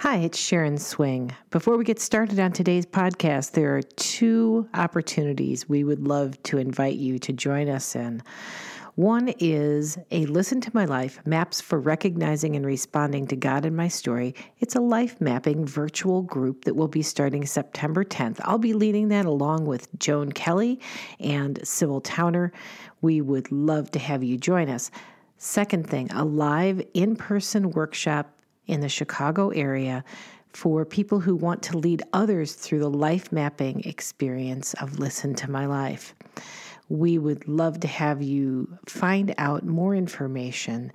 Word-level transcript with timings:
Hi, 0.00 0.18
it's 0.18 0.38
Sharon 0.38 0.76
Swing. 0.76 1.34
Before 1.48 1.78
we 1.78 1.84
get 1.84 1.98
started 1.98 2.38
on 2.38 2.52
today's 2.52 2.84
podcast, 2.84 3.52
there 3.52 3.74
are 3.74 3.82
two 3.82 4.68
opportunities 4.74 5.70
we 5.70 5.84
would 5.84 6.06
love 6.06 6.40
to 6.42 6.58
invite 6.58 6.96
you 6.96 7.18
to 7.20 7.32
join 7.32 7.70
us 7.70 7.96
in. 7.96 8.22
One 8.96 9.32
is 9.38 9.96
a 10.10 10.26
Listen 10.26 10.60
to 10.60 10.70
My 10.74 10.84
Life 10.84 11.20
Maps 11.24 11.62
for 11.62 11.80
Recognizing 11.80 12.56
and 12.56 12.66
Responding 12.66 13.26
to 13.28 13.36
God 13.36 13.64
in 13.64 13.74
My 13.74 13.88
Story. 13.88 14.34
It's 14.58 14.76
a 14.76 14.80
life 14.80 15.18
mapping 15.18 15.64
virtual 15.64 16.20
group 16.20 16.66
that 16.66 16.76
will 16.76 16.88
be 16.88 17.00
starting 17.00 17.46
September 17.46 18.04
10th. 18.04 18.38
I'll 18.42 18.58
be 18.58 18.74
leading 18.74 19.08
that 19.08 19.24
along 19.24 19.64
with 19.64 19.88
Joan 19.98 20.30
Kelley 20.30 20.78
and 21.20 21.58
Sibyl 21.66 22.02
Towner. 22.02 22.52
We 23.00 23.22
would 23.22 23.50
love 23.50 23.90
to 23.92 23.98
have 23.98 24.22
you 24.22 24.36
join 24.36 24.68
us. 24.68 24.90
Second 25.38 25.88
thing, 25.88 26.10
a 26.12 26.24
live 26.24 26.82
in 26.92 27.16
person 27.16 27.70
workshop 27.70 28.35
in 28.66 28.80
the 28.80 28.88
Chicago 28.88 29.50
area 29.50 30.04
for 30.52 30.84
people 30.84 31.20
who 31.20 31.36
want 31.36 31.62
to 31.62 31.76
lead 31.76 32.02
others 32.12 32.54
through 32.54 32.78
the 32.78 32.90
life 32.90 33.30
mapping 33.30 33.80
experience 33.84 34.74
of 34.74 34.98
Listen 34.98 35.34
to 35.34 35.50
My 35.50 35.66
Life. 35.66 36.14
We 36.88 37.18
would 37.18 37.46
love 37.46 37.80
to 37.80 37.88
have 37.88 38.22
you 38.22 38.78
find 38.86 39.34
out 39.38 39.64
more 39.64 39.94
information 39.94 40.92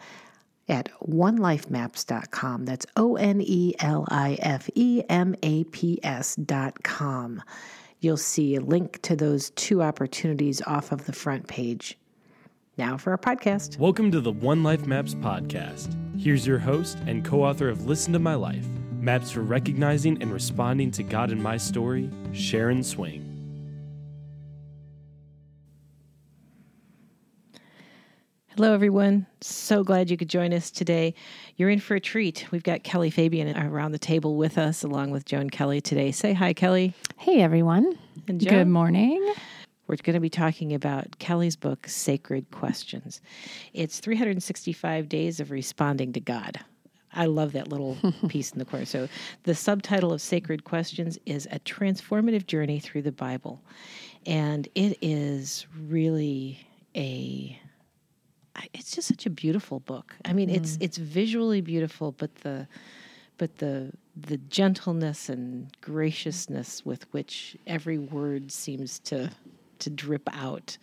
at 0.68 0.90
onelifemaps.com. 1.08 2.66
That's 2.66 2.86
O 2.96 3.18
N 3.18 3.42
E 3.42 3.76
L 3.80 4.06
I 4.10 4.38
F 4.42 4.70
E 4.74 5.04
M 5.10 5.36
A 5.44 5.64
P 5.66 6.00
S.com. 6.02 7.44
You'll 8.00 8.18
see 8.18 8.56
a 8.56 8.62
link 8.62 9.02
to 9.04 9.16
those 9.16 9.52
two 9.52 9.84
opportunities 9.84 10.62
off 10.66 10.92
of 10.92 11.06
the 11.06 11.14
front 11.14 11.48
page. 11.48 12.00
Now 12.78 12.98
for 12.98 13.12
our 13.12 13.18
podcast. 13.18 13.78
Welcome 13.78 14.12
to 14.12 14.22
the 14.22 14.32
One 14.32 14.64
Life 14.64 14.86
Maps 14.88 15.14
podcast. 15.14 15.94
Here's 16.20 16.48
your 16.48 16.58
host 16.58 16.98
and 17.06 17.24
co 17.24 17.44
author 17.44 17.68
of 17.68 17.86
Listen 17.86 18.14
to 18.14 18.20
My 18.20 18.36
Life 18.36 18.66
Maps 18.94 19.32
for 19.32 19.42
Recognizing 19.42 20.22
and 20.22 20.32
Responding 20.32 20.90
to 20.92 21.04
God 21.04 21.32
in 21.32 21.42
My 21.42 21.58
Story, 21.58 22.10
Sharon 22.32 22.82
Swing. 22.82 23.28
Hello, 28.56 28.74
everyone. 28.74 29.28
So 29.42 29.84
glad 29.84 30.10
you 30.10 30.18
could 30.18 30.30
join 30.30 30.54
us 30.54 30.72
today. 30.72 31.14
You're 31.56 31.70
in 31.70 31.80
for 31.80 31.96
a 31.96 32.00
treat. 32.00 32.46
We've 32.52 32.64
got 32.64 32.84
Kellye 32.84 33.12
Fabian 33.12 33.58
around 33.58 33.92
the 33.92 34.00
table 34.00 34.36
with 34.38 34.58
us, 34.58 34.84
along 34.84 35.12
with 35.12 35.26
Joan 35.26 35.50
Kelley 35.50 35.82
today. 35.82 36.12
Say 36.12 36.34
hi, 36.34 36.54
Kellye. 36.54 36.94
Hey, 37.18 37.42
everyone. 37.42 37.98
And 38.28 38.40
Joan. 38.40 38.54
Good 38.54 38.68
morning. 38.68 39.34
We're 39.92 39.98
going 39.98 40.14
to 40.14 40.22
be 40.22 40.30
talking 40.30 40.74
about 40.74 41.20
Kellye's 41.20 41.58
book, 41.58 41.86
Sacred 41.86 42.50
Questions. 42.52 43.20
It's 43.74 44.00
365 44.00 45.10
days 45.10 45.42
of 45.42 45.52
responding 45.52 46.14
to 46.14 46.22
God. 46.22 46.62
I 47.12 47.26
love 47.26 47.52
that 47.52 47.68
little 47.68 47.98
piece 48.30 48.52
in 48.52 48.60
the 48.60 48.64
corner. 48.64 48.86
So, 48.86 49.10
the 49.44 49.54
subtitle 49.54 50.14
of 50.14 50.22
Sacred 50.22 50.64
Questions 50.64 51.20
is 51.26 51.46
A 51.52 51.60
Transformative 51.60 52.48
Journey 52.48 52.80
Through 52.80 53.02
the 53.02 53.12
Bible. 53.12 53.62
And 54.26 54.70
it 54.76 54.98
is 55.02 55.68
really 55.78 56.66
a 56.96 57.60
it's 58.74 58.96
just 58.96 59.10
such 59.10 59.26
a 59.26 59.30
beautiful 59.30 59.82
book. 59.82 60.16
I 60.24 60.32
mean, 60.32 60.48
mm. 60.48 60.56
it's 60.56 60.78
it's 60.80 60.96
visually 60.96 61.60
beautiful, 61.60 62.14
but 62.14 62.34
the 62.36 62.66
but 63.38 63.58
the 63.58 63.92
the 64.16 64.38
gentleness 64.38 65.28
and 65.28 65.76
graciousness 65.82 66.86
with 66.86 67.12
which 67.12 67.58
every 67.68 67.98
word 67.98 68.54
seems 68.54 69.00
to 69.00 69.32
to 69.82 69.90
drip 69.90 70.28
out 70.32 70.78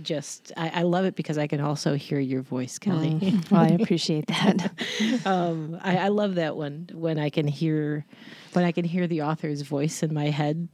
just 0.00 0.52
I, 0.56 0.68
I, 0.80 0.82
love 0.82 1.04
it 1.04 1.16
because 1.16 1.36
I 1.36 1.46
can 1.46 1.60
also 1.60 1.94
hear 1.94 2.18
your 2.18 2.40
voice, 2.40 2.78
Kellye. 2.78 3.20
Mm, 3.20 3.50
well, 3.50 3.60
I 3.60 3.66
appreciate 3.80 4.26
that. 4.28 4.72
um, 5.26 5.78
I, 5.82 5.98
I, 5.98 6.08
love 6.08 6.36
that 6.36 6.56
one 6.56 6.88
when 6.94 7.18
I 7.18 7.28
can 7.28 7.46
hear 7.46 8.06
when 8.54 8.64
I 8.64 8.72
can 8.72 8.84
hear 8.84 9.06
the 9.06 9.22
author's 9.22 9.62
voice 9.62 10.02
in 10.02 10.14
my 10.14 10.30
head. 10.30 10.68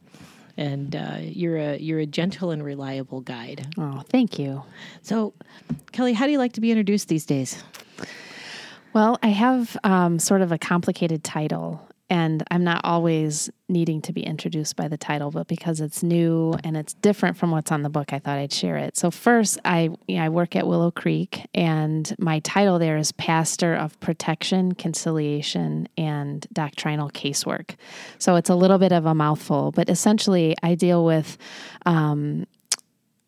And 0.57 0.97
uh, 0.97 1.19
you're 1.21 1.57
a 1.57 1.79
you're 1.79 2.01
a 2.01 2.07
gentle 2.07 2.51
and 2.51 2.65
reliable 2.65 3.21
guide. 3.21 3.75
Oh, 3.79 4.03
thank 4.09 4.39
you. 4.39 4.65
So, 5.03 5.33
Kellye, 5.93 6.15
how 6.15 6.27
do 6.27 6.33
you 6.33 6.39
like 6.39 6.53
to 6.55 6.61
be 6.61 6.73
introduced 6.73 7.09
these 7.09 7.25
days? 7.25 7.63
Well, 8.93 9.19
I 9.23 9.29
have 9.29 9.77
um, 9.85 10.19
sort 10.19 10.43
of 10.43 10.51
a 10.51 10.59
complicated 10.59 11.23
title 11.23 11.88
and 12.11 12.43
I'm 12.51 12.65
not 12.65 12.81
always 12.85 13.51
needing 13.69 14.01
to 14.03 14.13
be 14.13 14.23
introduced 14.23 14.77
by 14.77 14.89
the 14.89 14.97
title, 14.97 15.31
but 15.31 15.47
because 15.47 15.81
it's 15.81 16.03
new 16.03 16.55
and 16.65 16.77
it's 16.77 16.95
different 16.95 17.37
from 17.37 17.51
what's 17.51 17.71
on 17.71 17.83
the 17.83 17.91
book, 17.91 18.13
I 18.13 18.19
thought 18.19 18.39
I'd 18.39 18.53
share 18.53 18.77
it. 18.79 18.97
So 18.97 19.11
first, 19.11 19.59
I 19.65 19.91
you 20.07 20.17
know, 20.17 20.25
I 20.25 20.29
work 20.31 20.57
at 20.57 20.67
Willow 20.67 20.91
Creek, 20.91 21.47
and 21.55 22.15
my 22.19 22.39
title 22.41 22.79
there 22.79 22.97
is 22.97 23.13
Pastor 23.13 23.75
of 23.75 23.99
Protection, 24.01 24.73
Conciliation, 24.73 25.89
and 25.99 26.47
Doctrinal 26.53 27.11
Casework. 27.11 27.77
So 28.19 28.37
it's 28.37 28.51
a 28.51 28.55
little 28.55 28.79
bit 28.79 28.93
of 28.93 29.05
a 29.05 29.15
mouthful, 29.15 29.73
but 29.73 29.91
essentially, 29.91 30.57
I 30.63 30.75
deal 30.75 31.05
with 31.05 31.37
um, 31.85 32.47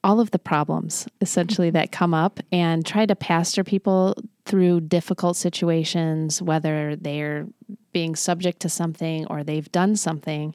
all 0.02 0.20
of 0.20 0.30
the 0.30 0.38
problems 0.38 1.06
essentially 1.20 1.70
that 1.70 1.92
come 1.92 2.14
up 2.14 2.41
and 2.50 2.86
try 2.86 3.04
to 3.04 3.14
pastor 3.14 3.62
people 3.62 4.16
through 4.47 4.80
difficult 4.80 5.36
situations, 5.36 6.41
whether 6.41 6.97
they're 6.97 7.47
being 7.92 8.14
subject 8.16 8.60
to 8.60 8.68
something 8.68 9.26
or 9.26 9.44
they've 9.44 9.70
done 9.72 9.96
something, 9.96 10.54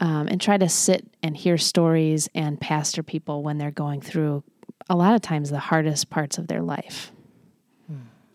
um, 0.00 0.28
and 0.28 0.40
try 0.40 0.56
to 0.56 0.68
sit 0.68 1.06
and 1.22 1.36
hear 1.36 1.58
stories 1.58 2.28
and 2.34 2.60
pastor 2.60 3.02
people 3.02 3.42
when 3.42 3.58
they're 3.58 3.70
going 3.70 4.00
through 4.00 4.42
a 4.88 4.96
lot 4.96 5.14
of 5.14 5.20
times 5.20 5.50
the 5.50 5.58
hardest 5.58 6.10
parts 6.10 6.38
of 6.38 6.48
their 6.48 6.62
life. 6.62 7.12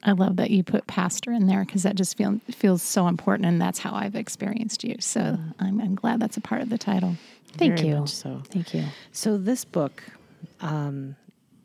I 0.06 0.12
love 0.12 0.36
that 0.36 0.52
you 0.52 0.64
put 0.64 0.86
pastor 0.86 1.32
in 1.32 1.48
there 1.48 1.66
because 1.66 1.82
that 1.84 1.96
just 1.96 2.16
feel, 2.16 2.40
feels 2.52 2.84
so 2.84 3.08
important, 3.08 3.48
and 3.48 3.60
that's 3.60 3.80
how 3.80 3.94
I've 3.94 4.16
experienced 4.16 4.84
you. 4.84 4.98
So 5.00 5.20
mm. 5.20 5.54
I'm, 5.60 5.82
I'm, 5.82 5.96
glad 5.96 6.20
that's 6.20 6.38
a 6.38 6.42
part 6.42 6.62
of 6.62 6.70
the 6.70 6.78
title. 6.78 7.16
Thank 7.54 7.78
Very 7.78 7.90
you. 7.90 8.06
so 8.06 8.44
thank 8.50 8.74
you. 8.74 8.84
So 9.12 9.38
this 9.38 9.66
book, 9.66 10.04
um, 10.62 11.16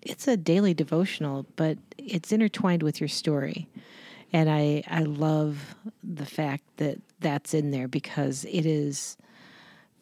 it's 0.00 0.26
a 0.26 0.38
daily 0.38 0.72
devotional, 0.72 1.44
but 1.56 1.76
it's 1.98 2.32
intertwined 2.32 2.82
with 2.82 2.98
your 2.98 3.09
story 3.09 3.69
and 4.32 4.50
I 4.50 4.82
I 4.88 5.02
love 5.02 5.74
the 6.02 6.26
fact 6.26 6.64
that 6.76 6.98
that's 7.20 7.54
in 7.54 7.70
there 7.70 7.88
because 7.88 8.44
it 8.44 8.66
is 8.66 9.16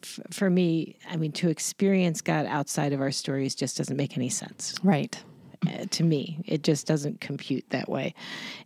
f- 0.03 0.19
for 0.31 0.49
me. 0.49 0.95
I 1.09 1.17
mean, 1.17 1.31
to 1.33 1.49
experience 1.49 2.21
God 2.21 2.45
outside 2.45 2.93
of 2.93 3.01
our 3.01 3.11
stories 3.11 3.55
just 3.55 3.77
doesn't 3.77 3.97
make 3.97 4.17
any 4.17 4.29
sense, 4.29 4.75
right? 4.83 5.21
Uh, 5.67 5.85
to 5.89 6.03
me, 6.03 6.41
it 6.45 6.63
just 6.63 6.87
doesn't 6.87 7.19
compute 7.19 7.65
that 7.69 7.89
way. 7.89 8.13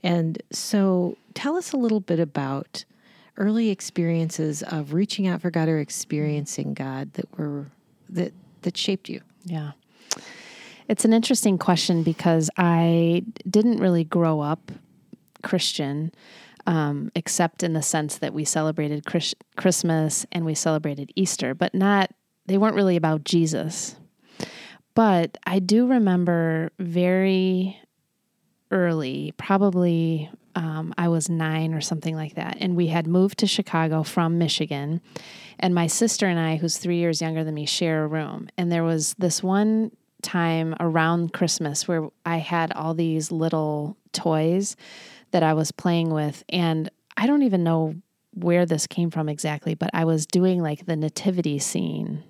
And 0.03 0.41
so, 0.51 1.17
tell 1.33 1.55
us 1.55 1.73
a 1.73 1.77
little 1.77 1.99
bit 1.99 2.19
about 2.19 2.85
early 3.37 3.69
experiences 3.69 4.61
of 4.63 4.93
reaching 4.93 5.25
out 5.25 5.41
for 5.41 5.49
God 5.49 5.67
or 5.67 5.79
experiencing 5.79 6.73
God 6.73 7.13
that 7.13 7.37
were 7.37 7.67
that 8.09 8.33
that 8.61 8.77
shaped 8.77 9.09
you. 9.09 9.21
Yeah. 9.45 9.71
It's 10.87 11.05
an 11.05 11.13
interesting 11.13 11.57
question 11.57 12.03
because 12.03 12.49
I 12.57 13.23
didn't 13.49 13.77
really 13.77 14.03
grow 14.03 14.41
up 14.41 14.71
Christian, 15.43 16.11
um, 16.65 17.11
except 17.15 17.61
in 17.63 17.73
the 17.73 17.81
sense 17.81 18.17
that 18.17 18.33
we 18.33 18.45
celebrated 18.45 19.05
Chris- 19.05 19.35
Christmas 19.57 20.25
and 20.31 20.45
we 20.45 20.55
celebrated 20.55 21.11
Easter, 21.15 21.53
but 21.53 21.75
not, 21.75 22.11
they 22.45 22.57
weren't 22.57 22.75
really 22.75 22.95
about 22.95 23.23
Jesus. 23.23 23.95
But 24.95 25.37
I 25.45 25.59
do 25.59 25.87
remember 25.87 26.71
very 26.79 27.79
early, 28.71 29.33
probably 29.37 30.29
um, 30.55 30.93
I 30.97 31.07
was 31.07 31.29
nine 31.29 31.73
or 31.73 31.81
something 31.81 32.15
like 32.15 32.35
that, 32.35 32.57
and 32.59 32.75
we 32.75 32.87
had 32.87 33.07
moved 33.07 33.39
to 33.39 33.47
Chicago 33.47 34.03
from 34.03 34.37
Michigan. 34.37 35.01
And 35.59 35.73
my 35.73 35.87
sister 35.87 36.27
and 36.27 36.39
I, 36.39 36.57
who's 36.57 36.77
three 36.77 36.97
years 36.97 37.21
younger 37.21 37.43
than 37.43 37.55
me, 37.55 37.65
share 37.65 38.03
a 38.03 38.07
room. 38.07 38.49
And 38.57 38.71
there 38.71 38.83
was 38.83 39.15
this 39.17 39.41
one 39.41 39.91
time 40.21 40.75
around 40.79 41.33
Christmas 41.33 41.87
where 41.87 42.07
I 42.25 42.37
had 42.37 42.71
all 42.73 42.93
these 42.93 43.31
little 43.31 43.97
toys 44.13 44.75
that 45.31 45.43
I 45.43 45.53
was 45.53 45.71
playing 45.71 46.13
with. 46.13 46.43
And 46.49 46.89
I 47.17 47.27
don't 47.27 47.43
even 47.43 47.63
know 47.63 47.95
where 48.33 48.65
this 48.65 48.87
came 48.87 49.11
from 49.11 49.29
exactly, 49.29 49.75
but 49.75 49.89
I 49.93 50.05
was 50.05 50.25
doing 50.25 50.61
like 50.61 50.85
the 50.85 50.95
nativity 50.95 51.59
scene 51.59 52.23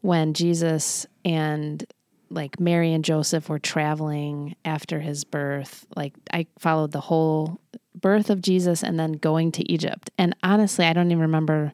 when 0.00 0.34
Jesus 0.34 1.06
and 1.24 1.84
like 2.30 2.60
Mary 2.60 2.92
and 2.92 3.04
Joseph 3.04 3.48
were 3.48 3.58
traveling 3.58 4.54
after 4.64 5.00
his 5.00 5.24
birth. 5.24 5.86
Like 5.96 6.14
I 6.32 6.46
followed 6.58 6.92
the 6.92 7.00
whole 7.00 7.60
birth 7.94 8.30
of 8.30 8.42
Jesus 8.42 8.82
and 8.82 8.98
then 8.98 9.12
going 9.12 9.52
to 9.52 9.70
Egypt. 9.70 10.10
And 10.18 10.36
honestly, 10.42 10.84
I 10.84 10.92
don't 10.92 11.10
even 11.10 11.22
remember 11.22 11.72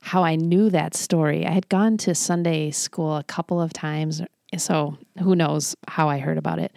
how 0.00 0.24
I 0.24 0.36
knew 0.36 0.68
that 0.70 0.94
story. 0.94 1.46
I 1.46 1.52
had 1.52 1.68
gone 1.68 1.96
to 1.98 2.14
Sunday 2.14 2.72
school 2.72 3.16
a 3.16 3.24
couple 3.24 3.60
of 3.60 3.72
times, 3.72 4.20
so 4.56 4.98
who 5.20 5.36
knows 5.36 5.76
how 5.86 6.08
I 6.08 6.18
heard 6.18 6.38
about 6.38 6.58
it. 6.58 6.72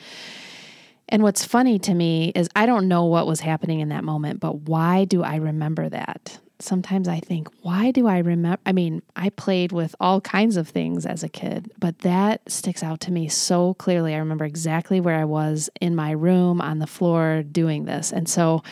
And 1.09 1.23
what's 1.23 1.45
funny 1.45 1.77
to 1.79 1.93
me 1.93 2.31
is 2.35 2.49
I 2.55 2.65
don't 2.65 2.87
know 2.87 3.05
what 3.05 3.27
was 3.27 3.39
happening 3.39 3.79
in 3.79 3.89
that 3.89 4.03
moment, 4.03 4.39
but 4.39 4.61
why 4.61 5.05
do 5.05 5.23
I 5.23 5.35
remember 5.35 5.87
that? 5.89 6.39
Sometimes 6.59 7.07
I 7.07 7.19
think, 7.19 7.49
why 7.61 7.91
do 7.91 8.07
I 8.07 8.19
remember? 8.19 8.59
I 8.65 8.71
mean, 8.71 9.01
I 9.15 9.29
played 9.29 9.71
with 9.71 9.93
all 9.99 10.21
kinds 10.21 10.57
of 10.57 10.67
things 10.69 11.05
as 11.05 11.21
a 11.21 11.29
kid, 11.29 11.71
but 11.77 11.99
that 11.99 12.49
sticks 12.49 12.81
out 12.81 13.01
to 13.01 13.11
me 13.11 13.27
so 13.27 13.73
clearly. 13.75 14.15
I 14.15 14.17
remember 14.17 14.45
exactly 14.45 14.99
where 14.99 15.15
I 15.15 15.25
was 15.25 15.69
in 15.81 15.95
my 15.95 16.11
room 16.11 16.61
on 16.61 16.79
the 16.79 16.87
floor 16.87 17.43
doing 17.43 17.85
this. 17.85 18.11
And 18.11 18.27
so 18.27 18.63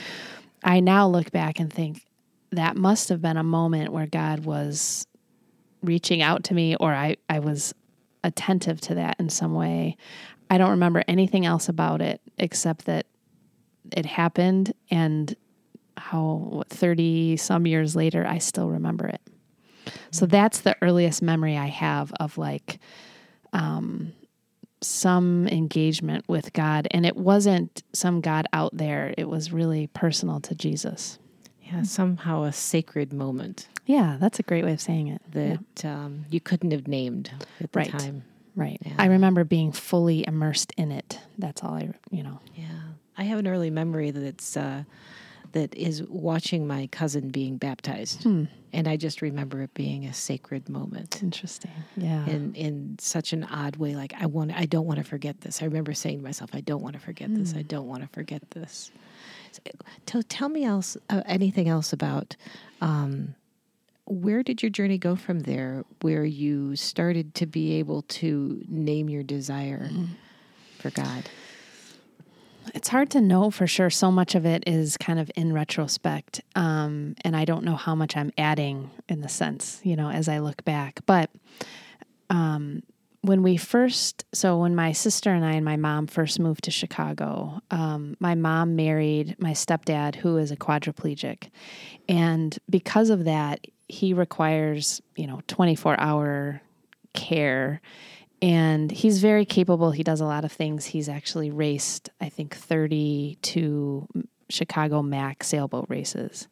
I 0.64 0.80
now 0.80 1.08
look 1.08 1.32
back 1.32 1.60
and 1.60 1.72
think, 1.72 2.06
that 2.52 2.78
must 2.78 3.10
have 3.10 3.22
been 3.22 3.38
a 3.38 3.44
moment 3.44 3.92
where 3.92 4.06
God 4.08 4.46
was 4.46 5.08
reaching 5.82 6.22
out 6.22 6.44
to 6.46 6.54
me 6.54 6.76
or 6.76 6.94
I, 6.94 7.18
I 7.30 7.40
was 7.40 7.74
attentive 8.24 8.80
to 8.82 8.96
that 8.96 9.20
in 9.20 9.30
some 9.30 9.54
way. 9.54 9.98
I 10.50 10.58
don't 10.58 10.70
remember 10.70 11.04
anything 11.08 11.46
else 11.46 11.68
about 11.68 12.02
it 12.02 12.22
except 12.38 12.86
that 12.86 13.06
it 13.96 14.06
happened 14.06 14.74
and 14.90 15.36
how 15.98 16.64
30 16.70 17.38
some 17.38 17.68
years 17.68 17.96
later 17.96 18.26
I 18.28 18.38
still 18.40 18.70
remember 18.70 19.08
it. 19.08 19.22
So 20.12 20.26
that's 20.26 20.62
the 20.62 20.76
earliest 20.82 21.22
memory 21.22 21.58
I 21.58 21.68
have 21.68 22.12
of 22.20 22.38
like 22.38 22.80
um, 23.52 24.14
some 24.82 25.48
engagement 25.48 26.26
with 26.28 26.54
God. 26.54 26.88
And 26.92 27.06
it 27.06 27.16
wasn't 27.18 27.84
some 27.94 28.22
God 28.22 28.48
out 28.54 28.76
there, 28.76 29.14
it 29.18 29.28
was 29.30 29.52
really 29.52 29.88
personal 29.88 30.40
to 30.42 30.56
Jesus. 30.56 31.20
Yeah, 31.62 31.84
somehow 31.84 32.44
a 32.44 32.54
sacred 32.54 33.14
moment 33.14 33.68
Yeah, 33.86 34.18
that's 34.20 34.38
a 34.40 34.44
great 34.44 34.64
way 34.64 34.74
of 34.74 34.82
saying 34.82 35.08
it. 35.08 35.22
Yeah. 35.34 35.58
that 35.76 35.86
um, 35.86 36.26
you 36.30 36.40
couldn't 36.40 36.72
have 36.72 36.88
named 36.88 37.32
at 37.60 37.72
the 37.72 37.80
Right. 37.80 37.90
time. 37.90 38.24
Right. 38.56 38.78
Yeah. 38.86 38.94
I 38.98 39.06
remember 39.08 39.44
being 39.44 39.72
fully 39.72 40.26
immersed 40.28 40.74
in 40.78 40.92
it. 40.92 41.20
That's 41.38 41.64
all 41.64 41.74
I, 41.74 41.90
you 42.12 42.24
know. 42.24 42.40
Yeah, 42.56 42.66
I 43.18 43.24
have 43.24 43.40
an 43.40 43.48
early 43.48 43.70
memory 43.70 44.12
that's 44.12 44.56
uh, 44.56 44.84
that 45.54 45.74
is 45.76 46.04
watching 46.04 46.66
my 46.68 46.88
cousin 46.92 47.30
being 47.30 47.58
baptized, 47.58 48.24
Hmm. 48.24 48.46
and 48.72 48.88
I 48.88 48.96
just 48.98 49.22
remember 49.22 49.62
it 49.62 49.74
being 49.74 50.06
a 50.06 50.14
sacred 50.14 50.68
moment. 50.70 51.22
Interesting. 51.24 51.72
Yeah. 51.98 52.26
in 52.28 52.54
in 52.56 52.96
such 53.00 53.34
an 53.34 53.44
odd 53.46 53.76
way 53.78 53.96
like 53.96 54.14
i 54.20 54.26
want 54.26 54.52
i 54.54 54.66
don't 54.66 54.86
want 54.88 54.98
to 54.98 55.04
forget 55.04 55.42
this 55.42 55.62
i 55.62 55.66
remember 55.66 55.94
saying 55.94 56.18
to 56.20 56.24
myself 56.24 56.50
i 56.54 56.62
don't 56.62 56.82
want 56.82 56.94
to 56.94 57.00
forget 57.00 57.34
this 57.34 57.54
i 57.56 57.62
don't 57.62 57.88
want 57.88 58.02
to 58.02 58.10
forget 58.10 58.42
this 58.52 58.92
so, 59.52 59.62
tell, 60.08 60.24
tell 60.24 60.50
me 60.50 60.64
else 60.66 60.98
uh, 61.12 61.22
anything 61.28 61.70
else 61.70 61.94
about 61.94 62.36
um, 62.82 63.36
where 64.06 64.44
did 64.44 64.62
your 64.62 64.70
journey 64.70 64.98
go 64.98 65.16
from 65.16 65.42
there 65.42 65.84
where 66.02 66.26
you 66.26 66.76
started 66.76 67.34
to 67.36 67.46
be 67.46 67.74
able 67.74 68.02
to 68.04 68.62
name 68.68 69.10
your 69.10 69.24
desire 69.24 69.90
for 70.80 70.90
god 70.92 71.30
It's 72.74 72.88
hard 72.88 73.10
to 73.12 73.22
know 73.22 73.52
for 73.52 73.68
sure. 73.68 73.90
So 73.90 74.10
much 74.12 74.36
of 74.36 74.46
it 74.46 74.64
is 74.66 74.96
kind 74.98 75.20
of 75.20 75.30
in 75.36 75.52
retrospect. 75.54 76.42
Um, 76.56 77.16
and 77.24 77.36
I 77.36 77.46
don't 77.46 77.64
know 77.66 77.76
how 77.76 77.94
much 77.96 78.16
I'm 78.16 78.32
adding 78.38 78.90
in 79.10 79.22
the 79.22 79.30
sense, 79.30 79.82
you 79.84 79.96
know, 79.96 80.10
as 80.10 80.30
I 80.30 80.40
look 80.40 80.64
back. 80.64 81.02
But 81.06 81.30
um, 82.30 82.84
when 83.22 83.44
we 83.44 83.58
first, 83.58 84.26
so 84.34 84.60
when 84.60 84.76
my 84.76 84.92
sister 84.94 85.32
and 85.32 85.46
I 85.46 85.54
and 85.54 85.66
my 85.66 85.78
mom 85.78 86.08
first 86.08 86.40
moved 86.40 86.64
to 86.66 86.72
Chicago, 86.72 87.62
um, 87.70 88.16
my 88.20 88.36
mom 88.36 88.76
married 88.76 89.36
my 89.40 89.52
stepdad, 89.52 90.16
who 90.16 90.38
is 90.38 90.52
a 90.52 90.58
quadriplegic. 90.58 91.50
And 92.10 92.58
because 92.70 93.10
of 93.10 93.26
that, 93.26 93.60
he 93.88 94.14
requires, 94.14 95.02
you 95.16 95.28
know, 95.28 95.42
24 95.48 96.00
hour 96.00 96.62
care 97.14 97.82
and 98.44 98.92
he's 98.92 99.20
very 99.20 99.46
capable. 99.46 99.92
He 99.92 100.04
does 100.04 100.20
a 100.20 100.26
lot 100.26 100.44
of 100.44 100.52
things. 100.52 100.86
He's 100.86 101.08
actually 101.08 101.50
raced, 101.50 102.10
I 102.20 102.28
think, 102.28 102.54
32 102.54 104.06
Chicago 104.50 105.02
Mac 105.02 105.46
sailboat 105.46 105.86
races. 105.88 106.50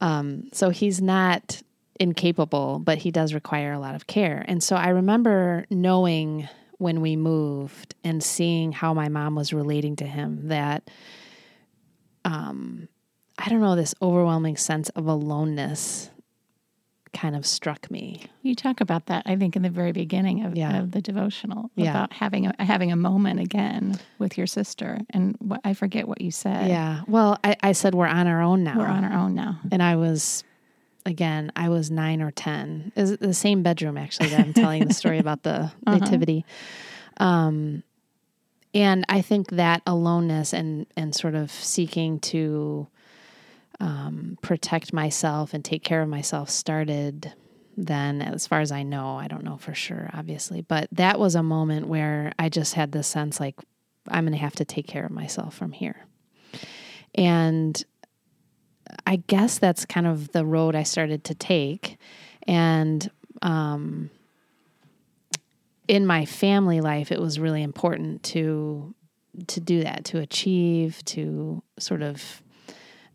Um, 0.00 0.48
so 0.52 0.70
he's 0.70 1.00
not 1.00 1.62
incapable, 2.00 2.80
but 2.80 2.98
he 2.98 3.12
does 3.12 3.34
require 3.34 3.72
a 3.72 3.78
lot 3.78 3.94
of 3.94 4.08
care. 4.08 4.44
And 4.48 4.64
so 4.64 4.74
I 4.74 4.88
remember 4.88 5.64
knowing 5.70 6.48
when 6.78 7.00
we 7.00 7.14
moved 7.14 7.94
and 8.02 8.20
seeing 8.20 8.72
how 8.72 8.92
my 8.92 9.08
mom 9.08 9.36
was 9.36 9.52
relating 9.52 9.94
to 9.96 10.04
him 10.04 10.48
that 10.48 10.90
um, 12.24 12.88
I 13.38 13.48
don't 13.48 13.60
know, 13.60 13.76
this 13.76 13.94
overwhelming 14.02 14.56
sense 14.56 14.88
of 14.90 15.06
aloneness 15.06 16.10
kind 17.12 17.36
of 17.36 17.44
struck 17.44 17.90
me. 17.90 18.22
You 18.42 18.54
talk 18.54 18.80
about 18.80 19.06
that, 19.06 19.24
I 19.26 19.36
think, 19.36 19.54
in 19.56 19.62
the 19.62 19.68
very 19.70 19.92
beginning 19.92 20.44
of, 20.44 20.56
Yeah. 20.56 20.78
of 20.80 20.92
the 20.92 21.02
devotional 21.02 21.70
Yeah. 21.74 21.90
about 21.90 22.12
having 22.12 22.46
a, 22.46 22.54
having 22.58 22.90
a 22.90 22.96
moment 22.96 23.38
again 23.40 23.98
with 24.18 24.38
your 24.38 24.46
sister. 24.46 24.98
And 25.10 25.36
what, 25.38 25.60
I 25.64 25.74
forget 25.74 26.08
what 26.08 26.20
you 26.20 26.30
said. 26.30 26.68
Yeah. 26.68 27.02
Well, 27.06 27.38
I, 27.44 27.56
I 27.62 27.72
said 27.72 27.94
we're 27.94 28.06
on 28.06 28.26
our 28.26 28.40
own 28.40 28.64
now. 28.64 28.78
We're 28.78 28.86
on 28.86 29.04
our 29.04 29.12
own 29.18 29.34
now. 29.34 29.60
and 29.70 29.82
I 29.82 29.96
was 29.96 30.42
again, 31.04 31.50
I 31.56 31.68
was 31.68 31.90
nine 31.90 32.22
or 32.22 32.30
ten. 32.30 32.92
Is 32.96 33.16
the 33.18 33.34
same 33.34 33.62
bedroom 33.62 33.98
actually 33.98 34.28
that 34.28 34.40
I'm 34.40 34.54
telling 34.54 34.86
the 34.86 34.94
story 34.94 35.18
about 35.18 35.42
the 35.42 35.70
nativity. 35.86 36.44
Um, 37.18 37.82
and 38.74 39.04
I 39.08 39.20
think 39.20 39.50
that 39.50 39.82
aloneness 39.86 40.54
and 40.54 40.86
and 40.96 41.14
sort 41.14 41.34
of 41.34 41.50
seeking 41.50 42.20
to 42.20 42.86
um, 43.82 44.38
protect 44.42 44.92
myself 44.92 45.52
and 45.52 45.64
take 45.64 45.82
care 45.82 46.02
of 46.02 46.08
myself 46.08 46.48
started 46.48 47.32
then 47.76 48.22
as 48.22 48.46
far 48.46 48.60
as 48.60 48.70
I 48.70 48.84
know. 48.84 49.16
I 49.16 49.26
don't 49.26 49.42
know 49.42 49.56
for 49.56 49.74
sure, 49.74 50.08
obviously, 50.14 50.60
but 50.60 50.88
that 50.92 51.18
was 51.18 51.34
a 51.34 51.42
moment 51.42 51.88
where 51.88 52.32
I 52.38 52.48
just 52.48 52.74
had 52.74 52.92
this 52.92 53.08
sense 53.08 53.40
like 53.40 53.56
I'm 54.08 54.24
going 54.24 54.32
to 54.32 54.38
have 54.38 54.54
to 54.56 54.64
take 54.64 54.86
care 54.86 55.04
of 55.04 55.10
myself 55.10 55.56
from 55.56 55.72
here. 55.72 55.96
And 57.14 57.84
I 59.04 59.16
guess 59.16 59.58
that's 59.58 59.84
kind 59.84 60.06
of 60.06 60.30
the 60.30 60.44
road 60.44 60.76
I 60.76 60.84
started 60.84 61.24
to 61.24 61.34
take. 61.34 61.98
And 62.44 63.10
um, 63.42 64.10
in 65.88 66.06
my 66.06 66.24
family 66.24 66.80
life, 66.80 67.10
it 67.10 67.20
was 67.20 67.40
really 67.40 67.62
important 67.62 68.22
to 68.24 68.94
to 69.46 69.60
do 69.60 69.82
that, 69.82 70.04
to 70.04 70.18
achieve, 70.18 71.02
to 71.06 71.62
sort 71.78 72.02
of 72.02 72.42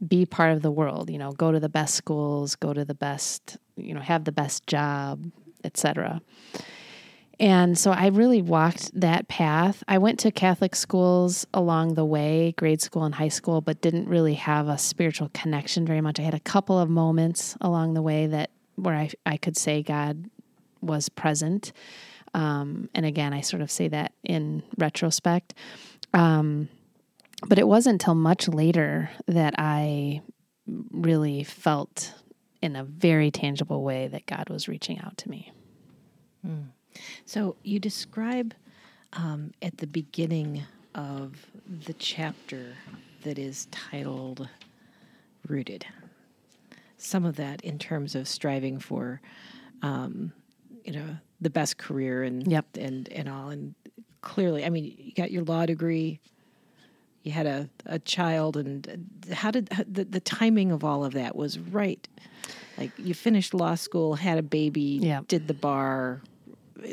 be 0.05 0.25
part 0.25 0.53
of 0.53 0.61
the 0.61 0.71
world. 0.71 1.09
You 1.09 1.17
know, 1.17 1.31
go 1.31 1.51
to 1.51 1.59
the 1.59 1.69
best 1.69 1.95
schools, 1.95 2.55
go 2.55 2.73
to 2.73 2.85
the 2.85 2.93
best, 2.93 3.57
you 3.75 3.93
know, 3.93 4.01
have 4.01 4.25
the 4.25 4.31
best 4.31 4.67
job, 4.67 5.31
etc. 5.63 6.21
And 7.39 7.77
so 7.77 7.91
I 7.91 8.07
really 8.07 8.41
walked 8.41 8.99
that 8.99 9.27
path. 9.27 9.83
I 9.87 9.99
went 9.99 10.19
to 10.19 10.31
Catholic 10.31 10.75
schools 10.75 11.45
along 11.53 11.93
the 11.93 12.05
way, 12.05 12.53
grade 12.57 12.81
school 12.81 13.03
and 13.03 13.13
high 13.13 13.27
school, 13.27 13.61
but 13.61 13.81
didn't 13.81 14.07
really 14.07 14.33
have 14.33 14.67
a 14.67 14.77
spiritual 14.77 15.29
connection 15.33 15.85
very 15.85 16.01
much. 16.01 16.19
I 16.19 16.23
had 16.23 16.33
a 16.33 16.39
couple 16.39 16.79
of 16.79 16.89
moments 16.89 17.55
along 17.61 17.93
the 17.93 18.01
way 18.01 18.25
that 18.27 18.49
where 18.75 18.95
I, 18.95 19.09
I 19.25 19.37
could 19.37 19.55
say 19.55 19.83
God 19.83 20.29
was 20.81 21.09
present. 21.09 21.73
Um, 22.33 22.89
and 22.95 23.05
again, 23.05 23.33
I 23.33 23.41
sort 23.41 23.61
of 23.61 23.69
say 23.69 23.87
that 23.89 24.13
in 24.23 24.63
retrospect. 24.77 25.53
Um, 26.13 26.69
but 27.45 27.59
it 27.59 27.67
wasn't 27.67 27.93
until 28.01 28.15
much 28.15 28.47
later 28.47 29.09
that 29.27 29.53
I 29.57 30.21
really 30.91 31.43
felt 31.43 32.13
in 32.61 32.75
a 32.75 32.83
very 32.83 33.29
tangible 33.31 33.83
way 33.83 34.07
that 34.07 34.25
God 34.25 34.49
was 34.49 34.67
reaching 34.67 34.99
out 34.99 35.17
to 35.17 35.29
me. 35.29 35.51
So 37.25 37.55
you 37.63 37.79
describe 37.79 38.53
um, 39.13 39.51
at 39.61 39.77
the 39.77 39.87
beginning 39.87 40.63
of 40.95 41.45
the 41.85 41.93
chapter 41.93 42.73
that 43.23 43.37
is 43.37 43.67
titled 43.71 44.49
"Rooted." 45.47 45.85
Some 46.97 47.25
of 47.25 47.35
that 47.35 47.61
in 47.61 47.77
terms 47.77 48.15
of 48.15 48.27
striving 48.27 48.79
for, 48.79 49.21
um, 49.83 50.31
you 50.83 50.93
know, 50.93 51.17
the 51.39 51.49
best 51.51 51.77
career 51.77 52.23
and 52.23 52.49
Yep. 52.49 52.77
and 52.77 53.09
and 53.09 53.29
all. 53.29 53.49
And 53.49 53.75
clearly, 54.21 54.65
I 54.65 54.69
mean, 54.69 54.95
you 54.97 55.13
got 55.13 55.29
your 55.29 55.43
law 55.43 55.65
degree. 55.65 56.19
You 57.27 57.33
had 57.33 57.45
a, 57.45 57.69
a 57.85 57.99
child, 57.99 58.55
and 58.55 58.87
uh, 59.29 59.35
how 59.35 59.51
did 59.51 59.67
the 59.67 60.05
the 60.05 60.21
timing 60.21 60.71
of 60.71 60.85
all 60.85 61.03
of 61.03 61.11
that 61.13 61.35
was 61.35 61.59
right? 61.59 62.07
Like 62.77 62.91
you 62.97 63.13
finished 63.13 63.53
law 63.53 63.75
school, 63.75 64.15
had 64.15 64.37
a 64.37 64.41
baby, 64.41 64.99
Yep. 65.01 65.27
did 65.27 65.47
the 65.49 65.53
bar, 65.53 66.21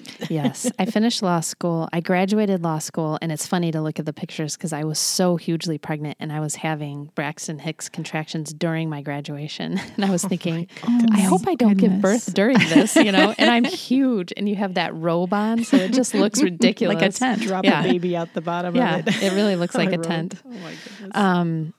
yes, 0.30 0.70
I 0.78 0.84
finished 0.86 1.22
law 1.22 1.40
school. 1.40 1.88
I 1.92 2.00
graduated 2.00 2.62
law 2.62 2.78
school, 2.78 3.18
and 3.22 3.30
it's 3.32 3.46
funny 3.46 3.70
to 3.72 3.80
look 3.80 3.98
at 3.98 4.06
the 4.06 4.12
pictures 4.12 4.56
because 4.56 4.72
I 4.72 4.84
was 4.84 4.98
so 4.98 5.36
hugely 5.36 5.78
pregnant 5.78 6.16
and 6.20 6.32
I 6.32 6.40
was 6.40 6.56
having 6.56 7.10
Braxton 7.14 7.58
Hicks 7.58 7.88
contractions 7.88 8.52
during 8.52 8.88
my 8.88 9.02
graduation. 9.02 9.80
And 9.96 10.04
I 10.04 10.10
was 10.10 10.24
thinking, 10.24 10.66
I 11.12 11.20
hope 11.20 11.46
I 11.46 11.54
don't 11.54 11.76
give 11.78 12.00
birth 12.00 12.34
during 12.34 12.58
this, 12.58 12.96
you 12.96 13.12
know, 13.12 13.32
and 13.38 13.48
I'm 13.48 13.64
huge 13.64 14.32
and 14.36 14.48
you 14.48 14.56
have 14.56 14.74
that 14.74 14.94
robe 14.94 15.32
on, 15.32 15.62
so 15.64 15.76
it 15.76 15.92
just 15.92 16.14
looks 16.14 16.42
ridiculous. 16.42 16.94
Like 17.00 17.10
a 17.10 17.12
tent. 17.12 17.42
drop 17.42 17.64
Yeah. 17.64 17.80
a 17.80 17.82
baby 17.84 18.16
out 18.16 18.32
the 18.34 18.40
bottom 18.40 18.74
Yeah, 18.74 18.96
of 18.98 19.08
it. 19.08 19.22
it 19.22 19.32
really 19.34 19.56
looks 19.56 19.74
like 19.74 19.88
a 19.92 19.96
wrote, 19.98 20.04
tent. 20.04 20.42
Oh 20.44 20.50
my 20.50 20.74
goodness. 20.98 21.10
Um, 21.14 21.74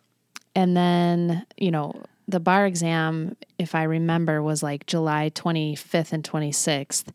and 0.56 0.76
then, 0.78 1.46
you 1.58 1.72
know, 1.72 2.02
the 2.28 2.40
bar 2.40 2.66
exam, 2.66 3.36
if 3.60 3.76
I 3.76 3.84
remember, 3.84 4.42
was 4.42 4.64
like 4.64 4.86
July 4.88 5.32
25th 5.36 6.12
and 6.14 6.24
26th. 6.24 7.06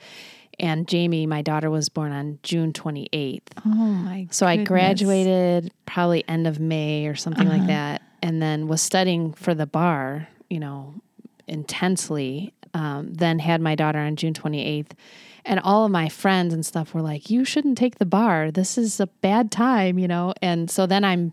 And 0.60 0.86
Jamie, 0.86 1.26
my 1.26 1.42
daughter, 1.42 1.70
was 1.70 1.88
born 1.88 2.12
on 2.12 2.38
June 2.42 2.72
28th. 2.72 3.40
Oh 3.64 3.68
my 3.70 4.28
So 4.30 4.46
I 4.46 4.62
graduated 4.62 5.72
probably 5.86 6.22
end 6.28 6.46
of 6.46 6.60
May 6.60 7.06
or 7.06 7.14
something 7.16 7.48
Uh-huh. 7.48 7.58
like 7.58 7.66
that, 7.66 8.02
and 8.22 8.40
then 8.42 8.68
was 8.68 8.82
studying 8.82 9.32
for 9.32 9.54
the 9.54 9.66
bar, 9.66 10.28
you 10.50 10.60
know, 10.60 10.94
intensely. 11.48 12.52
Um, 12.72 13.12
then 13.14 13.40
had 13.40 13.60
my 13.60 13.74
daughter 13.74 13.98
on 13.98 14.14
June 14.16 14.32
28th. 14.34 14.92
And 15.44 15.58
all 15.60 15.84
of 15.84 15.90
my 15.90 16.08
friends 16.08 16.54
and 16.54 16.64
stuff 16.64 16.94
were 16.94 17.02
like, 17.02 17.28
You 17.30 17.44
shouldn't 17.44 17.76
take 17.78 17.98
the 17.98 18.06
bar. 18.06 18.50
This 18.52 18.78
is 18.78 19.00
a 19.00 19.06
bad 19.08 19.50
time, 19.50 19.98
you 19.98 20.06
know? 20.06 20.34
And 20.40 20.70
so 20.70 20.86
then 20.86 21.02
I'm 21.02 21.32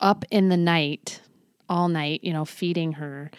up 0.00 0.24
in 0.30 0.50
the 0.50 0.56
night, 0.58 1.22
all 1.70 1.88
night, 1.88 2.20
you 2.22 2.32
know, 2.32 2.44
feeding 2.44 2.92
her. 2.94 3.30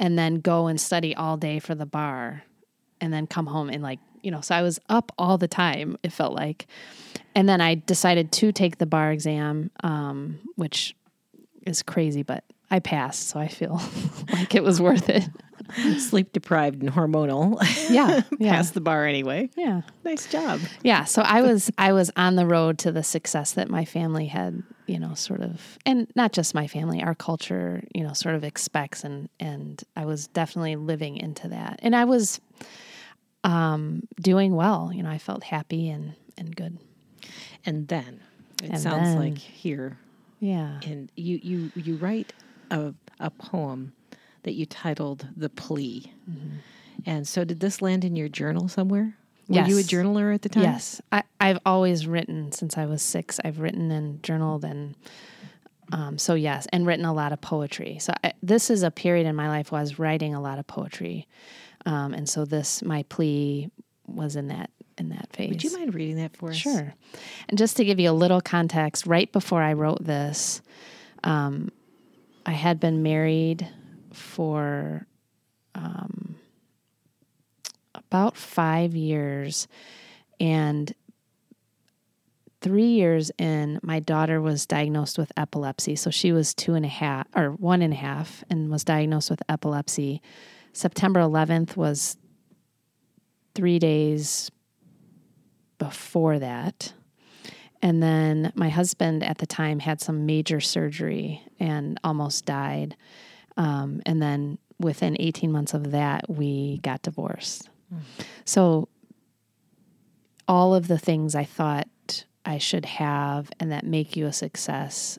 and 0.00 0.16
then 0.16 0.36
go 0.36 0.68
and 0.68 0.80
study 0.80 1.12
all 1.16 1.36
day 1.36 1.58
for 1.58 1.74
the 1.74 1.84
bar 1.84 2.44
and 3.00 3.12
then 3.12 3.26
come 3.26 3.46
home 3.46 3.68
and 3.68 3.82
like, 3.82 3.98
you 4.22 4.30
know, 4.30 4.40
so 4.40 4.54
I 4.54 4.62
was 4.62 4.80
up 4.88 5.12
all 5.18 5.38
the 5.38 5.48
time, 5.48 5.96
it 6.02 6.12
felt 6.12 6.32
like. 6.34 6.66
And 7.34 7.48
then 7.48 7.60
I 7.60 7.74
decided 7.76 8.32
to 8.32 8.52
take 8.52 8.78
the 8.78 8.86
bar 8.86 9.12
exam, 9.12 9.70
um, 9.82 10.38
which 10.56 10.96
is 11.66 11.82
crazy, 11.82 12.22
but 12.22 12.44
I 12.70 12.80
passed, 12.80 13.28
so 13.28 13.38
I 13.40 13.48
feel 13.48 13.80
like 14.32 14.54
it 14.54 14.62
was 14.62 14.80
worth 14.80 15.08
it. 15.08 15.24
Sleep 15.98 16.32
deprived 16.32 16.82
and 16.82 16.90
hormonal. 16.90 17.58
Yeah, 17.90 18.22
yeah, 18.38 18.52
Passed 18.52 18.74
the 18.74 18.80
bar 18.80 19.06
anyway. 19.06 19.48
yeah, 19.56 19.82
Nice 20.04 20.26
job. 20.26 20.60
yeah. 20.82 21.04
So 21.04 21.22
I 21.22 21.40
was 21.42 21.70
I 21.78 21.92
was 21.92 22.10
on 22.16 22.36
the 22.36 22.46
road 22.46 22.78
to 22.80 22.92
the 22.92 23.02
success 23.02 23.52
that 23.52 23.68
my 23.70 23.84
family 23.86 24.26
had, 24.26 24.62
you 24.86 24.98
know, 24.98 25.14
sort 25.14 25.40
of, 25.40 25.78
and 25.86 26.06
not 26.14 26.32
just 26.32 26.54
my 26.54 26.66
family, 26.66 27.02
our 27.02 27.14
culture, 27.14 27.82
you 27.94 28.02
know, 28.02 28.12
sort 28.14 28.34
of 28.34 28.44
expects, 28.44 29.04
and 29.04 29.28
and 29.40 29.82
I 29.96 30.04
was 30.06 30.26
definitely 30.28 30.76
living 30.76 31.16
into 31.18 31.48
that, 31.48 31.80
and 31.82 31.94
I 31.96 32.04
was 32.04 32.40
um, 33.48 34.02
doing 34.20 34.54
well. 34.54 34.90
You 34.92 35.02
know, 35.02 35.10
I 35.10 35.18
felt 35.18 35.42
happy 35.44 35.88
and 35.88 36.14
and 36.36 36.54
good. 36.54 36.78
And 37.66 37.88
then 37.88 38.20
it 38.62 38.70
And 38.70 38.80
sounds 38.80 39.08
then- 39.14 39.18
like 39.18 39.38
here 39.38 39.98
Yeah. 40.40 40.80
and 40.86 41.10
you 41.16 41.40
you 41.42 41.72
you 41.74 41.96
write 41.96 42.32
a 42.70 42.94
a 43.20 43.30
poem 43.30 43.92
that 44.44 44.52
you 44.54 44.66
titled 44.66 45.26
"The 45.36 45.48
Plea," 45.48 46.12
Mm-hmm. 46.30 46.56
and 47.06 47.26
so 47.26 47.44
did 47.44 47.60
this 47.60 47.82
land 47.82 48.04
in 48.04 48.14
your 48.16 48.28
journal 48.28 48.68
somewhere? 48.68 49.16
Were 49.48 49.66
you 49.66 49.76
a 49.76 49.80
Yes. 49.80 49.90
journaler 49.90 50.32
at 50.34 50.42
the 50.42 50.48
time? 50.50 50.62
Yes, 50.64 51.00
I, 51.10 51.22
I've 51.40 51.58
always 51.64 52.06
written 52.06 52.52
since 52.52 52.76
I 52.78 52.84
was 52.86 53.00
six. 53.02 53.40
I've 53.44 53.60
written 53.60 53.90
and 53.90 54.22
journaled, 54.22 54.62
and 54.64 54.94
um, 55.90 56.18
so 56.18 56.34
yes, 56.34 56.66
and 56.72 56.86
written 56.86 57.04
a 57.06 57.14
lot 57.14 57.32
of 57.32 57.40
poetry. 57.40 57.98
So 57.98 58.12
I, 58.22 58.34
this 58.42 58.68
is 58.70 58.82
a 58.82 58.90
period 58.90 59.26
in 59.26 59.34
my 59.34 59.48
life 59.48 59.72
where 59.72 59.78
I 59.80 59.82
was 59.82 59.98
writing 59.98 60.34
a 60.34 60.40
lot 60.40 60.58
of 60.58 60.66
poetry, 60.66 61.26
um, 61.86 62.14
and 62.14 62.28
so 62.28 62.44
this 62.44 62.82
my 62.82 63.04
plea 63.04 63.70
was 64.06 64.36
in 64.36 64.48
that 64.48 64.70
in 64.98 65.10
that 65.10 65.28
phase. 65.32 65.50
Would 65.50 65.64
you 65.64 65.72
mind 65.72 65.94
reading 65.94 66.16
that 66.16 66.36
for 66.36 66.50
us? 66.50 66.56
Sure. 66.56 66.94
And 67.48 67.56
just 67.56 67.76
to 67.76 67.84
give 67.84 68.00
you 68.00 68.10
a 68.10 68.12
little 68.12 68.40
context, 68.40 69.06
right 69.06 69.30
before 69.32 69.62
I 69.62 69.74
wrote 69.74 70.04
this, 70.04 70.60
um, 71.24 71.70
I 72.44 72.52
had 72.52 72.80
been 72.80 73.02
married 73.02 73.68
for 74.12 75.06
um, 75.74 76.36
about 77.94 78.36
five 78.36 78.94
years. 78.94 79.68
And 80.40 80.92
three 82.60 82.86
years 82.86 83.30
in, 83.38 83.78
my 83.82 84.00
daughter 84.00 84.40
was 84.40 84.66
diagnosed 84.66 85.18
with 85.18 85.32
epilepsy. 85.36 85.96
So 85.96 86.10
she 86.10 86.32
was 86.32 86.54
two 86.54 86.74
and 86.74 86.84
a 86.84 86.88
half 86.88 87.26
or 87.34 87.50
one 87.50 87.82
and 87.82 87.92
a 87.92 87.96
half 87.96 88.42
and 88.50 88.70
was 88.70 88.84
diagnosed 88.84 89.30
with 89.30 89.42
epilepsy. 89.48 90.22
September 90.78 91.18
11th 91.18 91.76
was 91.76 92.16
three 93.56 93.80
days 93.80 94.48
before 95.78 96.38
that. 96.38 96.92
And 97.82 98.00
then 98.00 98.52
my 98.54 98.68
husband 98.68 99.24
at 99.24 99.38
the 99.38 99.46
time 99.46 99.80
had 99.80 100.00
some 100.00 100.24
major 100.24 100.60
surgery 100.60 101.42
and 101.58 101.98
almost 102.04 102.44
died. 102.44 102.96
Um, 103.56 104.02
and 104.06 104.22
then 104.22 104.58
within 104.78 105.16
18 105.18 105.50
months 105.50 105.74
of 105.74 105.90
that, 105.90 106.30
we 106.30 106.78
got 106.84 107.02
divorced. 107.02 107.68
So 108.44 108.88
all 110.46 110.76
of 110.76 110.86
the 110.86 110.98
things 110.98 111.34
I 111.34 111.42
thought 111.44 111.88
I 112.44 112.58
should 112.58 112.84
have 112.84 113.50
and 113.58 113.72
that 113.72 113.84
make 113.84 114.14
you 114.14 114.26
a 114.26 114.32
success 114.32 115.18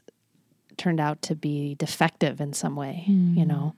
turned 0.78 1.01
out 1.01 1.22
to 1.24 1.36
be 1.36 1.75
defective 1.75 2.39
in 2.39 2.54
some 2.54 2.78
way, 2.78 3.04
you 3.36 3.46
know, 3.46 3.75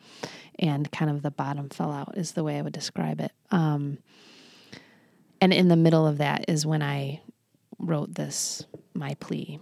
and 0.62 0.92
kind 0.92 1.10
of 1.10 1.24
the 1.24 1.32
bottom 1.32 1.70
fell 1.70 1.92
out 1.92 2.18
is 2.18 2.34
the 2.34 2.44
way 2.44 2.58
I 2.58 2.62
would 2.62 2.74
describe 2.74 3.20
it. 3.20 3.32
Um, 3.50 3.98
and 5.42 5.52
in 5.52 5.68
the 5.68 5.76
middle 5.76 6.06
of 6.06 6.20
that 6.20 6.46
is 6.48 6.66
when 6.66 6.84
I 6.84 7.22
wrote 7.80 8.14
this, 8.14 8.64
my 8.94 9.16
plea. 9.16 9.60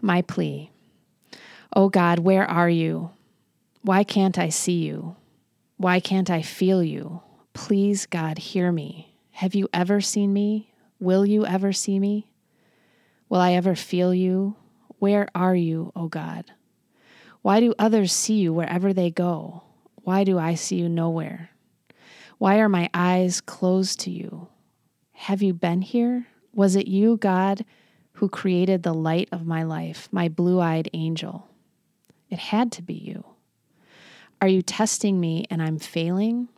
My 0.00 0.22
plea. 0.22 0.70
Oh 1.74 1.88
God, 1.88 2.18
where 2.18 2.48
are 2.48 2.68
you? 2.68 3.10
Why 3.82 4.04
can't 4.04 4.38
I 4.38 4.50
see 4.50 4.84
you? 4.84 5.16
Why 5.78 5.98
can't 5.98 6.28
I 6.28 6.42
feel 6.42 6.82
you? 6.82 7.22
Please, 7.54 8.04
God, 8.06 8.38
hear 8.38 8.70
me. 8.70 9.14
Have 9.32 9.54
you 9.54 9.68
ever 9.72 10.00
seen 10.00 10.32
me? 10.32 10.72
Will 11.00 11.24
you 11.24 11.46
ever 11.46 11.72
see 11.72 11.98
me? 11.98 12.28
Will 13.28 13.40
I 13.40 13.52
ever 13.52 13.74
feel 13.74 14.12
you? 14.12 14.56
Where 14.98 15.28
are 15.34 15.54
you, 15.54 15.92
O 15.94 16.08
God? 16.08 16.44
Why 17.42 17.60
do 17.60 17.74
others 17.78 18.12
see 18.12 18.34
you 18.34 18.52
wherever 18.52 18.92
they 18.92 19.10
go? 19.10 19.62
Why 19.96 20.24
do 20.24 20.38
I 20.38 20.54
see 20.54 20.76
you 20.76 20.88
nowhere? 20.88 21.50
Why 22.38 22.58
are 22.58 22.68
my 22.68 22.88
eyes 22.94 23.40
closed 23.40 24.00
to 24.00 24.10
you? 24.10 24.48
Have 25.12 25.42
you 25.42 25.52
been 25.52 25.82
here? 25.82 26.26
Was 26.54 26.76
it 26.76 26.88
you, 26.88 27.16
God, 27.16 27.64
who 28.12 28.28
created 28.28 28.82
the 28.82 28.94
light 28.94 29.28
of 29.32 29.46
my 29.46 29.62
life, 29.62 30.08
my 30.10 30.28
blue 30.28 30.60
eyed 30.60 30.88
angel? 30.92 31.48
It 32.30 32.38
had 32.38 32.72
to 32.72 32.82
be 32.82 32.94
you. 32.94 33.24
Are 34.40 34.48
you 34.48 34.62
testing 34.62 35.18
me 35.18 35.46
and 35.50 35.62
I'm 35.62 35.78
failing? 35.78 36.48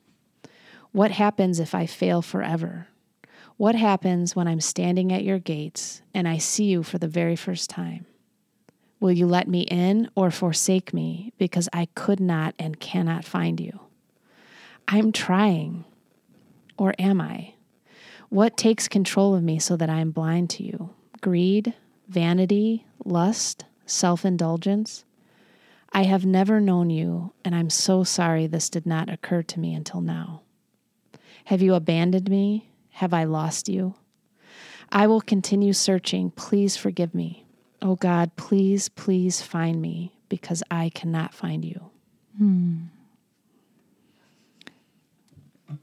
What 0.92 1.10
happens 1.10 1.60
if 1.60 1.74
I 1.74 1.86
fail 1.86 2.20
forever? 2.20 2.88
What 3.56 3.74
happens 3.74 4.34
when 4.34 4.48
I'm 4.48 4.60
standing 4.60 5.12
at 5.12 5.24
your 5.24 5.38
gates 5.38 6.02
and 6.14 6.26
I 6.26 6.38
see 6.38 6.64
you 6.64 6.82
for 6.82 6.98
the 6.98 7.08
very 7.08 7.36
first 7.36 7.70
time? 7.70 8.06
Will 9.00 9.12
you 9.12 9.26
let 9.26 9.48
me 9.48 9.62
in 9.62 10.10
or 10.14 10.30
forsake 10.30 10.92
me 10.92 11.32
because 11.38 11.68
I 11.72 11.88
could 11.94 12.20
not 12.20 12.54
and 12.58 12.78
cannot 12.78 13.24
find 13.24 13.58
you? 13.58 13.80
I'm 14.86 15.10
trying. 15.10 15.84
Or 16.76 16.94
am 16.98 17.20
I? 17.20 17.54
What 18.28 18.56
takes 18.56 18.88
control 18.88 19.34
of 19.34 19.42
me 19.42 19.58
so 19.58 19.76
that 19.76 19.90
I 19.90 20.00
am 20.00 20.10
blind 20.10 20.50
to 20.50 20.62
you? 20.62 20.90
Greed, 21.20 21.74
vanity, 22.08 22.86
lust, 23.04 23.64
self 23.86 24.24
indulgence? 24.24 25.04
I 25.92 26.04
have 26.04 26.24
never 26.24 26.60
known 26.60 26.90
you, 26.90 27.32
and 27.44 27.54
I'm 27.54 27.70
so 27.70 28.04
sorry 28.04 28.46
this 28.46 28.70
did 28.70 28.86
not 28.86 29.08
occur 29.08 29.42
to 29.42 29.58
me 29.58 29.74
until 29.74 30.00
now. 30.00 30.42
Have 31.46 31.62
you 31.62 31.74
abandoned 31.74 32.30
me? 32.30 32.70
Have 32.90 33.12
I 33.12 33.24
lost 33.24 33.68
you? 33.68 33.94
I 34.92 35.06
will 35.06 35.20
continue 35.20 35.72
searching. 35.72 36.30
Please 36.30 36.76
forgive 36.76 37.14
me. 37.14 37.44
Oh 37.82 37.96
God, 37.96 38.36
please, 38.36 38.88
please 38.88 39.40
find 39.42 39.80
me 39.80 40.12
because 40.28 40.62
I 40.70 40.90
cannot 40.90 41.34
find 41.34 41.64
you. 41.64 41.90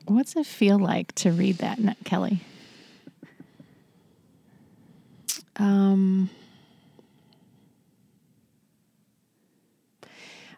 What's 0.05 0.35
it 0.35 0.45
feel 0.45 0.77
like 0.79 1.13
to 1.15 1.31
read 1.31 1.57
that, 1.59 1.79
Kellye? 2.03 2.39
Um, 5.57 6.29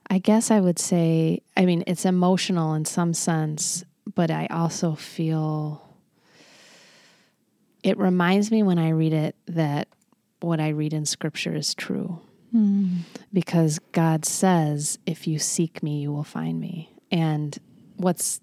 I 0.10 0.17
guess 0.19 0.51
I 0.51 0.60
would 0.60 0.79
say, 0.79 1.41
I 1.55 1.65
mean, 1.65 1.84
it's 1.88 2.05
emotional 2.05 2.74
in 2.74 2.86
some 2.86 3.13
sense, 3.13 3.84
but 4.15 4.31
I 4.31 4.48
also 4.48 4.96
feel 4.96 5.84
it 7.84 7.98
reminds 7.98 8.51
me 8.51 8.63
when 8.63 8.77
I 8.79 8.89
read 8.89 9.13
it 9.13 9.36
that 9.48 9.88
what 10.41 10.60
I 10.60 10.69
read 10.69 10.93
in 10.93 11.05
scripture 11.05 11.55
is 11.55 11.74
true. 11.75 12.22
Because 13.31 13.79
God 13.91 14.25
says, 14.25 14.98
if 15.05 15.27
you 15.27 15.38
seek 15.39 15.84
me, 15.84 16.01
you 16.01 16.12
will 16.12 16.24
find 16.24 16.60
me. 16.60 16.91
And 17.12 17.58
what's 17.98 18.41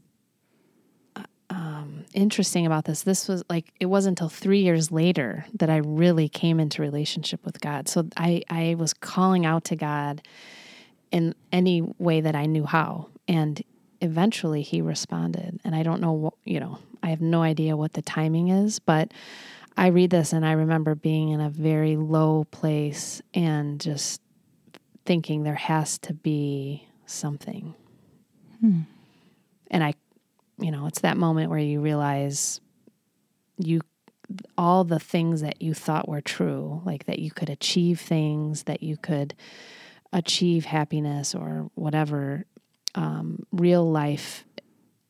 um, 1.51 2.05
interesting 2.13 2.67
about 2.67 2.85
this, 2.85 3.03
this 3.03 3.29
was 3.29 3.43
like, 3.49 3.73
it 3.81 3.87
wasn't 3.87 4.19
until 4.19 4.29
three 4.29 4.61
years 4.61 4.93
later 4.93 5.45
that 5.55 5.71
I 5.71 5.79
really 5.79 6.29
came 6.29 6.61
into 6.61 6.83
relationship 6.83 7.45
with 7.45 7.61
God. 7.61 7.89
So 7.89 8.09
I, 8.17 8.43
I 8.51 8.77
was 8.79 8.93
calling 8.93 9.47
out 9.47 9.65
to 9.65 9.77
God 9.77 10.23
in 11.11 11.35
any 11.53 11.83
way 11.99 12.21
that 12.21 12.35
I 12.35 12.47
knew 12.47 12.65
how. 12.65 13.09
And 13.29 13.63
eventually 14.01 14.63
he 14.63 14.81
responded. 14.81 15.61
And 15.65 15.75
I 15.75 15.83
don't 15.83 16.01
know 16.01 16.13
what, 16.13 16.35
you 16.45 16.61
know, 16.61 16.79
I 17.03 17.09
have 17.09 17.21
no 17.21 17.43
idea 17.43 17.77
what 17.77 17.95
the 17.95 18.03
timing 18.03 18.49
is, 18.49 18.79
but 18.79 19.13
I 19.77 19.89
read 19.89 20.11
this 20.11 20.33
and 20.33 20.45
I 20.45 20.53
remember 20.53 20.95
being 20.95 21.29
in 21.31 21.41
a 21.41 21.51
very 21.51 21.97
low 21.97 22.45
place 22.51 23.21
and 23.35 23.79
just 23.79 24.23
thinking 25.05 25.43
there 25.43 25.55
has 25.55 25.99
to 25.99 26.15
be 26.15 26.89
something. 27.05 27.75
And 29.71 29.85
I, 29.85 29.95
you 30.59 30.71
know, 30.71 30.87
it's 30.87 31.01
that 31.01 31.19
moment 31.19 31.51
where 31.51 31.59
you 31.59 31.81
realize 31.81 32.61
you, 33.59 33.83
all 34.57 34.83
the 34.85 34.99
things 34.99 35.43
that 35.43 35.61
you 35.61 35.75
thought 35.75 36.09
were 36.09 36.23
true, 36.23 36.81
like 36.87 37.05
that 37.05 37.19
you 37.19 37.31
could 37.31 37.51
achieve 37.51 38.01
things, 38.01 38.63
that 38.63 38.83
you 38.83 38.97
could 38.97 39.35
achieve 40.13 40.65
happiness 40.65 41.35
or 41.35 41.71
whatever, 41.75 42.47
um, 42.95 43.45
real 43.53 43.89
life 43.89 44.46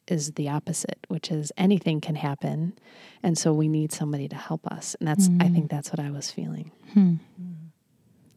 is 0.08 0.32
the 0.32 0.48
opposite, 0.48 0.98
which 1.08 1.30
is 1.30 1.52
anything 1.56 2.00
can 2.00 2.14
happen. 2.14 2.78
And 3.22 3.36
so 3.36 3.52
we 3.52 3.68
need 3.68 3.92
somebody 3.92 4.28
to 4.28 4.36
help 4.36 4.66
us. 4.66 4.94
And 4.98 5.08
that's, 5.08 5.28
I 5.40 5.48
think 5.48 5.66
mm. 5.66 5.70
that's 5.70 5.90
what 5.90 6.00
I 6.00 6.10
was 6.10 6.30
feeling. 6.30 6.70
Hmm. 6.92 7.14
Mm. 7.40 7.54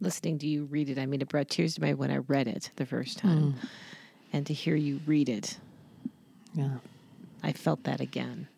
listening 0.00 0.38
to 0.38 0.46
you 0.46 0.64
read 0.64 0.88
it, 0.88 0.98
I 0.98 1.06
mean, 1.06 1.20
it 1.20 1.28
brought 1.28 1.48
tears 1.48 1.74
to 1.74 1.80
my 1.80 1.94
when 1.94 2.10
I 2.10 2.16
read 2.18 2.48
it 2.48 2.70
the 2.76 2.86
first 2.86 3.18
time, 3.18 3.52
mm. 3.52 3.68
and 4.32 4.46
to 4.46 4.54
hear 4.54 4.74
you 4.74 5.00
read 5.06 5.28
it, 5.28 5.58
Yeah. 6.54 6.78
I 7.42 7.52
felt 7.52 7.84
that 7.84 8.00
again. 8.00 8.48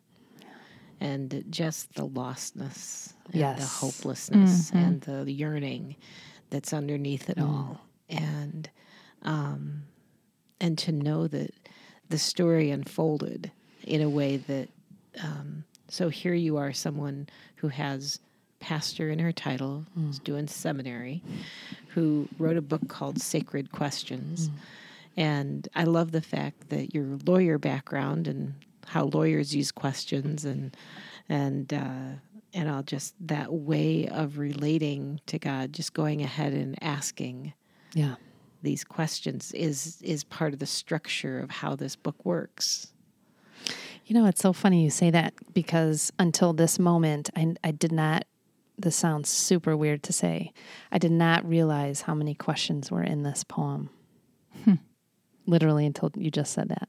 And 1.01 1.45
just 1.51 1.95
the 1.95 2.07
lostness, 2.07 3.13
and 3.27 3.35
the 3.35 3.39
Yes. 3.39 3.81
hopelessness, 3.81 4.71
mm-hmm. 4.71 4.77
and 4.79 5.01
the 5.01 5.33
yearning 5.33 5.97
that's 6.51 6.73
underneath 6.73 7.29
it 7.29 7.39
all, 7.41 7.81
and 8.09 8.71
um, 9.23 9.83
and 10.61 10.79
to 10.79 10.93
know 10.93 11.27
that 11.27 11.51
the 12.13 12.19
story 12.19 12.71
unfolded 12.71 13.51
in 13.85 14.03
a 14.03 14.09
way 14.09 14.37
that 14.37 14.69
um, 15.23 15.65
so 15.89 16.09
here 16.11 16.35
you 16.35 16.59
are, 16.59 16.73
someone 16.73 17.27
who 17.57 17.69
has 17.69 18.21
pastor 18.61 19.11
in 19.11 19.19
her 19.19 19.33
title, 19.33 19.85
is 20.11 20.19
doing 20.21 20.47
seminary, 20.47 21.23
who 21.89 22.29
wrote 22.39 22.57
a 22.57 22.63
book 22.63 22.87
called 22.89 23.21
Sacred 23.21 23.73
Questions. 23.73 24.51
And 25.17 25.67
I 25.75 25.85
love 25.85 26.13
the 26.13 26.23
fact 26.23 26.69
that 26.69 26.95
your 26.95 27.19
lawyer 27.27 27.59
background 27.59 28.29
and 28.29 28.55
how 28.87 29.05
lawyers 29.05 29.55
use 29.55 29.73
questions 29.73 30.45
and 30.45 30.77
and 31.29 31.73
uh, 31.73 32.19
and 32.55 32.69
I'll 32.71 32.83
just 32.83 33.15
that 33.27 33.53
way 33.53 34.07
of 34.09 34.39
relating 34.39 35.21
to 35.27 35.39
God, 35.39 35.73
just 35.73 35.95
going 35.95 36.23
ahead 36.23 36.53
and 36.53 36.77
asking 36.83 37.55
Yeah. 37.95 38.17
These 38.63 38.85
questions 38.85 39.53
is 39.53 40.01
is 40.03 40.25
part 40.25 40.53
of 40.53 40.59
the 40.59 40.67
structure 40.67 41.41
of 41.41 41.51
how 41.51 41.75
this 41.77 41.97
book 41.97 42.25
works. 42.25 42.93
You 44.07 44.15
know, 44.15 44.27
it's 44.27 44.41
so 44.41 44.53
funny 44.53 44.83
you 44.83 44.91
say 44.91 45.11
that 45.11 45.35
because 45.55 46.13
until 46.19 46.53
this 46.53 46.79
moment, 46.79 47.31
I, 47.37 47.55
I 47.63 47.71
did 47.71 47.93
not, 47.93 48.25
this 48.77 48.97
sounds 48.97 49.29
super 49.29 49.77
weird 49.77 50.03
to 50.05 50.13
say, 50.13 50.53
I 50.91 50.99
did 50.99 51.13
not 51.13 51.49
realize 51.49 52.03
how 52.03 52.15
many 52.15 52.35
questions 52.35 52.91
were 52.91 53.05
in 53.05 53.23
this 53.23 53.45
poem. 53.45 53.91
Literally 55.47 55.87
until 55.87 56.11
you 56.17 56.31
just 56.31 56.53
said 56.53 56.69
that. 56.69 56.89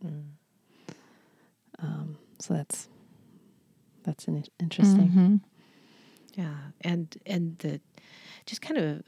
Um, 1.80 2.18
so 2.40 2.56
that's, 2.56 2.90
that's 4.04 4.28
an, 4.28 4.44
interesting. 4.60 5.10
Mhm. 5.10 5.42
Yeah, 6.36 6.56
and 6.82 7.16
and 7.26 7.58
the 7.60 7.80
just 8.46 8.62
kind 8.62 8.80
of 8.80 9.04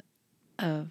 a, 0.59 0.85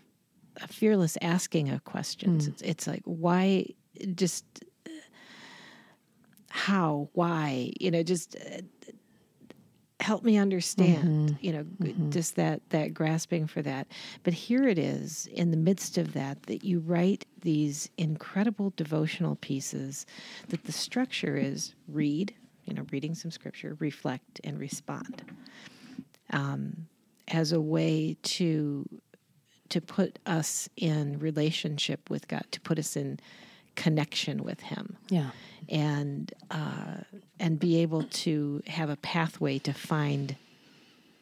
a 0.63 0.69
fearless 0.69 1.17
asking 1.21 1.71
of 1.71 1.85
questions. 1.85 2.47
It's, 2.47 2.63
it's 2.63 2.87
like 2.87 3.03
why 3.05 3.67
just 4.15 4.45
how 6.49 7.09
why 7.15 7.73
you 7.81 7.91
know 7.91 8.03
just 8.03 8.37
uh, 8.37 8.61
help 10.01 10.23
me 10.25 10.37
understand 10.37 11.39
you 11.41 11.53
know 11.53 11.65
g- 11.83 11.95
just 12.11 12.37
that 12.37 12.61
that 12.71 12.95
grasping 12.95 13.47
for 13.47 13.63
that. 13.63 13.89
But 14.23 14.35
here 14.35 14.69
it 14.69 14.79
is 14.79 15.27
in 15.33 15.51
the 15.51 15.57
midst 15.57 15.99
of 15.99 16.13
that 16.13 16.43
that 16.45 16.65
you 16.65 16.81
write 16.81 17.27
these 17.41 17.91
incredible 17.99 18.73
devotional 18.77 19.37
pieces 19.37 20.07
that 20.49 20.65
the 20.65 20.73
structure 20.73 21.37
is 21.37 21.75
read 21.89 22.35
you 22.65 22.75
know 22.75 22.87
reading 22.91 23.15
some 23.15 23.31
scripture 23.31 23.77
reflect 23.81 24.41
and 24.45 24.59
respond 24.59 25.23
um, 26.33 26.87
as 27.29 27.53
a 27.53 27.61
way 27.61 28.17
to 28.23 28.89
to 29.71 29.81
put 29.81 30.19
us 30.27 30.69
in 30.77 31.19
relationship 31.19 32.11
with 32.11 32.29
God, 32.29 32.45
to 32.53 32.61
put 32.61 32.79
us 32.79 32.97
in 32.97 33.19
connection 33.77 34.45
with 34.45 34.61
Him, 34.61 34.97
Yeah. 35.09 35.31
and 35.69 36.33
uh, 36.51 36.99
and 37.41 37.59
be 37.59 37.79
able 37.79 38.05
to 38.05 38.63
have 38.67 38.91
a 38.91 38.97
pathway 38.97 39.59
to 39.61 39.73
find 39.73 40.37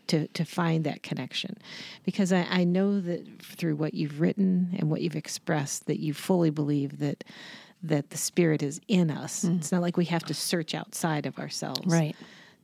to 0.08 0.26
to 0.28 0.44
find 0.44 0.84
that 0.84 1.02
connection, 1.02 1.56
because 2.04 2.32
I, 2.32 2.46
I 2.50 2.64
know 2.64 3.00
that 3.00 3.40
through 3.42 3.76
what 3.76 3.94
you've 3.94 4.20
written 4.20 4.74
and 4.78 4.90
what 4.90 5.00
you've 5.00 5.16
expressed, 5.16 5.86
that 5.86 6.00
you 6.00 6.12
fully 6.12 6.50
believe 6.50 6.98
that 6.98 7.24
that 7.84 8.10
the 8.10 8.18
Spirit 8.18 8.62
is 8.62 8.80
in 8.86 9.10
us. 9.10 9.42
It's 9.44 9.72
not 9.72 9.80
like 9.82 9.96
we 9.96 10.04
have 10.06 10.24
to 10.26 10.34
search 10.34 10.72
outside 10.74 11.26
of 11.26 11.38
ourselves, 11.38 11.86
Right. 11.86 12.14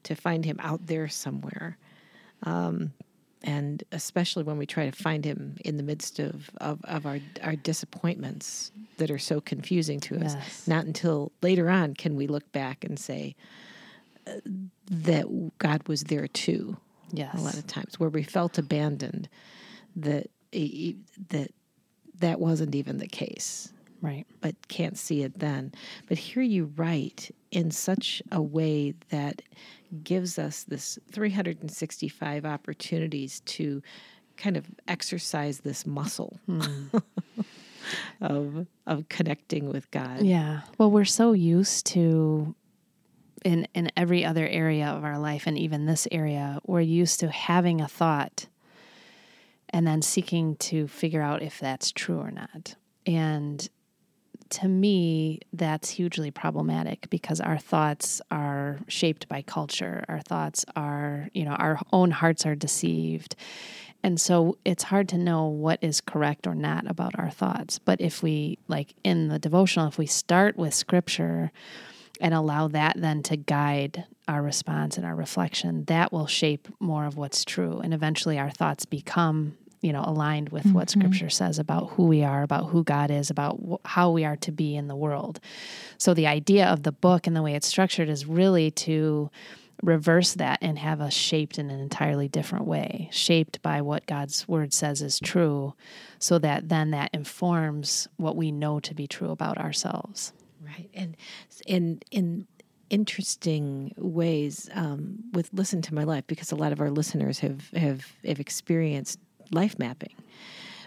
to 0.05 0.14
find 0.14 0.44
him 0.44 0.59
out 0.61 0.87
there 0.87 1.09
somewhere. 1.09 1.76
Um, 2.44 2.92
and 3.42 3.85
especially 3.92 4.42
when 4.42 4.59
we 4.59 4.66
try 4.66 4.88
to 4.88 4.92
find 4.92 5.24
him 5.24 5.57
in 5.64 5.77
the 5.77 5.83
midst 5.83 6.18
of, 6.18 6.51
of, 6.61 6.81
of 6.85 7.07
our, 7.07 7.20
our 7.42 7.57
disappointments 7.57 8.72
that 8.96 9.11
are 9.11 9.18
so 9.18 9.40
confusing 9.40 10.01
to 10.01 10.16
us. 10.16 10.35
Yes. 10.35 10.68
Not 10.68 10.87
until 10.87 11.33
later 11.42 11.70
on 11.70 11.94
can 11.94 12.16
we 12.16 12.27
look 12.27 12.51
back 12.53 12.85
and 12.85 12.98
say 12.98 13.37
uh, 14.27 14.33
that 14.90 15.53
God 15.59 15.87
was 15.87 16.05
there 16.05 16.27
too. 16.27 16.77
Yes. 17.12 17.35
A 17.35 17.40
lot 17.40 17.55
of 17.55 17.66
times 17.66 17.98
where 17.98 18.11
we 18.11 18.22
felt 18.22 18.59
abandoned, 18.59 19.29
that 19.96 20.29
that 20.53 21.51
that 22.18 22.40
wasn't 22.40 22.74
even 22.74 22.98
the 22.98 23.07
case 23.07 23.72
Right. 24.01 24.27
but 24.40 24.68
can't 24.68 24.96
see 24.96 25.22
it 25.22 25.38
then. 25.40 25.72
But 26.09 26.18
here 26.18 26.42
you 26.42 26.72
write 26.77 27.35
in 27.51 27.70
such 27.70 28.22
a 28.31 28.40
way 28.40 28.94
that 29.11 29.42
gives 30.03 30.38
us 30.38 30.64
this 30.64 30.98
365 31.12 32.44
opportunities 32.44 33.40
to 33.40 33.83
kind 34.37 34.57
of 34.57 34.66
exercise 34.87 35.61
this 35.61 35.87
muscle 35.87 36.38
hmm. 36.46 36.87
of 38.20 38.66
of 38.87 39.09
connecting 39.09 39.70
with 39.70 39.90
God. 39.90 40.22
Yeah. 40.22 40.61
Well, 40.79 40.90
we're 40.90 41.05
so 41.05 41.33
used 41.33 41.87
to 41.88 42.55
in 43.44 43.66
in 43.74 43.90
every 43.96 44.24
other 44.24 44.46
area 44.46 44.87
of 44.87 45.05
our 45.05 45.18
life 45.18 45.46
and 45.46 45.59
even 45.59 45.87
this 45.87 46.09
area, 46.11 46.61
we're 46.64 46.81
used 46.81 47.20
to 47.20 47.31
having 47.31 47.81
a 47.81 47.88
thought 47.88 48.46
and 49.70 49.87
then 49.87 50.03
seeking 50.03 50.57
to 50.57 50.88
figure 50.88 51.22
out 51.22 51.42
if 51.42 51.59
that's 51.59 51.92
true 51.92 52.18
or 52.18 52.31
not. 52.31 52.74
And 53.07 53.68
to 54.50 54.68
me, 54.68 55.40
that's 55.52 55.90
hugely 55.90 56.30
problematic 56.30 57.08
because 57.11 57.40
our 57.40 57.58
thoughts 57.58 58.20
are 58.30 58.78
shaped 58.88 59.28
by 59.28 59.42
culture. 59.42 60.04
Our 60.08 60.20
thoughts 60.20 60.64
are, 60.76 61.28
you 61.32 61.44
know, 61.44 61.52
our 61.52 61.80
own 61.92 62.11
hearts 62.11 62.46
are 62.46 62.54
deceived. 62.54 63.37
And 64.02 64.20
so 64.20 64.58
it's 64.64 64.84
hard 64.84 65.08
to 65.11 65.18
know 65.18 65.46
what 65.46 65.80
is 65.82 66.00
correct 66.00 66.46
or 66.46 66.54
not 66.54 66.88
about 66.88 67.18
our 67.18 67.30
thoughts. 67.30 67.78
But 67.78 68.00
if 68.00 68.22
we, 68.22 68.58
like 68.68 68.94
in 69.02 69.28
the 69.28 69.38
devotional, 69.38 69.88
if 69.88 69.98
we 69.98 70.06
start 70.06 70.56
with 70.56 70.72
scripture 70.72 71.50
and 72.20 72.32
allow 72.34 72.68
that 72.68 72.94
then 72.96 73.22
to 73.24 73.37
guide 73.37 74.04
our 74.26 74.42
response 74.42 74.96
and 74.96 75.06
our 75.06 75.14
reflection, 75.14 75.84
that 75.84 76.12
will 76.12 76.26
shape 76.26 76.68
more 76.78 77.06
of 77.06 77.16
what's 77.16 77.44
true. 77.44 77.80
And 77.80 77.92
eventually 77.92 78.38
our 78.38 78.50
thoughts 78.50 78.87
become, 78.87 79.56
you 79.81 79.93
know, 79.93 80.03
aligned 80.05 80.49
with 80.51 80.67
what 80.73 80.91
scripture 80.91 81.31
says 81.31 81.59
about 81.59 81.91
who 81.91 82.07
we 82.07 82.25
are, 82.25 82.43
about 82.43 82.71
who 82.71 82.85
God 82.85 83.11
is, 83.11 83.31
about 83.31 83.59
wh- 83.61 83.87
how 83.88 84.11
we 84.11 84.25
are 84.25 84.37
to 84.37 84.53
be 84.53 84.77
in 84.77 84.88
the 84.88 84.97
world. 84.97 85.41
So 85.99 86.14
the 86.14 86.27
idea 86.27 86.67
of 86.67 86.83
the 86.83 86.93
book 86.93 87.27
and 87.27 87.37
the 87.37 87.43
way 87.43 87.55
it's 87.55 87.67
structured 87.67 88.09
is 88.09 88.27
really 88.27 88.71
to 88.73 89.31
reverse 89.83 90.35
that 90.35 90.59
and 90.61 90.79
have 90.79 91.01
us 91.01 91.14
shaped 91.14 91.59
in 91.59 91.71
an 91.71 91.81
entirely 91.81 92.29
different 92.29 92.67
way, 92.67 93.09
shaped 93.12 93.62
by 93.62 93.81
what 93.81 94.07
God's 94.07 94.49
word 94.49 94.73
says 94.73 95.03
is 95.03 95.21
true, 95.21 95.75
so 96.19 96.38
that 96.38 96.69
then 96.69 96.91
that 96.91 97.11
informs 97.14 98.09
what 98.17 98.37
we 98.37 98.51
know 98.51 98.81
to 98.81 98.95
be 98.95 99.07
true 99.07 99.31
about 99.31 99.59
ourselves. 99.59 100.33
Right. 100.61 100.91
And 100.95 101.17
in 101.67 102.01
in 102.11 102.47
interesting 102.91 103.95
ways 103.99 104.69
um, 104.75 105.19
with 105.33 105.51
listen 105.53 105.83
to 105.83 105.95
my 105.95 106.05
life 106.05 106.27
because 106.27 106.53
a 106.53 106.57
lot 106.57 106.73
of 106.73 106.81
our 106.81 106.91
listeners 106.91 107.38
have 107.38 107.71
have 107.71 108.12
have 108.25 108.41
experienced 108.41 109.19
life 109.50 109.78
mapping. 109.78 110.14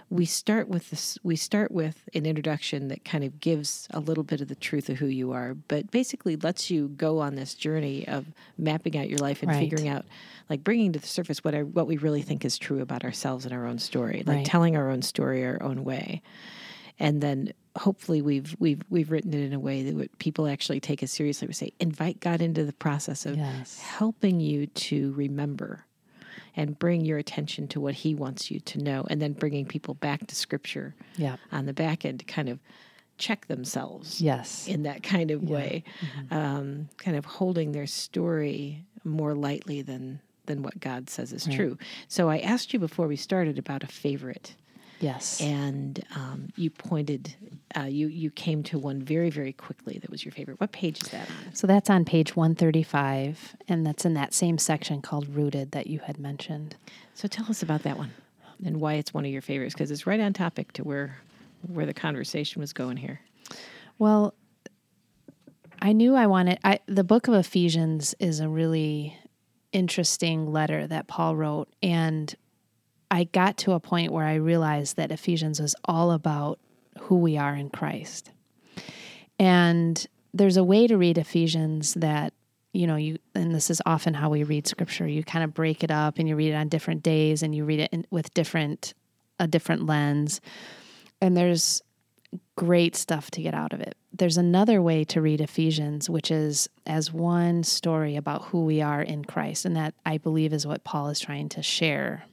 We 0.10 0.26
start 0.26 0.68
with 0.68 0.90
this. 0.90 1.18
We 1.24 1.38
start 1.38 1.72
with 1.72 2.10
an 2.14 2.26
introduction 2.26 2.90
that 2.90 3.06
kind 3.06 3.24
of 3.24 3.40
gives 3.40 3.88
a 3.92 4.00
little 4.02 4.26
bit 4.26 4.42
of 4.42 4.50
the 4.50 4.56
truth 4.56 4.90
of 4.90 4.98
who 5.00 5.06
you 5.08 5.32
are, 5.32 5.54
but 5.54 5.90
basically 5.90 6.36
lets 6.36 6.70
you 6.70 6.90
go 6.90 7.20
on 7.20 7.36
this 7.36 7.54
journey 7.54 8.06
of 8.08 8.26
mapping 8.58 8.98
out 8.98 9.10
your 9.10 9.20
life 9.20 9.42
and 9.42 9.50
Right. 9.50 9.60
figuring 9.60 9.88
out, 9.88 10.06
like 10.50 10.66
bringing 10.66 10.92
to 10.92 11.00
the 11.00 11.08
surface 11.08 11.46
what 11.46 11.56
I, 11.56 11.64
what 11.64 11.88
we 11.88 11.96
really 11.96 12.22
think 12.22 12.44
is 12.44 12.58
true 12.58 12.82
about 12.82 13.06
ourselves 13.06 13.46
and 13.46 13.54
our 13.54 13.66
own 13.66 13.80
story, 13.80 14.24
like 14.26 14.38
Right. 14.38 14.46
telling 14.46 14.76
our 14.76 14.90
own 14.90 15.02
story 15.02 15.46
our 15.46 15.62
own 15.64 15.86
way 15.86 16.22
and 17.00 17.22
then 17.22 17.52
hopefully 17.78 18.22
we've 18.22 18.56
we've 18.60 18.82
we've 18.90 19.12
written 19.12 19.34
it 19.34 19.40
in 19.40 19.54
a 19.54 19.60
way 19.60 19.82
that 19.82 20.18
people 20.20 20.46
actually 20.46 20.80
take 20.80 21.02
us 21.02 21.10
seriously. 21.12 21.48
We 21.48 21.54
say 21.54 21.72
invite 21.80 22.20
God 22.20 22.42
into 22.42 22.64
the 22.66 22.74
process 22.74 23.26
of 23.26 23.38
Yes. 23.38 23.80
helping 23.80 24.40
you 24.42 24.68
to 24.68 25.14
remember 25.14 25.86
and 26.56 26.78
bring 26.78 27.06
your 27.06 27.18
attention 27.18 27.68
to 27.70 27.80
what 27.80 27.94
He 27.96 28.14
wants 28.16 28.52
you 28.52 28.60
to 28.62 28.80
know, 28.80 29.06
and 29.10 29.22
then 29.22 29.34
bringing 29.34 29.66
people 29.66 29.94
back 29.94 30.28
to 30.28 30.36
Scripture 30.36 30.96
Yeah. 31.18 31.38
on 31.52 31.66
the 31.66 31.74
back 31.74 32.06
end 32.06 32.20
to 32.20 32.26
kind 32.26 32.50
of 32.50 32.60
check 33.18 33.48
themselves 33.48 34.20
Yes. 34.22 34.68
in 34.68 34.84
that 34.84 35.04
kind 35.04 35.30
of 35.32 35.44
way, 35.44 35.84
um, 36.32 36.90
kind 36.98 37.16
of 37.16 37.26
holding 37.26 37.72
their 37.72 37.88
story 37.88 38.86
more 39.04 39.36
lightly 39.36 39.82
than 39.82 40.20
than 40.48 40.64
what 40.64 40.80
God 40.80 41.08
says 41.10 41.32
is 41.32 41.46
true. 41.46 41.78
So 42.08 42.28
I 42.28 42.40
asked 42.40 42.74
you 42.74 42.80
before 42.80 43.08
we 43.08 43.16
started 43.16 43.60
about 43.60 43.84
a 43.84 43.88
favorite 43.88 44.56
Yes. 45.02 45.42
and 45.42 46.04
um, 46.16 46.50
you 46.56 46.70
pointed, 46.70 47.36
uh, 47.76 47.82
you 47.84 48.08
you 48.08 48.30
came 48.32 48.64
to 48.64 48.78
one 48.80 49.02
very 49.02 49.30
very 49.30 49.52
quickly 49.52 49.98
that 50.00 50.10
was 50.10 50.24
your 50.24 50.32
favorite. 50.32 50.60
What 50.62 50.72
page 50.72 51.02
is 51.04 51.10
that 51.10 51.28
on? 51.30 51.56
So 51.56 51.68
that's 51.68 51.90
on 51.90 52.06
page 52.06 52.36
135, 52.36 53.56
and 53.68 53.86
that's 53.86 54.06
in 54.06 54.14
that 54.14 54.34
same 54.34 54.58
section 54.58 55.02
called 55.02 55.28
Rooted 55.36 55.72
that 55.72 55.88
you 55.88 56.00
had 56.00 56.20
mentioned. 56.20 56.76
So 57.16 57.28
tell 57.28 57.48
us 57.50 57.62
about 57.64 57.84
that 57.84 57.98
one. 57.98 58.12
and 58.64 58.80
why 58.80 58.94
it's 58.94 59.14
one 59.14 59.26
of 59.26 59.32
your 59.32 59.42
favorites 59.42 59.74
because 59.74 59.90
it's 59.92 60.06
right 60.06 60.20
on 60.20 60.34
topic 60.34 60.72
to 60.74 60.84
where 60.84 61.18
where 61.68 61.86
the 61.86 61.94
conversation 61.94 62.60
was 62.62 62.74
going 62.74 62.98
here. 62.98 63.20
Well, 63.98 64.34
I 65.82 65.94
knew 65.94 66.16
I 66.16 66.28
wanted 66.28 66.60
I 66.64 66.80
the 66.86 67.04
book 67.04 67.28
of 67.28 67.34
Ephesians 67.34 68.14
is 68.20 68.40
a 68.40 68.48
really 68.48 69.18
interesting 69.72 70.52
letter 70.52 70.86
that 70.88 71.08
Paul 71.08 71.36
wrote 71.36 71.70
and 71.82 72.36
I 73.12 73.26
got 73.26 73.58
to 73.58 73.74
a 73.74 73.80
point 73.80 74.14
where 74.14 74.26
I 74.26 74.36
realized 74.36 74.96
that 74.96 75.12
Ephesians 75.12 75.60
was 75.60 75.76
all 75.84 76.12
about 76.12 76.60
who 77.02 77.18
we 77.18 77.38
are 77.38 77.54
in 77.54 77.70
Christ. 77.70 78.32
And 79.38 80.08
there's 80.34 80.56
a 80.56 80.64
way 80.64 80.88
to 80.88 80.98
read 80.98 81.18
Ephesians 81.18 81.94
that 81.96 82.34
you 82.74 82.88
know 82.88 82.96
you 82.96 83.18
and 83.36 83.54
this 83.54 83.70
is 83.70 83.82
often 83.86 84.14
how 84.14 84.30
we 84.30 84.46
read 84.46 84.66
scripture. 84.66 85.06
You 85.06 85.26
kind 85.26 85.44
of 85.44 85.54
break 85.54 85.84
it 85.84 85.92
up 85.92 86.20
and 86.20 86.30
you 86.30 86.38
read 86.38 86.54
it 86.54 86.56
on 86.56 86.70
different 86.70 87.04
days 87.04 87.44
and 87.44 87.54
you 87.54 87.66
read 87.66 87.82
it 87.82 87.90
in, 87.92 88.06
with 88.12 88.34
different 88.34 88.94
a 89.40 89.48
different 89.48 89.86
lens. 89.86 90.40
And 91.20 91.36
there's 91.36 91.82
great 92.56 92.96
stuff 92.96 93.30
to 93.32 93.42
get 93.42 93.54
out 93.54 93.74
of 93.74 93.82
it. 93.82 93.98
There's 94.14 94.38
another 94.38 94.82
way 94.82 95.04
to 95.06 95.22
read 95.22 95.42
ephesians 95.42 96.10
which 96.10 96.32
is 96.32 96.70
as 96.86 97.12
one 97.12 97.64
story 97.64 98.16
about 98.16 98.44
who 98.46 98.64
we 98.64 98.82
are 98.82 99.02
in 99.02 99.26
christ. 99.26 99.66
And 99.66 99.76
that 99.76 99.96
i 100.06 100.18
believe 100.18 100.54
is 100.54 100.66
what 100.66 100.86
paul 100.86 101.10
is 101.10 101.20
trying 101.20 101.50
to 101.50 101.62
share 101.62 102.24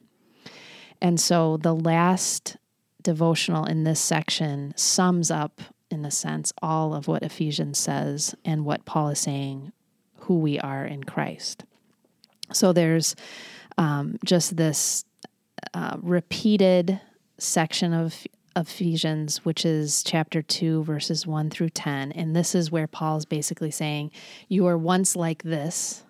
and 1.01 1.19
so 1.19 1.57
the 1.57 1.75
last 1.75 2.57
devotional 3.01 3.65
in 3.65 3.83
this 3.83 3.99
section 3.99 4.73
sums 4.75 5.31
up 5.31 5.61
in 5.89 6.05
a 6.05 6.11
sense 6.11 6.53
all 6.61 6.93
of 6.93 7.07
what 7.07 7.23
ephesians 7.23 7.77
says 7.77 8.35
and 8.45 8.65
what 8.65 8.85
paul 8.85 9.09
is 9.09 9.19
saying 9.19 9.71
who 10.29 10.37
we 10.37 10.59
are 10.59 10.85
in 10.85 11.03
Christ. 11.03 11.65
So 12.53 12.71
there's 12.71 13.15
um, 13.79 14.19
just 14.23 14.55
this 14.57 15.03
uh, 15.73 15.97
repeated 16.03 17.01
section 17.39 17.93
of 17.93 18.27
Ephesians, 18.55 19.43
which 19.43 19.65
is 19.65 20.03
chapter 20.03 20.43
2, 20.43 20.83
verses 20.83 21.25
1 21.25 21.49
through 21.49 21.71
10. 21.71 22.11
And 22.11 22.35
this 22.35 22.53
is 22.53 22.71
where 22.71 22.85
Paul's 22.85 23.25
basically 23.25 23.71
saying, 23.71 24.11
You 24.47 24.65
were 24.65 24.77
once 24.77 25.15
like 25.15 25.41
this, 25.41 26.03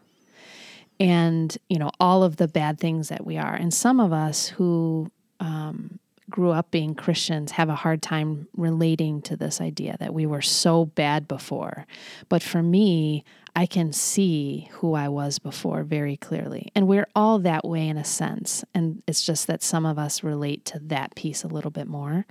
and, 1.00 1.58
you 1.70 1.80
know, 1.80 1.92
all 2.00 2.24
of 2.24 2.38
the 2.38 2.48
bad 2.48 2.80
things 2.80 3.10
that 3.10 3.26
we 3.26 3.38
are. 3.38 3.54
And 3.54 3.74
some 3.74 4.00
of 4.00 4.12
us 4.12 4.48
who 4.48 5.12
um, 5.40 6.00
grew 6.30 6.52
up 6.52 6.72
being 6.72 6.94
Christians 6.96 7.52
have 7.52 7.70
a 7.70 7.76
hard 7.76 8.02
time 8.02 8.48
relating 8.56 9.22
to 9.24 9.36
this 9.36 9.62
idea 9.62 9.96
that 10.00 10.14
we 10.14 10.26
were 10.26 10.42
so 10.42 10.86
bad 10.86 11.28
before. 11.28 11.86
But 12.28 12.44
for 12.44 12.62
me, 12.62 13.24
I 13.56 13.66
can 13.66 13.92
see 13.94 14.70
who 14.74 14.94
I 14.94 15.10
was 15.10 15.40
before 15.40 15.84
very 15.84 16.18
clearly. 16.18 16.72
And 16.76 16.88
we're 16.88 17.08
all 17.16 17.40
that 17.40 17.66
way 17.66 17.88
in 17.88 17.98
a 17.98 18.06
sense. 18.06 18.64
And 18.74 19.02
it's 19.08 19.26
just 19.26 19.48
that 19.48 19.64
some 19.64 19.86
of 19.86 19.98
us 19.98 20.24
relate 20.24 20.66
to 20.66 20.80
that 20.80 21.16
piece 21.16 21.44
a 21.44 21.48
little 21.48 21.72
bit 21.72 21.88
more. 21.88 22.26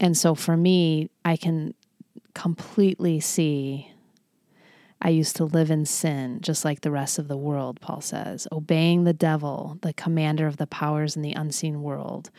And 0.00 0.16
so 0.16 0.34
for 0.34 0.56
me, 0.56 1.10
I 1.24 1.36
can 1.36 1.74
completely 2.34 3.20
see. 3.20 3.89
I 5.02 5.10
used 5.10 5.36
to 5.36 5.44
live 5.44 5.70
in 5.70 5.86
sin, 5.86 6.40
just 6.42 6.64
like 6.64 6.80
the 6.82 6.90
rest 6.90 7.18
of 7.18 7.28
the 7.28 7.36
world, 7.36 7.80
Paul 7.80 8.00
says, 8.00 8.46
obeying 8.52 9.04
the 9.04 9.12
devil, 9.12 9.78
the 9.82 9.92
commander 9.94 10.46
of 10.46 10.58
the 10.58 10.66
powers 10.66 11.16
in 11.16 11.22
the 11.22 11.32
unseen 11.32 11.82
world. 11.82 12.30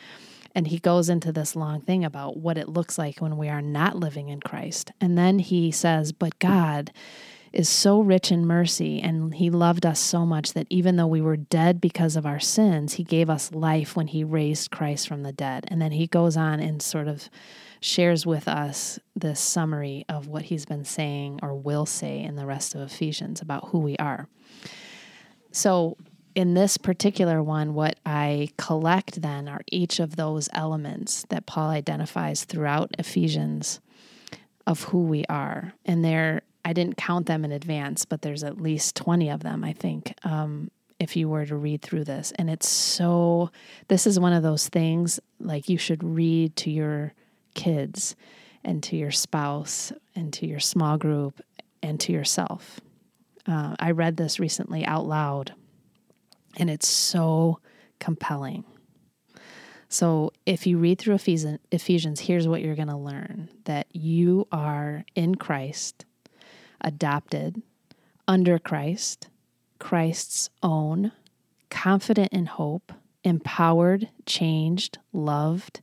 And 0.54 0.68
he 0.68 0.80
goes 0.80 1.10
into 1.10 1.32
this 1.32 1.56
long 1.56 1.82
thing 1.82 2.04
about 2.04 2.38
what 2.38 2.58
it 2.58 2.70
looks 2.70 2.98
like 2.98 3.20
when 3.20 3.38
we 3.38 3.50
are 3.50 3.62
not 3.62 3.96
living 3.96 4.30
in 4.30 4.42
Christ. 4.42 4.92
And 5.00 5.18
then 5.18 5.40
he 5.40 5.72
says, 5.72 6.12
But 6.12 6.38
God, 6.40 6.92
is 7.54 7.68
so 7.68 8.00
rich 8.00 8.32
in 8.32 8.46
mercy, 8.46 9.02
and 9.02 9.34
He 9.34 9.50
loved 9.50 9.86
us 9.86 10.00
so 10.00 10.26
much 10.26 10.54
that 10.54 10.68
even 10.70 10.96
though 10.96 11.08
we 11.08 11.22
were 11.22 11.36
dead 11.36 11.82
because 11.82 12.16
of 12.16 12.26
our 12.26 12.40
sins, 12.40 12.94
He 12.94 13.04
gave 13.04 13.30
us 13.30 13.52
life 13.52 13.96
when 13.96 14.08
He 14.08 14.24
raised 14.24 14.72
Christ 14.72 15.08
from 15.08 15.24
the 15.24 15.34
dead. 15.34 15.66
And 15.68 15.82
then 15.82 15.92
He 15.92 16.08
goes 16.08 16.38
on 16.38 16.60
and 16.60 16.82
sort 16.82 17.08
of 17.08 17.30
shares 17.82 18.26
with 18.26 18.48
us 18.48 19.00
this 19.16 19.40
summary 19.40 20.06
of 20.08 20.28
what 20.28 20.44
He's 20.44 20.66
been 20.66 20.86
saying 20.86 21.40
or 21.42 21.56
will 21.56 21.86
say 21.86 22.22
in 22.22 22.36
the 22.36 22.46
rest 22.46 22.76
of 22.76 22.82
Ephesians 22.82 23.42
about 23.42 23.70
who 23.70 23.80
we 23.80 23.98
are. 23.98 24.28
So, 25.52 25.98
in 26.34 26.54
this 26.54 26.78
particular 26.78 27.44
one, 27.44 27.74
what 27.74 28.00
I 28.06 28.50
collect 28.58 29.22
then 29.22 29.50
are 29.50 29.62
each 29.70 30.00
of 30.00 30.16
those 30.16 30.48
elements 30.54 31.26
that 31.28 31.46
Paul 31.46 31.70
identifies 31.72 32.46
throughout 32.46 32.96
Ephesians 32.98 33.82
of 34.66 34.84
who 34.86 35.04
we 35.04 35.26
are. 35.26 35.74
And 35.86 36.06
they're 36.06 36.44
I 36.64 36.74
didn't 36.74 36.98
count 36.98 37.26
them 37.26 37.44
in 37.44 37.52
advance, 37.52 38.06
but 38.06 38.22
there's 38.22 38.44
at 38.44 38.62
least 38.62 38.96
20 38.96 39.30
of 39.30 39.42
them, 39.42 39.64
I 39.64 39.74
think, 39.74 40.14
um, 40.24 40.70
if 41.00 41.16
you 41.16 41.28
were 41.28 41.46
to 41.46 41.56
read 41.56 41.82
through 41.82 42.04
this. 42.04 42.32
And 42.36 42.50
it's 42.50 42.70
so, 42.70 43.52
this 43.88 44.06
is 44.06 44.20
one 44.20 44.34
of 44.34 44.44
those 44.44 44.70
things 44.70 45.20
like 45.40 45.70
you 45.70 45.78
should 45.78 46.04
read 46.04 46.56
to 46.58 46.70
your 46.70 47.14
kids 47.54 48.16
and 48.64 48.82
to 48.84 48.96
your 48.96 49.12
spouse 49.12 49.92
and 50.16 50.32
to 50.34 50.46
your 50.46 50.60
small 50.60 50.98
group 50.98 51.42
and 51.82 52.00
to 52.02 52.12
yourself. 52.12 52.80
Uh, 53.48 53.76
I 53.80 53.92
read 53.92 54.18
this 54.18 54.40
recently 54.40 54.86
out 54.86 55.08
loud, 55.08 55.54
and 56.58 56.70
it's 56.70 56.88
so 56.88 57.60
compelling. 58.00 58.64
So, 59.90 60.32
if 60.46 60.66
you 60.66 60.78
read 60.78 61.00
through 61.00 61.16
Ephesians, 61.16 62.20
here's 62.20 62.48
what 62.48 62.62
you're 62.62 62.76
going 62.76 62.88
to 62.88 62.96
learn 62.96 63.50
that 63.66 63.88
you 63.92 64.48
are 64.52 65.04
in 65.16 65.36
Christ 65.36 66.06
adopted, 66.84 67.62
under 68.28 68.58
Christ, 68.58 69.30
Christ's 69.80 70.50
own, 70.64 71.12
confident 71.70 72.32
in 72.32 72.46
hope, 72.46 72.92
empowered, 73.24 74.10
changed, 74.26 74.98
loved, 75.14 75.82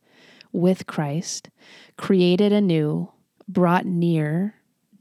with 0.52 0.86
Christ, 0.86 1.50
created 1.96 2.52
anew, 2.52 3.10
brought 3.46 3.86
near, 3.86 4.54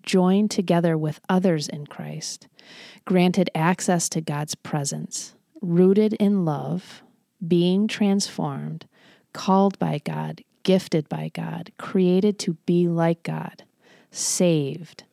joined 0.04 0.52
together 0.52 0.98
with 0.98 1.20
others 1.30 1.68
in 1.68 1.86
Christ, 1.88 2.48
granted 3.06 3.50
access 3.54 4.10
to 4.10 4.22
God's 4.22 4.56
presence, 4.56 5.36
rooted 5.62 6.14
in 6.14 6.46
love, 6.46 7.02
being 7.46 7.88
transformed, 7.88 8.88
called 9.34 9.78
by 9.80 10.00
God, 10.04 10.44
gifted 10.64 11.08
by 11.10 11.30
God, 11.34 11.72
created 11.78 12.40
to 12.40 12.54
be 12.66 12.88
like 12.88 13.24
God, 13.24 13.64
saved, 14.12 15.04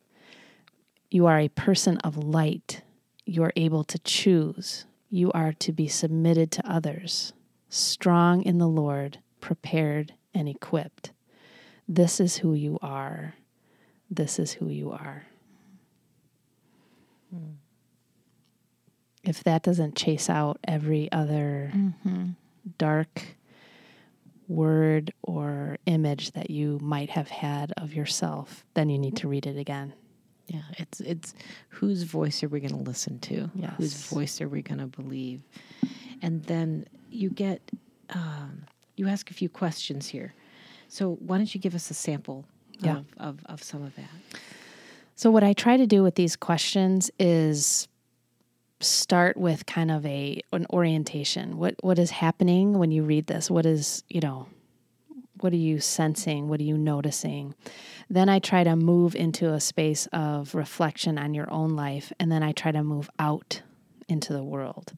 you 1.15 1.27
are 1.27 1.39
a 1.39 1.47
person 1.47 1.97
of 1.99 2.17
light. 2.17 2.81
You 3.25 3.43
are 3.43 3.53
able 3.55 3.85
to 3.85 3.97
choose. 3.99 4.85
You 5.09 5.31
are 5.31 5.53
to 5.53 5.71
be 5.71 5.87
submitted 5.87 6.51
to 6.51 6.69
others, 6.69 7.31
strong 7.69 8.41
in 8.41 8.57
the 8.57 8.67
Lord, 8.67 9.19
prepared 9.39 10.13
and 10.35 10.47
equipped. 10.47 11.11
This 11.87 12.19
is 12.19 12.37
who 12.37 12.53
you 12.53 12.77
are. 12.81 13.35
This 14.11 14.37
is 14.37 14.53
who 14.53 14.67
you 14.67 14.91
are. 14.91 15.25
Hmm. 17.31 17.53
If 19.23 19.43
that 19.43 19.63
doesn't 19.63 19.95
chase 19.95 20.29
out 20.29 20.59
every 20.67 21.11
other 21.11 21.71
mm-hmm. 21.73 22.31
dark 22.77 23.23
word 24.47 25.11
or 25.23 25.77
image 25.87 26.31
that 26.33 26.51
you 26.51 26.77
might 26.79 27.09
have 27.09 27.29
had 27.29 27.73
of 27.77 27.93
yourself, 27.95 28.63
then 28.75 28.89
you 28.89 28.99
need 28.99 29.15
to 29.17 29.27
read 29.27 29.47
it 29.47 29.57
again. 29.57 29.93
Yeah, 30.47 30.61
it's 30.77 30.99
it's 30.99 31.33
whose 31.69 32.03
voice 32.03 32.43
are 32.43 32.49
we 32.49 32.59
going 32.59 32.77
to 32.77 32.89
listen 32.89 33.17
to? 33.21 33.49
Yes. 33.55 33.73
Whose 33.77 34.07
voice 34.07 34.41
are 34.41 34.47
we 34.47 34.61
going 34.61 34.77
to 34.77 34.85
believe? 34.85 35.41
And 36.21 36.43
then 36.43 36.85
you 37.09 37.31
get 37.31 37.61
um, 38.11 38.65
you 38.95 39.07
ask 39.07 39.29
a 39.31 39.33
few 39.33 39.49
questions 39.49 40.07
here. 40.07 40.33
So 40.87 41.17
why 41.19 41.37
don't 41.37 41.53
you 41.53 41.59
give 41.59 41.75
us 41.75 41.89
a 41.89 41.93
sample 41.93 42.45
yeah. 42.79 42.97
of, 42.97 43.05
of, 43.17 43.39
of 43.45 43.63
some 43.63 43.83
of 43.83 43.95
that? 43.95 44.39
So 45.15 45.31
what 45.31 45.43
I 45.43 45.53
try 45.53 45.77
to 45.77 45.87
do 45.87 46.03
with 46.03 46.15
these 46.15 46.35
questions 46.35 47.09
is 47.19 47.87
start 48.81 49.37
with 49.37 49.65
kind 49.65 49.89
of 49.89 50.05
a 50.05 50.41
an 50.51 50.65
orientation. 50.71 51.57
What 51.57 51.75
what 51.81 51.97
is 51.97 52.11
happening 52.11 52.77
when 52.77 52.91
you 52.91 53.03
read 53.03 53.27
this? 53.27 53.49
What 53.49 53.65
is, 53.65 54.03
you 54.09 54.19
know, 54.19 54.47
what 55.39 55.53
are 55.53 55.57
you 55.57 55.79
sensing? 55.79 56.49
What 56.49 56.59
are 56.59 56.63
you 56.63 56.77
noticing? 56.77 57.55
Then 58.09 58.29
I 58.29 58.39
try 58.39 58.63
to 58.63 58.75
move 58.75 59.15
into 59.15 59.53
a 59.53 59.59
space 59.59 60.07
of 60.13 60.53
reflection 60.53 61.17
on 61.17 61.33
your 61.33 61.51
own 61.51 61.75
life, 61.75 62.11
and 62.19 62.31
then 62.31 62.43
I 62.43 62.51
try 62.51 62.71
to 62.71 62.83
move 62.83 63.09
out 63.19 63.61
into 64.07 64.33
the 64.33 64.43
world. 64.43 64.93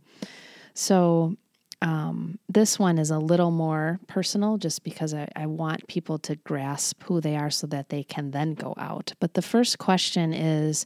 So, 0.73 1.37
um, 1.81 2.39
this 2.49 2.79
one 2.79 2.97
is 2.97 3.11
a 3.11 3.19
little 3.19 3.51
more 3.51 3.99
personal 4.07 4.57
just 4.57 4.83
because 4.83 5.13
I, 5.13 5.27
I 5.35 5.45
want 5.45 5.87
people 5.87 6.17
to 6.19 6.35
grasp 6.37 7.03
who 7.03 7.21
they 7.21 7.35
are 7.35 7.51
so 7.51 7.67
that 7.67 7.89
they 7.89 8.03
can 8.03 8.31
then 8.31 8.55
go 8.55 8.73
out. 8.77 9.13
But 9.19 9.35
the 9.35 9.43
first 9.43 9.77
question 9.77 10.33
is 10.33 10.85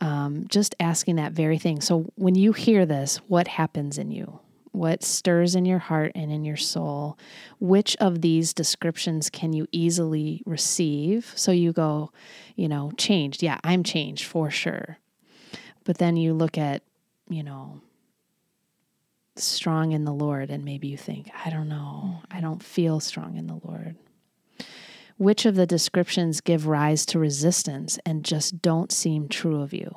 um, 0.00 0.46
just 0.48 0.74
asking 0.80 1.16
that 1.16 1.32
very 1.32 1.58
thing. 1.58 1.80
So, 1.80 2.10
when 2.16 2.34
you 2.34 2.52
hear 2.52 2.84
this, 2.84 3.18
what 3.28 3.46
happens 3.46 3.96
in 3.98 4.10
you? 4.10 4.40
what 4.74 5.04
stirs 5.04 5.54
in 5.54 5.64
your 5.64 5.78
heart 5.78 6.10
and 6.16 6.32
in 6.32 6.44
your 6.44 6.56
soul. 6.56 7.16
Which 7.60 7.96
of 8.00 8.22
these 8.22 8.52
descriptions 8.52 9.30
can 9.30 9.52
you 9.52 9.68
easily 9.70 10.42
receive? 10.46 11.32
So 11.36 11.52
you 11.52 11.72
go, 11.72 12.10
you 12.56 12.66
know, 12.66 12.90
changed. 12.98 13.40
Yeah, 13.40 13.58
I'm 13.62 13.84
changed 13.84 14.24
for 14.24 14.50
sure. 14.50 14.98
But 15.84 15.98
then 15.98 16.16
you 16.16 16.34
look 16.34 16.58
at, 16.58 16.82
you 17.28 17.44
know, 17.44 17.82
strong 19.36 19.92
in 19.92 20.04
the 20.04 20.12
Lord, 20.12 20.50
and 20.50 20.64
maybe 20.64 20.88
you 20.88 20.96
think, 20.96 21.30
I 21.44 21.50
don't 21.50 21.68
know, 21.68 22.20
I 22.30 22.40
don't 22.40 22.62
feel 22.62 23.00
strong 23.00 23.36
in 23.36 23.46
the 23.46 23.60
Lord. 23.64 23.96
Which 25.16 25.46
of 25.46 25.54
the 25.54 25.66
descriptions 25.66 26.40
give 26.40 26.66
rise 26.66 27.06
to 27.06 27.18
resistance 27.18 27.98
and 28.04 28.24
just 28.24 28.60
don't 28.60 28.90
seem 28.90 29.28
true 29.28 29.60
of 29.62 29.72
you? 29.72 29.96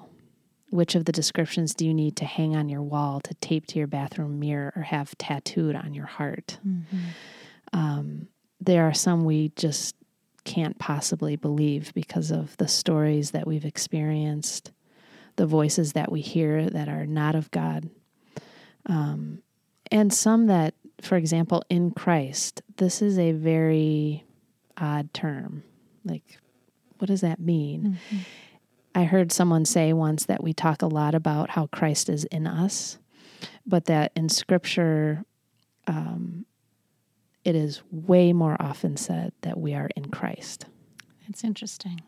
Which 0.70 0.96
of 0.96 1.06
the 1.06 1.12
descriptions 1.12 1.74
do 1.74 1.86
you 1.86 1.94
need 1.94 2.16
to 2.18 2.26
hang 2.26 2.56
on 2.56 2.70
your 2.70 2.84
wall, 2.84 3.20
to 3.22 3.34
tape 3.36 3.68
to 3.68 3.80
your 3.80 3.88
bathroom 3.88 4.40
mirror, 4.40 4.74
or 4.76 4.82
have 4.84 5.18
tattooed 5.18 5.76
on 5.76 5.94
your 5.94 6.06
heart? 6.06 6.60
Um, 7.74 8.28
there 8.60 8.84
are 8.84 8.94
some 8.94 9.24
we 9.24 9.50
just 9.56 9.96
can't 10.44 10.78
possibly 10.80 11.36
believe 11.36 11.94
because 11.94 12.32
of 12.32 12.56
the 12.58 12.68
stories 12.68 13.32
that 13.32 13.48
we've 13.48 13.66
experienced, 13.66 14.72
the 15.36 15.46
voices 15.46 15.94
that 15.94 16.12
we 16.12 16.22
hear 16.22 16.70
that 16.70 16.88
are 16.90 17.06
not 17.06 17.36
of 17.36 17.50
God. 17.52 17.90
Um, 18.88 19.42
and 19.92 20.14
some 20.14 20.48
that, 20.48 20.74
for 21.02 21.16
example, 21.16 21.64
in 21.70 21.92
Christ, 21.92 22.62
this 22.78 23.02
is 23.02 23.20
a 23.20 23.34
very 23.34 24.26
odd 24.78 25.14
term. 25.14 25.64
Like, 26.04 26.40
what 26.98 27.08
does 27.08 27.22
that 27.22 27.40
mean? 27.40 27.98
I 28.96 29.04
heard 29.04 29.32
someone 29.32 29.66
say 29.66 29.94
once 29.94 30.26
that 30.26 30.44
we 30.44 30.54
talk 30.54 30.82
a 30.82 30.88
lot 30.88 31.14
about 31.14 31.52
how 31.52 31.68
Christ 31.68 32.10
is 32.10 32.24
in 32.26 32.48
us, 32.48 32.98
but 33.66 33.86
that 33.86 34.12
in 34.16 34.30
Scripture, 34.30 35.24
um, 35.86 36.46
it 37.44 37.56
is 37.56 37.82
way 37.92 38.34
more 38.34 38.58
often 38.60 38.98
said 38.98 39.34
that 39.42 39.60
we 39.60 39.74
are 39.74 39.90
in 39.96 40.06
Christ. 40.06 40.66
It's 41.30 41.44
interesting. 41.44 42.02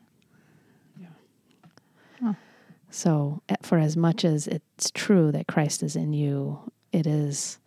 So, 2.92 3.42
eh, 3.50 3.56
for 3.62 3.78
as 3.78 3.96
much 3.96 4.26
as 4.26 4.48
it's 4.48 4.92
true 4.92 5.32
that 5.32 5.48
Christ 5.48 5.84
is 5.84 5.96
in 5.96 6.14
you, 6.14 6.72
it 6.92 7.06
is 7.06 7.60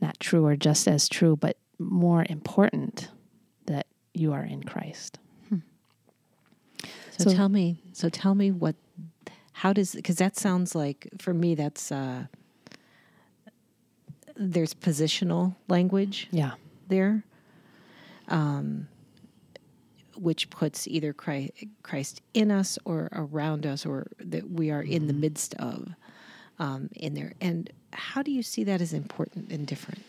not 0.00 0.18
true 0.20 0.44
or 0.44 0.56
just 0.56 0.88
as 0.88 1.08
true, 1.08 1.36
but 1.36 1.56
more 1.78 2.26
important 2.28 3.08
that 3.66 3.86
you 4.12 4.32
are 4.32 4.44
in 4.44 4.62
Christ. 4.64 5.18
So, 7.16 7.30
So- 7.30 7.34
tell 7.34 7.48
me, 7.48 7.80
so 7.92 8.08
tell 8.08 8.34
me 8.34 8.50
what, 8.50 8.74
how 9.52 9.72
does, 9.72 9.92
because 9.94 10.16
that 10.16 10.36
sounds 10.36 10.74
like, 10.74 11.08
for 11.18 11.32
me, 11.32 11.54
that's, 11.54 11.92
uh, 11.92 12.26
there's 14.36 14.74
positional 14.74 15.54
language 15.68 16.26
Yeah. 16.32 16.54
there, 16.88 17.22
um, 18.26 18.88
which 20.16 20.50
puts 20.50 20.86
either 20.86 21.12
Christ, 21.12 22.22
in 22.32 22.50
us 22.50 22.78
or 22.84 23.08
around 23.12 23.66
us 23.66 23.84
or 23.86 24.08
that 24.18 24.50
we 24.50 24.70
are 24.70 24.82
in 24.82 25.06
the 25.06 25.12
midst 25.12 25.54
of 25.54 25.88
um, 26.58 26.88
in 26.94 27.14
there. 27.14 27.32
And 27.40 27.70
how 27.92 28.22
do 28.22 28.30
you 28.30 28.42
see 28.42 28.64
that 28.64 28.80
as 28.80 28.92
important 28.92 29.50
and 29.50 29.66
different? 29.66 30.02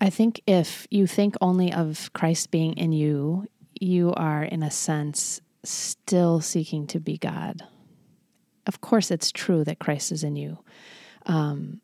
I 0.00 0.10
think 0.10 0.40
if 0.46 0.86
you 0.90 1.06
think 1.06 1.34
only 1.40 1.72
of 1.72 2.12
Christ 2.12 2.50
being 2.50 2.74
in 2.74 2.92
you, 2.92 3.46
you 3.80 4.12
are, 4.14 4.44
in 4.44 4.62
a 4.62 4.70
sense, 4.70 5.40
still 5.64 6.40
seeking 6.40 6.86
to 6.88 7.00
be 7.00 7.18
God. 7.18 7.62
Of 8.66 8.80
course, 8.80 9.10
it's 9.10 9.32
true 9.32 9.64
that 9.64 9.78
Christ 9.78 10.12
is 10.12 10.22
in 10.22 10.36
you. 10.36 10.58
Um, 11.26 11.80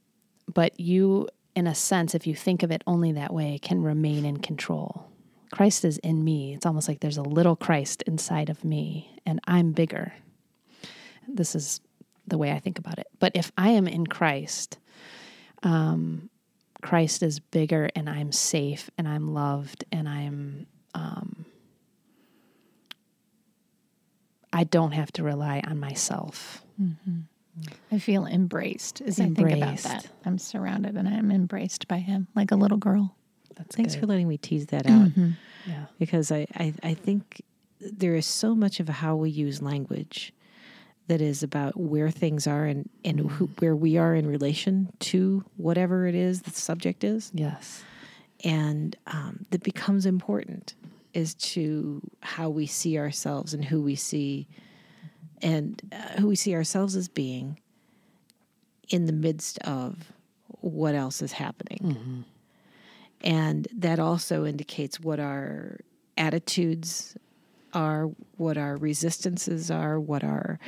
but 0.52 0.78
you, 0.78 1.28
in 1.56 1.66
a 1.66 1.74
sense, 1.74 2.14
if 2.14 2.26
you 2.26 2.34
think 2.34 2.62
of 2.62 2.70
it 2.70 2.82
only 2.86 3.12
that 3.12 3.32
way, 3.32 3.58
can 3.60 3.82
remain 3.82 4.24
in 4.24 4.38
control. 4.38 5.08
Christ 5.52 5.84
is 5.84 5.98
in 5.98 6.24
me. 6.24 6.54
It's 6.54 6.66
almost 6.66 6.88
like 6.88 7.00
there's 7.00 7.18
a 7.18 7.22
little 7.22 7.56
Christ 7.56 8.02
inside 8.02 8.50
of 8.50 8.64
me, 8.64 9.18
and 9.24 9.40
I'm 9.46 9.72
bigger. 9.72 10.12
This 11.28 11.54
is 11.54 11.80
the 12.26 12.38
way 12.38 12.52
I 12.52 12.58
think 12.58 12.78
about 12.78 12.98
it. 12.98 13.06
But 13.18 13.32
if 13.34 13.52
I 13.56 13.70
am 13.70 13.86
in 13.86 14.06
Christ, 14.06 14.78
um, 15.62 16.30
Christ 16.82 17.22
is 17.22 17.40
bigger 17.40 17.88
and 17.94 18.08
I'm 18.08 18.30
safe 18.32 18.90
and 18.98 19.08
I'm 19.08 19.32
loved 19.32 19.84
and 19.90 20.08
I'm 20.08 20.66
um, 20.94 21.46
I 24.52 24.64
don't 24.64 24.92
have 24.92 25.10
to 25.12 25.22
rely 25.24 25.60
on 25.66 25.80
myself. 25.80 26.62
I 27.90 27.98
feel 27.98 28.26
embraced 28.26 29.00
as 29.00 29.18
I 29.18 29.24
think 29.30 29.50
about 29.50 29.78
that. 29.78 30.06
I'm 30.24 30.38
surrounded 30.38 30.96
and 30.96 31.08
I'm 31.08 31.30
embraced 31.30 31.88
by 31.88 31.98
him 31.98 32.28
like 32.36 32.50
a 32.52 32.56
little 32.56 32.78
girl. 32.78 33.16
That's 33.56 33.76
Thanks 33.76 33.94
good. 33.94 34.00
for 34.00 34.06
letting 34.06 34.28
me 34.28 34.36
tease 34.36 34.66
that 34.66 34.86
out. 34.86 35.10
yeah. 35.66 35.84
because 35.98 36.30
I, 36.32 36.46
I, 36.54 36.74
I 36.82 36.94
think 36.94 37.42
there 37.80 38.14
is 38.14 38.26
so 38.26 38.54
much 38.54 38.80
of 38.80 38.88
how 38.88 39.16
we 39.16 39.30
use 39.30 39.62
language 39.62 40.32
that 41.06 41.20
is 41.20 41.42
about 41.42 41.78
where 41.78 42.10
things 42.10 42.46
are 42.46 42.64
and, 42.64 42.88
and 43.04 43.30
who, 43.30 43.46
where 43.58 43.76
we 43.76 43.98
are 43.98 44.14
in 44.14 44.26
relation 44.26 44.90
to 44.98 45.44
whatever 45.56 46.06
it 46.06 46.14
is 46.14 46.42
the 46.42 46.50
subject 46.50 47.04
is. 47.04 47.30
Yes. 47.34 47.82
And 48.42 48.96
um, 49.06 49.44
that 49.50 49.62
becomes 49.62 50.06
important 50.06 50.74
is 51.12 51.34
to 51.34 52.00
how 52.20 52.48
we 52.48 52.66
see 52.66 52.98
ourselves 52.98 53.54
and 53.54 53.64
who 53.64 53.80
we 53.82 53.94
see 53.94 54.48
and 55.42 55.80
uh, 55.92 56.20
who 56.20 56.28
we 56.28 56.36
see 56.36 56.54
ourselves 56.54 56.96
as 56.96 57.08
being 57.08 57.58
in 58.88 59.06
the 59.06 59.12
midst 59.12 59.58
of 59.60 60.12
what 60.60 60.94
else 60.94 61.22
is 61.22 61.32
happening. 61.32 62.24
And 63.24 63.66
that 63.74 63.98
also 63.98 64.44
indicates 64.44 65.00
what 65.00 65.18
our 65.18 65.80
attitudes 66.16 67.16
are, 67.72 68.10
what 68.36 68.56
our 68.56 68.76
resistances 68.76 69.70
are, 69.70 69.98
what 69.98 70.22
our 70.22 70.60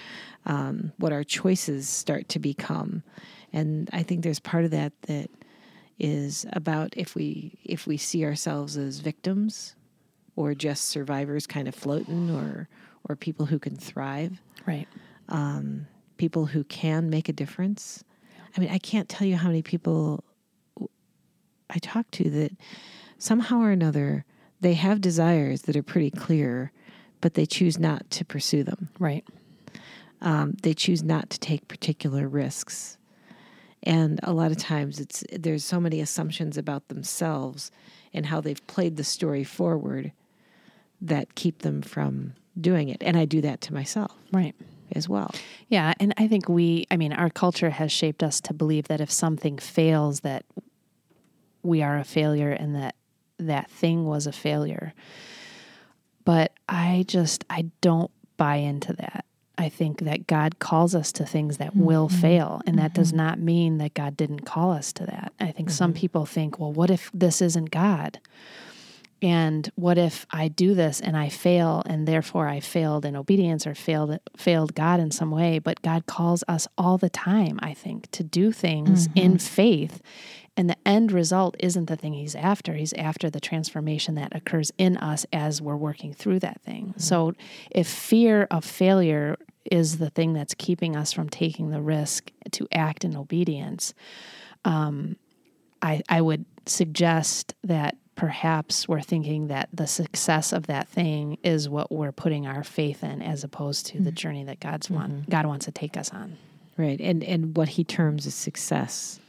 um, 0.47 0.93
what 0.99 1.13
our 1.13 1.23
choices 1.23 1.89
start 1.89 2.29
to 2.31 2.39
become. 2.39 3.03
And 3.53 3.89
I 3.93 4.03
think 4.03 4.23
there's 4.23 4.41
part 4.41 4.65
of 4.65 4.71
that 4.73 4.93
that 5.03 5.31
is 5.99 6.47
about 6.53 6.95
if 6.97 7.15
we 7.15 7.59
if 7.65 7.87
we 7.87 7.97
see 7.97 8.25
ourselves 8.25 8.77
as 8.77 9.01
victims 9.01 9.77
or 10.35 10.55
just 10.55 10.87
survivors 10.87 11.47
kind 11.47 11.69
of 11.69 11.75
floating 11.75 12.31
or 12.31 12.69
or 13.09 13.17
people 13.17 13.47
who 13.47 13.59
can 13.59 13.77
thrive 13.77 14.41
Right. 14.67 14.89
people 16.17 16.47
who 16.47 16.65
can 16.65 17.09
make 17.09 17.29
a 17.29 17.33
difference. 17.33 18.03
I 18.57 18.61
mean, 18.61 18.71
I 18.71 18.79
can't 18.79 19.09
tell 19.09 19.27
you 19.29 19.37
how 19.37 19.49
many 19.49 19.63
people 19.63 20.25
I 21.71 21.79
talk 21.79 22.11
to 22.13 22.31
that 22.31 22.53
somehow 23.19 23.61
or 23.61 23.71
another 23.71 24.25
they 24.61 24.75
have 24.75 25.01
desires 25.01 25.63
that 25.63 25.77
are 25.77 25.83
pretty 25.83 26.11
clear, 26.11 26.73
but 27.21 27.35
they 27.35 27.45
choose 27.47 27.79
not 27.79 28.11
to 28.13 28.25
pursue 28.25 28.63
them. 28.63 28.89
Right. 28.99 29.25
Um, 30.23 30.55
they 30.63 30.73
choose 30.73 31.03
not 31.03 31.29
to 31.31 31.39
take 31.39 31.69
particular 31.69 32.27
risks. 32.27 32.97
And 33.83 34.19
a 34.23 34.33
lot 34.33 34.51
of 34.51 34.57
times 34.57 34.99
it's 34.99 35.23
there's 35.31 35.63
so 35.65 35.79
many 35.79 36.01
assumptions 36.01 36.57
about 36.57 36.89
themselves 36.89 37.71
and 38.15 38.27
how 38.27 38.41
they've 38.41 38.67
played 38.67 38.97
the 38.97 39.05
story 39.05 39.45
forward 39.45 40.13
that 41.03 41.35
keep 41.35 41.59
them 41.59 41.83
from 41.83 42.33
doing 42.59 42.89
it. 42.89 43.03
And 43.03 43.17
I 43.17 43.27
do 43.27 43.43
that 43.43 43.61
to 43.63 43.75
myself 43.75 44.13
Right. 44.33 44.55
as 44.93 45.07
well. 45.09 45.33
Yeah, 45.69 45.93
and 46.01 46.15
I 46.17 46.27
think 46.27 46.49
we 46.49 46.87
I 46.91 46.97
mean 46.97 47.13
our 47.13 47.29
culture 47.31 47.71
has 47.71 47.93
shaped 47.93 48.23
us 48.23 48.41
to 48.43 48.55
believe 48.55 48.89
that 48.89 49.01
if 49.03 49.11
something 49.11 49.59
fails 49.59 50.21
that 50.21 50.45
we 51.67 51.83
are 51.83 51.99
a 51.99 52.05
failure 52.05 52.51
and 52.51 52.75
that 52.75 52.95
that 53.39 53.71
thing 53.71 54.07
was 54.07 54.27
a 54.27 54.33
failure. 54.33 54.95
But 56.25 56.53
I 56.69 57.05
just 57.07 57.45
I 57.51 57.71
don't 57.81 58.11
buy 58.37 58.57
into 58.57 58.93
that. 58.95 59.25
I 59.59 59.69
think 59.69 60.01
that 60.01 60.27
God 60.27 60.59
calls 60.59 60.95
us 60.95 61.13
to 61.13 61.25
things 61.25 61.57
that 61.59 61.75
will 61.75 62.09
mm-hmm. 62.09 62.21
fail 62.21 62.61
and 62.67 62.79
that 62.79 62.93
does 62.93 63.09
mm-hmm. 63.09 63.17
not 63.17 63.39
mean 63.39 63.79
that 63.79 63.95
God 63.95 64.17
didn't 64.17 64.41
call 64.41 64.71
us 64.71 64.93
to 64.95 65.07
that. 65.07 65.33
I 65.41 65.51
think 65.51 65.71
some 65.71 65.93
mm-hmm. 65.93 66.01
people 66.01 66.27
think, 66.27 66.59
well, 66.59 66.73
what 66.73 66.91
if 66.91 67.11
this 67.15 67.41
isn't 67.41 67.71
God? 67.71 68.21
And 69.23 69.71
what 69.77 69.97
if 69.97 70.27
I 70.31 70.49
do 70.49 70.75
this 70.75 71.01
and 71.01 71.17
I 71.17 71.31
fail 71.31 71.83
and 71.87 72.07
therefore 72.07 72.49
I 72.49 72.61
failed 72.61 73.07
in 73.07 73.17
obedience 73.17 73.67
or 73.67 73.75
failed 73.75 74.19
failed 74.37 74.75
God 74.75 75.01
in 75.01 75.11
some 75.11 75.31
way, 75.31 75.59
but 75.59 75.81
God 75.81 76.05
calls 76.05 76.45
us 76.49 76.69
all 76.77 76.99
the 76.99 77.09
time, 77.09 77.59
I 77.63 77.73
think, 77.73 78.11
to 78.11 78.23
do 78.23 78.53
things 78.53 79.09
in 79.15 79.39
faith. 79.39 80.03
And 80.57 80.71
the 80.71 80.77
end 80.87 81.13
result 81.13 81.55
isn't 81.59 81.87
the 81.87 81.97
thing 81.97 82.15
he's 82.15 82.35
after. 82.35 82.75
He's 82.75 82.95
after 82.95 83.29
the 83.29 83.41
transformation 83.41 84.15
that 84.15 84.35
occurs 84.35 84.73
in 84.79 84.97
us 84.97 85.27
as 85.33 85.61
we're 85.61 85.77
working 85.77 86.15
through 86.15 86.41
that 86.41 86.63
thing. 86.63 86.89
Mm-hmm. 86.89 87.01
So 87.01 87.35
if 87.71 87.87
fear 87.87 88.47
of 88.51 88.65
failure 88.65 89.37
is 89.71 89.99
the 89.99 90.11
thing 90.11 90.33
that's 90.33 90.55
keeping 90.55 90.97
us 90.97 91.13
from 91.13 91.29
taking 91.29 91.71
the 91.71 91.83
risk 91.83 92.31
to 92.53 92.67
act 92.73 93.05
in 93.05 93.17
obedience, 93.17 93.93
um, 94.65 95.17
I, 95.83 96.03
I 96.09 96.21
would 96.23 96.47
suggest 96.65 97.55
that 97.65 97.97
perhaps 98.15 98.89
we're 98.89 99.03
thinking 99.03 99.49
that 99.49 99.69
the 99.75 99.87
success 99.87 100.53
of 100.53 100.67
that 100.69 100.89
thing 100.89 101.37
is 101.43 101.69
what 101.69 101.93
we're 101.93 102.13
putting 102.13 102.47
our 102.47 102.65
faith 102.65 103.05
in 103.05 103.21
as 103.21 103.45
opposed 103.45 103.87
to 103.87 103.99
the 103.99 104.05
mm-hmm. 104.05 104.15
journey 104.15 104.45
that 104.45 104.59
God's 104.59 104.89
want 104.89 105.13
mm-hmm. 105.13 105.31
God 105.31 105.45
wants 105.45 105.67
to 105.67 105.73
take 105.73 105.99
us 105.99 106.11
on. 106.11 106.39
Right. 106.79 106.99
And 106.99 107.23
and 107.23 107.57
what 107.57 107.69
he 107.69 107.85
terms 107.85 108.27
as 108.27 108.35
success 108.35 109.21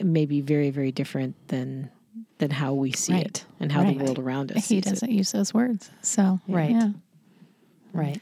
may 0.00 0.26
be 0.26 0.40
very, 0.40 0.70
very 0.70 0.92
different 0.92 1.34
than 1.48 1.90
than 2.38 2.50
how 2.50 2.72
we 2.72 2.92
see 2.92 3.14
Right. 3.14 3.26
it 3.26 3.44
and 3.58 3.72
how 3.72 3.82
Right. 3.82 3.98
the 3.98 4.04
world 4.04 4.18
around 4.18 4.52
us 4.52 4.68
He 4.68 4.80
doesn't 4.80 5.10
use 5.10 5.32
those 5.32 5.52
words. 5.52 5.90
So, 6.02 6.38
Right. 6.46 6.70
yeah. 6.70 6.92
Right. 7.92 8.20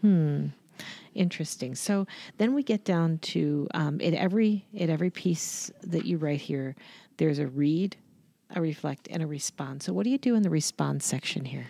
Hmm. 0.00 0.46
Interesting. 1.14 1.74
So 1.74 2.06
then 2.38 2.54
we 2.54 2.62
get 2.62 2.84
down 2.84 3.18
to 3.18 3.68
um, 3.74 4.00
in 4.00 4.14
every 4.14 4.64
in 4.72 4.88
every 4.90 5.10
piece 5.10 5.70
that 5.82 6.04
you 6.06 6.16
write 6.18 6.40
here, 6.40 6.76
there's 7.18 7.38
a 7.38 7.46
read, 7.46 7.96
a 8.54 8.60
reflect, 8.60 9.06
and 9.10 9.22
a 9.22 9.26
respond. 9.26 9.82
So 9.82 9.92
what 9.92 10.04
do 10.04 10.10
you 10.10 10.18
do 10.18 10.34
in 10.34 10.42
the 10.42 10.50
respond 10.50 11.02
section 11.02 11.44
here? 11.46 11.66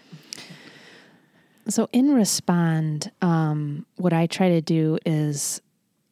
So 1.69 1.89
in 1.93 2.13
respond, 2.15 3.11
um, 3.23 3.87
what 3.97 4.13
I 4.13 4.27
try 4.27 4.51
to 4.51 4.61
do 4.61 4.99
is 5.05 5.61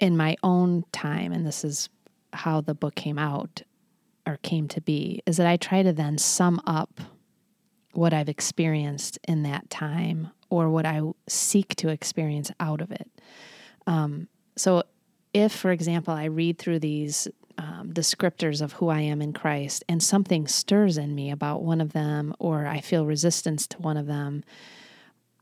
in 0.00 0.16
my 0.16 0.36
own 0.42 0.84
time, 0.92 1.32
and 1.32 1.46
this 1.46 1.64
is 1.64 1.88
how 2.34 2.60
the 2.60 2.74
book 2.74 2.94
came 2.94 3.18
out 3.18 3.62
or 4.26 4.38
came 4.42 4.68
to 4.68 4.80
be, 4.80 5.22
is 5.26 5.36
that 5.36 5.46
I 5.46 5.56
try 5.56 5.82
to 5.82 5.92
then 5.92 6.18
sum 6.18 6.60
up 6.66 7.00
what 7.92 8.12
I've 8.12 8.28
experienced 8.28 9.18
in 9.28 9.42
that 9.44 9.70
time 9.70 10.30
or 10.50 10.68
what 10.68 10.86
I 10.86 11.00
seek 11.28 11.74
to 11.76 11.88
experience 11.88 12.50
out 12.60 12.80
of 12.80 12.90
it. 12.90 13.10
Um, 13.86 14.28
so, 14.56 14.82
if, 15.32 15.52
for 15.52 15.72
example, 15.72 16.14
I 16.14 16.26
read 16.26 16.58
through 16.58 16.78
these 16.78 17.26
um, 17.58 17.92
descriptors 17.92 18.62
of 18.62 18.74
who 18.74 18.88
I 18.88 19.00
am 19.00 19.20
in 19.20 19.32
Christ 19.32 19.84
and 19.88 20.02
something 20.02 20.46
stirs 20.46 20.96
in 20.96 21.14
me 21.14 21.30
about 21.30 21.62
one 21.62 21.80
of 21.80 21.92
them, 21.92 22.34
or 22.38 22.66
I 22.66 22.80
feel 22.80 23.06
resistance 23.06 23.66
to 23.68 23.78
one 23.78 23.96
of 23.96 24.06
them, 24.06 24.44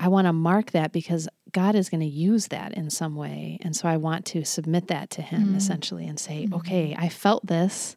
I 0.02 0.08
want 0.08 0.26
to 0.26 0.32
mark 0.32 0.72
that 0.72 0.90
because 0.90 1.28
God 1.52 1.76
is 1.76 1.88
going 1.88 2.00
to 2.00 2.06
use 2.06 2.48
that 2.48 2.74
in 2.74 2.90
some 2.90 3.14
way. 3.14 3.58
And 3.62 3.76
so 3.76 3.86
I 3.86 3.98
want 3.98 4.26
to 4.26 4.44
submit 4.44 4.88
that 4.88 5.10
to 5.10 5.22
Him 5.22 5.52
mm. 5.52 5.56
essentially 5.56 6.08
and 6.08 6.18
say, 6.18 6.44
mm-hmm. 6.44 6.54
okay, 6.54 6.96
I 6.98 7.08
felt 7.08 7.46
this 7.46 7.96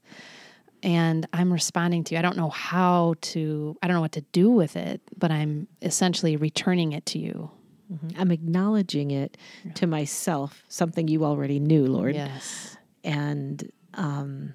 and 0.83 1.27
I'm 1.33 1.51
responding 1.51 2.03
to 2.03 2.13
you. 2.13 2.19
I 2.19 2.21
don't 2.21 2.37
know 2.37 2.51
how 2.51 3.15
to, 3.21 3.75
I 3.81 3.87
don't 3.87 3.95
know 3.95 4.01
what 4.01 4.11
to 4.11 4.21
do 4.21 4.51
with 4.51 4.75
it, 4.75 5.01
but 5.17 5.31
I'm 5.31 5.67
essentially 5.81 6.35
returning 6.35 6.91
it 6.91 7.07
to 7.07 7.17
you. 7.17 7.49
Mm-hmm. 7.91 8.21
I'm 8.21 8.31
acknowledging 8.31 9.09
it 9.09 9.35
yeah. 9.63 9.73
to 9.73 9.87
myself, 9.87 10.63
something 10.67 11.07
you 11.07 11.25
already 11.25 11.59
knew, 11.59 11.87
Lord. 11.87 12.13
Yes. 12.13 12.77
And 13.03 13.71
um, 13.95 14.53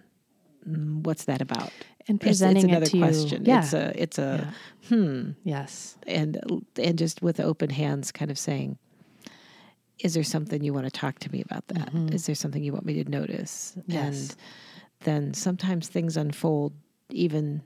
mm, 0.68 1.02
what's 1.02 1.24
that 1.24 1.42
about? 1.42 1.72
And 2.08 2.20
presenting 2.20 2.70
it's, 2.70 2.86
it's 2.86 2.92
another 2.92 3.08
it 3.08 3.12
question. 3.12 3.44
Yeah. 3.44 3.60
It's 3.62 3.72
a, 3.72 4.02
it's 4.02 4.18
a, 4.18 4.52
yeah. 4.90 4.96
hmm. 4.96 5.30
Yes. 5.44 5.96
And, 6.06 6.64
and 6.76 6.98
just 6.98 7.22
with 7.22 7.40
open 7.40 7.70
hands, 7.70 8.10
kind 8.12 8.30
of 8.30 8.38
saying, 8.38 8.78
is 9.98 10.14
there 10.14 10.24
something 10.24 10.64
you 10.64 10.72
want 10.72 10.86
to 10.86 10.90
talk 10.90 11.18
to 11.20 11.30
me 11.30 11.42
about 11.42 11.68
that? 11.68 11.92
Mm-hmm. 11.92 12.14
Is 12.14 12.26
there 12.26 12.34
something 12.34 12.64
you 12.64 12.72
want 12.72 12.86
me 12.86 13.02
to 13.04 13.10
notice? 13.10 13.76
Yes. 13.86 14.30
And 14.30 14.36
then 15.00 15.34
sometimes 15.34 15.88
things 15.88 16.16
unfold 16.16 16.72
even 17.10 17.62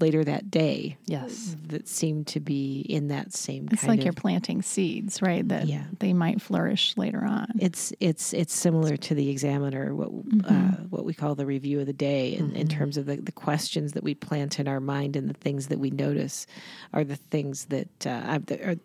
later 0.00 0.24
that 0.24 0.50
day. 0.50 0.96
Yes. 1.06 1.56
That 1.66 1.88
seem 1.88 2.24
to 2.26 2.40
be 2.40 2.80
in 2.80 3.08
that 3.08 3.32
same 3.32 3.68
it's 3.72 3.84
like 3.84 4.00
of, 4.00 4.04
you're 4.04 4.12
planting 4.12 4.62
seeds, 4.62 5.20
right? 5.22 5.46
That 5.46 5.66
yeah. 5.66 5.84
they 5.98 6.12
might 6.12 6.40
flourish 6.40 6.96
later 6.96 7.24
on. 7.24 7.52
It's 7.58 7.92
it's 8.00 8.32
it's 8.32 8.54
similar 8.54 8.96
to 8.96 9.14
the 9.14 9.30
examiner, 9.30 9.94
what 9.94 10.10
mm-hmm. 10.10 10.46
uh, 10.46 10.84
what 10.90 11.04
we 11.04 11.14
call 11.14 11.34
the 11.34 11.46
review 11.46 11.80
of 11.80 11.86
the 11.86 11.92
day 11.92 12.34
in, 12.34 12.48
mm-hmm. 12.48 12.56
in 12.56 12.68
terms 12.68 12.96
of 12.96 13.06
the, 13.06 13.16
the 13.16 13.32
questions 13.32 13.92
that 13.92 14.02
we 14.02 14.14
plant 14.14 14.58
in 14.58 14.68
our 14.68 14.80
mind 14.80 15.16
and 15.16 15.28
the 15.28 15.34
things 15.34 15.68
that 15.68 15.78
we 15.78 15.90
notice 15.90 16.46
are 16.92 17.04
the 17.04 17.16
things 17.16 17.66
that 17.66 18.06
uh, 18.06 18.38
are 18.64 18.76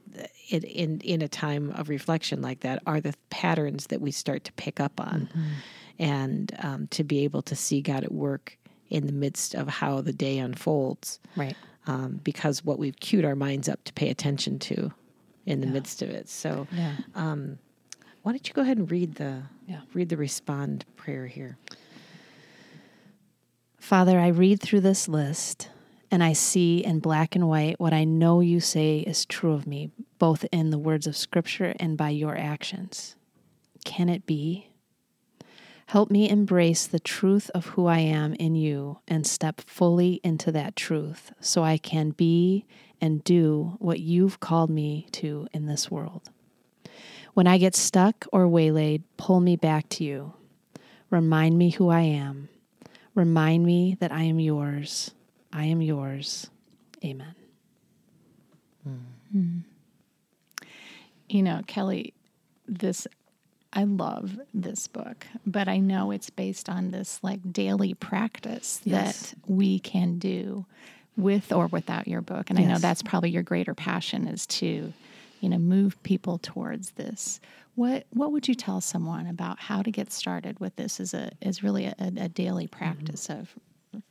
in, 0.50 0.64
in 0.64 1.00
in 1.02 1.22
a 1.22 1.28
time 1.28 1.72
of 1.72 1.90
reflection 1.90 2.42
like 2.42 2.62
that 2.62 2.82
are 2.86 3.02
the 3.02 3.14
patterns 3.30 3.88
that 3.88 4.02
we 4.02 4.12
start 4.12 4.44
to 4.46 4.54
pick 4.54 4.80
up 4.80 5.00
on. 5.00 5.30
Mm-hmm 5.32 5.52
and 6.00 6.56
um, 6.64 6.88
to 6.88 7.04
be 7.04 7.24
able 7.24 7.42
to 7.44 7.56
see 7.56 7.82
God 7.82 8.04
at 8.04 8.12
work 8.12 8.58
in 8.94 9.08
the 9.08 9.12
midst 9.12 9.56
of 9.56 9.68
how 9.68 10.00
the 10.00 10.14
day 10.14 10.38
unfolds. 10.38 11.20
Right. 11.36 11.56
Um, 11.88 12.22
because 12.24 12.64
what 12.64 12.80
we've 12.80 12.98
cued 12.98 13.26
our 13.26 13.36
minds 13.36 13.68
up 13.68 13.84
to 13.86 13.94
pay 13.94 14.10
attention 14.10 14.60
to 14.60 14.94
in 15.46 15.60
the 15.60 15.68
yeah. 15.68 15.74
midst 15.74 16.02
of 16.02 16.10
it. 16.10 16.30
So, 16.30 16.68
yeah. 16.72 16.96
um, 17.16 17.58
why 18.22 18.32
don't 18.32 18.48
you 18.48 18.54
go 18.54 18.62
ahead 18.62 18.78
and 18.78 18.90
read 18.90 19.16
the 19.16 19.44
yeah. 19.68 19.82
read 19.94 20.08
the 20.08 20.16
respond 20.16 20.86
prayer 20.96 21.28
here? 21.28 21.58
Father, 23.78 24.18
I 24.18 24.28
read 24.28 24.62
through 24.62 24.80
this 24.80 25.10
list 25.10 25.70
and 26.10 26.24
I 26.24 26.32
see 26.32 26.78
in 26.86 27.00
black 27.00 27.36
and 27.36 27.50
white 27.50 27.82
what 27.82 27.92
I 27.92 28.06
know 28.06 28.40
you 28.40 28.62
say 28.62 29.00
is 29.00 29.26
true 29.26 29.52
of 29.52 29.68
me, 29.68 29.92
both 30.20 30.46
in 30.54 30.70
the 30.70 30.78
words 30.78 31.06
of 31.06 31.18
Scripture 31.18 31.74
and 31.82 31.98
by 31.98 32.12
your 32.12 32.38
actions. 32.38 33.18
Can 33.84 34.08
it 34.08 34.26
be? 34.26 34.70
Help 35.94 36.10
me 36.10 36.28
embrace 36.28 36.88
the 36.88 37.00
truth 37.00 37.52
of 37.54 37.68
who 37.68 37.86
I 37.86 38.00
am 38.00 38.34
in 38.34 38.56
you 38.56 38.98
and 39.08 39.28
step 39.28 39.62
fully 39.62 40.20
into 40.24 40.52
that 40.52 40.76
truth 40.76 41.32
so 41.40 41.64
I 41.64 41.78
can 41.78 42.10
be 42.10 42.66
and 43.00 43.24
do 43.24 43.76
what 43.78 44.00
you've 44.00 44.40
called 44.40 44.72
me 44.72 45.06
to 45.12 45.48
in 45.54 45.68
this 45.68 45.92
world. 45.92 46.32
When 47.36 47.46
I 47.46 47.60
get 47.60 47.76
stuck 47.76 48.26
or 48.34 48.48
waylaid, 48.48 49.04
pull 49.18 49.40
me 49.40 49.56
back 49.56 49.88
to 49.90 50.04
you. 50.04 50.34
Remind 51.12 51.60
me 51.60 51.70
who 51.70 51.90
I 51.90 52.02
am. 52.02 52.50
Remind 53.14 53.64
me 53.64 53.96
that 54.00 54.12
I 54.12 54.24
am 54.24 54.40
yours. 54.40 55.12
I 55.52 55.66
am 55.66 55.80
yours. 55.80 56.50
Amen. 57.06 57.36
Mm. 58.90 59.62
You 61.30 61.44
know, 61.44 61.62
Kellye, 61.68 62.14
this 62.68 63.08
I 63.74 63.86
love 63.86 64.40
this 64.54 64.88
book, 64.88 65.26
but 65.46 65.68
I 65.68 65.80
know 65.80 66.12
it's 66.12 66.30
based 66.30 66.70
on 66.70 66.92
this 66.92 67.20
like 67.24 67.52
daily 67.52 67.96
practice 67.96 68.80
yes. 68.84 69.32
that 69.32 69.40
we 69.48 69.80
can 69.80 70.20
do 70.20 70.66
with 71.18 71.52
or 71.52 71.68
without 71.68 72.08
your 72.08 72.22
book. 72.22 72.50
And 72.50 72.60
yes. 72.60 72.68
I 72.68 72.72
know 72.72 72.78
that's 72.78 73.02
probably 73.02 73.32
your 73.32 73.42
greater 73.42 73.74
passion 73.74 74.28
is 74.28 74.46
to, 74.48 74.94
you 75.42 75.50
know, 75.50 75.58
move 75.58 76.02
people 76.04 76.38
towards 76.38 76.92
this. 76.92 77.40
What 77.76 78.06
what 78.12 78.32
would 78.32 78.48
you 78.48 78.54
tell 78.54 78.80
someone 78.80 79.26
about 79.26 79.60
how 79.60 79.82
to 79.82 79.90
get 79.90 80.12
started 80.12 80.60
with 80.60 80.76
this 80.76 81.00
as 81.00 81.16
a 81.16 81.32
is 81.42 81.64
really 81.64 81.86
a, 81.86 81.96
a 82.00 82.30
daily 82.30 82.68
mm-hmm. 82.68 82.78
practice 82.78 83.28
mm-hmm. 83.28 83.40
of 83.98 84.04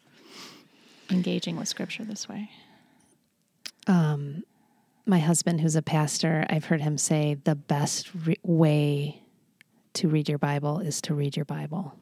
engaging 1.08 1.56
with 1.56 1.68
scripture 1.68 2.04
this 2.04 2.28
way? 2.28 2.50
Um 3.86 4.42
my 5.04 5.18
husband, 5.18 5.60
who's 5.60 5.74
a 5.76 5.82
pastor, 5.82 6.46
I've 6.48 6.64
heard 6.64 6.80
him 6.80 6.96
say 6.96 7.34
the 7.42 7.56
best 7.56 8.12
re- 8.14 8.38
way 8.44 9.21
to 9.94 10.08
read 10.08 10.28
your 10.28 10.38
Bible 10.38 10.80
is 10.80 11.00
to 11.02 11.14
read 11.14 11.36
your 11.36 11.44
Bible. 11.44 11.94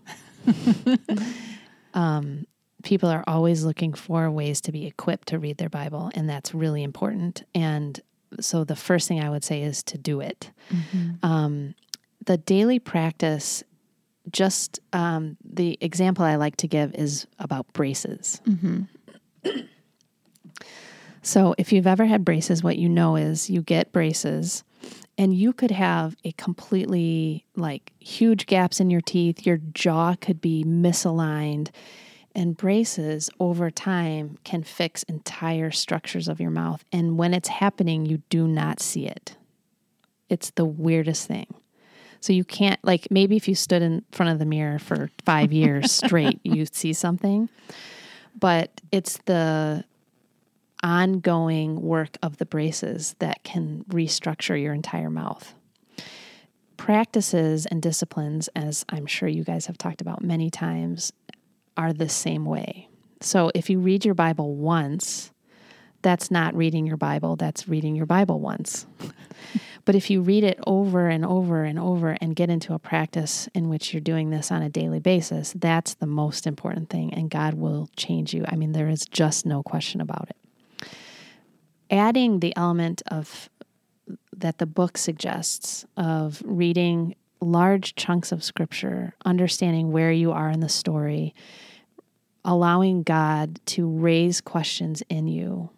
um, 1.95 2.47
people 2.83 3.09
are 3.09 3.25
always 3.27 3.65
looking 3.65 3.93
for 3.93 4.31
ways 4.31 4.61
to 4.63 4.73
be 4.73 4.87
equipped 4.87 5.29
to 5.29 5.39
read 5.39 5.59
their 5.59 5.69
Bible, 5.69 6.11
and 6.15 6.29
that's 6.29 6.55
really 6.55 6.83
important. 6.83 7.43
And 7.55 8.01
so 8.41 8.65
the 8.65 8.77
first 8.77 9.09
thing 9.09 9.23
I 9.23 9.31
would 9.31 9.45
say 9.45 9.63
is 9.63 9.83
to 9.85 9.99
do 9.99 10.21
it. 10.21 10.51
Mm-hmm. 10.71 11.27
Um, 11.27 11.75
the 12.25 12.37
daily 12.37 12.79
practice, 12.79 13.65
just 14.31 14.81
um, 14.93 15.37
the 15.45 15.79
example 15.81 16.25
I 16.25 16.37
like 16.37 16.57
to 16.57 16.69
give 16.69 16.95
is 16.95 17.27
about 17.39 17.73
braces. 17.73 18.41
Mm-hmm. 18.47 19.61
so 21.23 21.55
if 21.59 21.73
you've 21.73 21.87
ever 21.87 22.05
had 22.05 22.25
braces, 22.25 22.63
what 22.63 22.77
you 22.77 22.89
know 22.89 23.17
is 23.17 23.51
you 23.51 23.63
get 23.63 23.93
braces 23.93 24.65
and 25.21 25.35
you 25.35 25.53
could 25.53 25.71
have 25.71 26.17
a 26.25 26.33
completely 26.33 27.45
like 27.55 27.93
huge 27.99 28.47
gaps 28.47 28.81
in 28.81 28.89
your 28.89 29.03
teeth, 29.03 29.45
your 29.45 29.59
jaw 29.75 30.15
could 30.19 30.41
be 30.41 30.65
misaligned. 30.65 31.69
And 32.35 32.57
braces 32.57 33.29
over 33.39 33.71
time 33.71 34.39
can 34.45 34.63
fix 34.63 35.03
entire 35.03 35.71
structures 35.73 36.27
of 36.27 36.41
your 36.41 36.51
mouth. 36.51 36.87
And 36.91 37.19
when 37.19 37.35
it's 37.35 37.51
happening, 37.51 38.07
you 38.07 38.23
do 38.31 38.49
not 38.49 38.81
see 38.81 39.07
it. 39.07 39.37
It's 40.31 40.53
the 40.53 40.65
weirdest 40.65 41.27
thing. 41.27 41.53
So 42.21 42.33
you 42.33 42.45
can't, 42.45 42.81
like, 42.83 43.09
maybe 43.11 43.37
if 43.37 43.47
you 43.47 43.55
stood 43.55 43.83
in 43.83 44.03
front 44.13 44.33
of 44.33 44.39
the 44.39 44.47
mirror 44.47 44.79
for 44.79 45.11
five 45.27 45.53
years 45.53 45.93
straight, 46.05 46.41
you'd 46.45 46.75
see 46.75 46.95
something. 46.95 47.51
But 48.39 48.81
it's 48.91 49.19
the 49.27 49.85
ongoing 50.83 51.81
work 51.81 52.17
of 52.23 52.39
the 52.39 52.47
braces 52.47 53.15
that 53.19 53.43
can 53.45 53.85
restructure 53.85 54.61
your 54.61 54.73
entire 54.73 55.11
mouth. 55.11 55.55
Practices 56.77 57.67
and 57.67 57.83
disciplines, 57.83 58.49
as 58.57 58.85
I'm 58.89 59.07
sure 59.07 59.29
you 59.29 59.45
guys 59.45 59.67
have 59.67 59.77
talked 59.77 60.01
about 60.01 60.23
many 60.23 60.49
times, 60.51 61.13
are 61.77 61.93
the 61.93 62.09
same 62.09 62.45
way. 62.45 62.89
So 63.21 63.51
if 63.55 63.69
you 63.69 63.79
read 63.81 64.05
your 64.05 64.15
Bible 64.15 64.55
once, 64.55 65.31
that's 66.03 66.31
not 66.31 66.55
reading 66.57 66.87
your 66.87 66.97
Bible, 66.97 67.37
that's 67.37 67.69
reading 67.69 67.95
your 67.95 68.07
Bible 68.07 68.41
once. 68.41 68.87
but 69.85 69.95
if 69.95 70.09
you 70.09 70.23
read 70.23 70.43
it 70.43 70.59
over 70.67 71.09
and 71.09 71.27
over 71.27 71.65
and 71.65 71.79
over 71.79 72.17
and 72.23 72.35
get 72.35 72.49
into 72.49 72.73
a 72.73 72.79
practice 72.79 73.47
in 73.55 73.69
which 73.69 73.93
you're 73.93 74.01
doing 74.01 74.31
this 74.31 74.51
on 74.51 74.63
a 74.63 74.71
daily 74.71 75.01
basis, 75.01 75.53
that's 75.55 75.95
the 75.95 76.07
most 76.07 76.47
important 76.47 76.89
thing, 76.89 77.13
and 77.13 77.29
God 77.29 77.53
will 77.53 77.91
change 77.97 78.33
you. 78.33 78.47
I 78.49 78.57
mean, 78.57 78.73
there 78.73 78.89
is 78.89 79.05
just 79.05 79.45
no 79.45 79.63
question 79.63 80.01
about 80.01 80.31
it 80.31 80.37
adding 81.91 82.41
the 82.41 82.57
element 82.57 83.03
of 83.09 83.51
that 84.37 84.59
the 84.59 84.67
book 84.67 84.99
suggests 84.99 85.85
of 85.97 86.43
reading 86.47 87.15
large 87.41 87.95
chunks 87.95 88.33
of 88.33 88.45
scripture, 88.45 89.15
understanding 89.25 89.93
where 89.93 90.13
you 90.13 90.33
are 90.33 90.51
in 90.51 90.61
the 90.61 90.69
story, 90.69 91.35
allowing 92.45 93.03
God 93.03 93.61
to 93.67 93.89
raise 93.89 94.41
questions 94.41 95.03
in 95.09 95.27
you. 95.29 95.71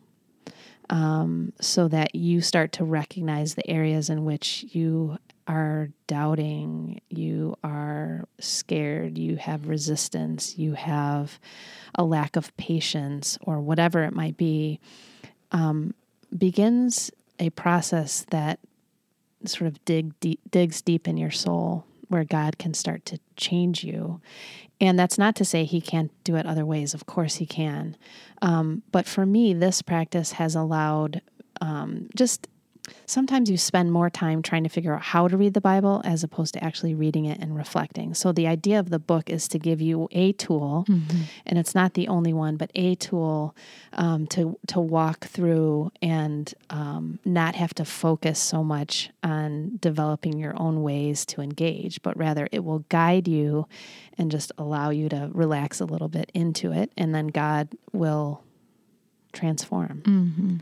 um, 0.90 1.52
so 1.60 1.88
that 1.88 2.14
you 2.14 2.40
start 2.42 2.72
to 2.72 2.84
recognize 2.84 3.54
the 3.54 3.68
areas 3.70 4.10
in 4.10 4.24
which 4.24 4.66
you 4.72 5.16
are 5.48 5.88
doubting, 6.06 7.00
you 7.08 7.56
are 7.64 8.24
scared, 8.38 9.16
you 9.18 9.36
have 9.36 9.68
resistance, 9.68 10.58
you 10.58 10.74
have 10.74 11.40
a 11.94 12.04
lack 12.04 12.36
of 12.36 12.54
patience, 12.58 13.38
or 13.42 13.60
whatever 13.60 14.04
it 14.04 14.14
might 14.14 14.36
be, 14.36 14.80
um, 15.52 15.94
begins 16.36 17.10
a 17.38 17.50
process 17.50 18.24
that 18.30 18.58
sort 19.44 19.68
of 19.68 19.84
dig 19.84 20.18
deep, 20.20 20.40
digs 20.50 20.80
deep 20.82 21.08
in 21.08 21.16
your 21.16 21.30
soul 21.30 21.84
where 22.08 22.24
God 22.24 22.58
can 22.58 22.74
start 22.74 23.04
to 23.06 23.18
change 23.36 23.82
you. 23.82 24.20
And 24.80 24.98
that's 24.98 25.18
not 25.18 25.34
to 25.36 25.44
say 25.44 25.64
he 25.64 25.80
can't 25.80 26.10
do 26.24 26.36
it 26.36 26.46
other 26.46 26.66
ways. 26.66 26.92
Of 26.92 27.06
course, 27.06 27.36
he 27.36 27.46
can. 27.46 27.96
Um, 28.42 28.82
but 28.92 29.06
for 29.06 29.24
me, 29.24 29.54
this 29.54 29.80
practice 29.80 30.32
has 30.32 30.54
allowed 30.54 31.22
um, 31.60 32.08
just 32.14 32.48
sometimes 33.06 33.50
you 33.50 33.56
spend 33.56 33.92
more 33.92 34.10
time 34.10 34.42
trying 34.42 34.62
to 34.64 34.68
figure 34.68 34.94
out 34.94 35.02
how 35.02 35.28
to 35.28 35.36
read 35.36 35.54
the 35.54 35.60
Bible 35.60 36.00
as 36.04 36.22
opposed 36.24 36.54
to 36.54 36.64
actually 36.64 36.94
reading 36.94 37.24
it 37.24 37.38
and 37.40 37.56
reflecting. 37.56 38.14
So, 38.14 38.32
the 38.32 38.46
idea 38.46 38.78
of 38.78 38.90
the 38.90 38.98
book 38.98 39.30
is 39.30 39.48
to 39.48 39.58
give 39.58 39.80
you 39.80 40.08
a 40.12 40.32
tool, 40.32 40.84
mm-hmm. 40.88 41.22
and 41.46 41.58
it's 41.58 41.74
not 41.74 41.94
the 41.94 42.08
only 42.08 42.32
one, 42.32 42.56
but 42.56 42.70
a 42.74 42.94
tool 42.94 43.54
um, 43.92 44.26
to, 44.28 44.58
to 44.68 44.80
walk 44.80 45.26
through 45.26 45.90
and 46.00 46.52
um, 46.70 47.18
not 47.24 47.54
have 47.54 47.74
to 47.74 47.84
focus 47.84 48.38
so 48.38 48.64
much 48.64 49.10
on 49.22 49.78
developing 49.80 50.38
your 50.38 50.54
own 50.60 50.82
ways 50.82 51.24
to 51.26 51.40
engage, 51.40 52.02
but 52.02 52.16
rather 52.16 52.48
it 52.52 52.64
will 52.64 52.80
guide 52.88 53.28
you 53.28 53.66
and 54.18 54.30
just 54.30 54.52
allow 54.58 54.90
you 54.90 55.08
to 55.08 55.30
relax 55.32 55.80
a 55.80 55.84
little 55.84 56.08
bit 56.08 56.30
into 56.34 56.72
it, 56.72 56.92
and 56.96 57.14
then 57.14 57.28
God 57.28 57.68
will 57.92 58.42
transform. 59.32 60.02
Mm-hmm. 60.04 60.56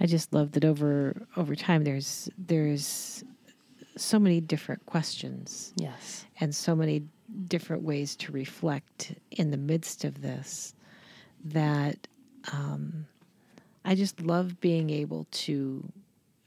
I 0.00 0.06
just 0.06 0.32
love 0.32 0.52
that 0.52 0.64
over 0.64 1.26
over 1.36 1.54
time 1.54 1.84
there's 1.84 2.28
there's 2.36 3.24
so 3.96 4.18
many 4.18 4.40
different 4.40 4.84
questions. 4.86 5.72
Yes. 5.76 6.26
And 6.38 6.54
so 6.54 6.76
many 6.76 7.02
different 7.48 7.82
ways 7.82 8.14
to 8.16 8.32
reflect 8.32 9.14
in 9.30 9.50
the 9.50 9.56
midst 9.56 10.04
of 10.04 10.20
this 10.20 10.74
that 11.44 12.06
um, 12.52 13.06
I 13.84 13.94
just 13.94 14.20
love 14.20 14.60
being 14.60 14.90
able 14.90 15.26
to 15.30 15.92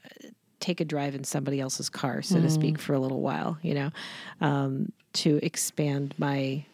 uh, 0.04 0.28
take 0.60 0.80
a 0.80 0.84
drive 0.84 1.14
in 1.14 1.24
somebody 1.24 1.60
else's 1.60 1.88
car, 1.88 2.22
so 2.22 2.36
mm. 2.36 2.42
to 2.42 2.50
speak, 2.50 2.78
for 2.78 2.94
a 2.94 2.98
little 2.98 3.20
while, 3.20 3.58
you 3.62 3.74
know, 3.74 3.90
um, 4.40 4.92
to 5.14 5.40
expand 5.42 6.14
my 6.18 6.64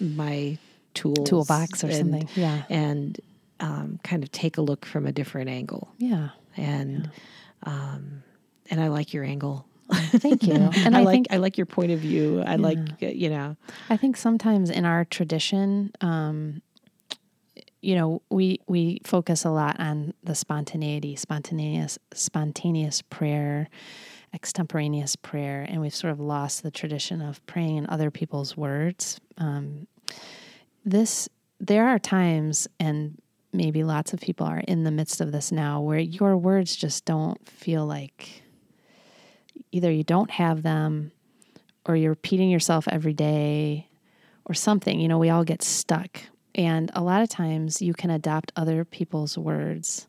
my 0.00 0.58
tools 0.94 1.28
toolbox 1.28 1.84
or 1.84 1.88
and, 1.88 1.96
something. 1.96 2.28
Yeah. 2.34 2.62
And 2.68 3.20
um, 3.60 4.00
kind 4.02 4.22
of 4.22 4.30
take 4.32 4.58
a 4.58 4.62
look 4.62 4.84
from 4.84 5.06
a 5.06 5.12
different 5.12 5.50
angle. 5.50 5.92
Yeah. 5.98 6.30
And 6.56 7.10
yeah. 7.66 7.72
Um, 7.72 8.22
and 8.70 8.80
I 8.80 8.88
like 8.88 9.12
your 9.12 9.24
angle. 9.24 9.66
Thank 9.92 10.42
you. 10.44 10.54
And 10.76 10.96
I, 10.96 11.00
I, 11.00 11.02
like 11.02 11.14
think, 11.14 11.26
I 11.30 11.36
like 11.36 11.56
your 11.56 11.66
point 11.66 11.92
of 11.92 12.00
view. 12.00 12.42
I 12.42 12.56
yeah. 12.56 12.56
like 12.56 12.78
uh, 13.02 13.06
you 13.06 13.30
know. 13.30 13.56
I 13.88 13.96
think 13.96 14.16
sometimes 14.16 14.70
in 14.70 14.84
our 14.84 15.04
tradition, 15.04 15.92
um, 16.00 16.62
you 17.82 17.94
know, 17.94 18.22
we 18.30 18.60
we 18.66 19.00
focus 19.04 19.44
a 19.44 19.50
lot 19.50 19.78
on 19.78 20.12
the 20.24 20.34
spontaneity, 20.34 21.14
spontaneous 21.16 21.98
spontaneous 22.14 23.02
prayer, 23.02 23.68
extemporaneous 24.34 25.14
prayer, 25.16 25.64
and 25.68 25.80
we've 25.80 25.94
sort 25.94 26.12
of 26.12 26.20
lost 26.20 26.62
the 26.62 26.70
tradition 26.70 27.22
of 27.22 27.44
praying 27.46 27.76
in 27.76 27.86
other 27.88 28.10
people's 28.10 28.56
words. 28.56 29.20
Um, 29.38 29.86
this 30.84 31.28
there 31.60 31.86
are 31.86 31.98
times, 31.98 32.66
and 32.80 33.20
maybe 33.56 33.82
lots 33.82 34.12
of 34.12 34.20
people 34.20 34.46
are 34.46 34.60
in 34.60 34.84
the 34.84 34.90
midst 34.90 35.20
of 35.20 35.32
this 35.32 35.50
now 35.50 35.80
where 35.80 35.98
your 35.98 36.36
words 36.36 36.76
just 36.76 37.04
don't 37.04 37.48
feel 37.48 37.86
like 37.86 38.42
either 39.72 39.90
you 39.90 40.04
don't 40.04 40.30
have 40.30 40.62
them 40.62 41.12
or 41.86 41.96
you're 41.96 42.10
repeating 42.10 42.50
yourself 42.50 42.86
every 42.88 43.14
day 43.14 43.88
or 44.44 44.54
something. 44.54 44.98
You 44.98 45.08
know, 45.08 45.18
we 45.18 45.30
all 45.30 45.44
get 45.44 45.62
stuck. 45.62 46.20
And 46.54 46.90
a 46.94 47.02
lot 47.02 47.22
of 47.22 47.28
times 47.28 47.82
you 47.82 47.92
can 47.92 48.10
adopt 48.10 48.52
other 48.56 48.84
people's 48.84 49.36
words, 49.36 50.06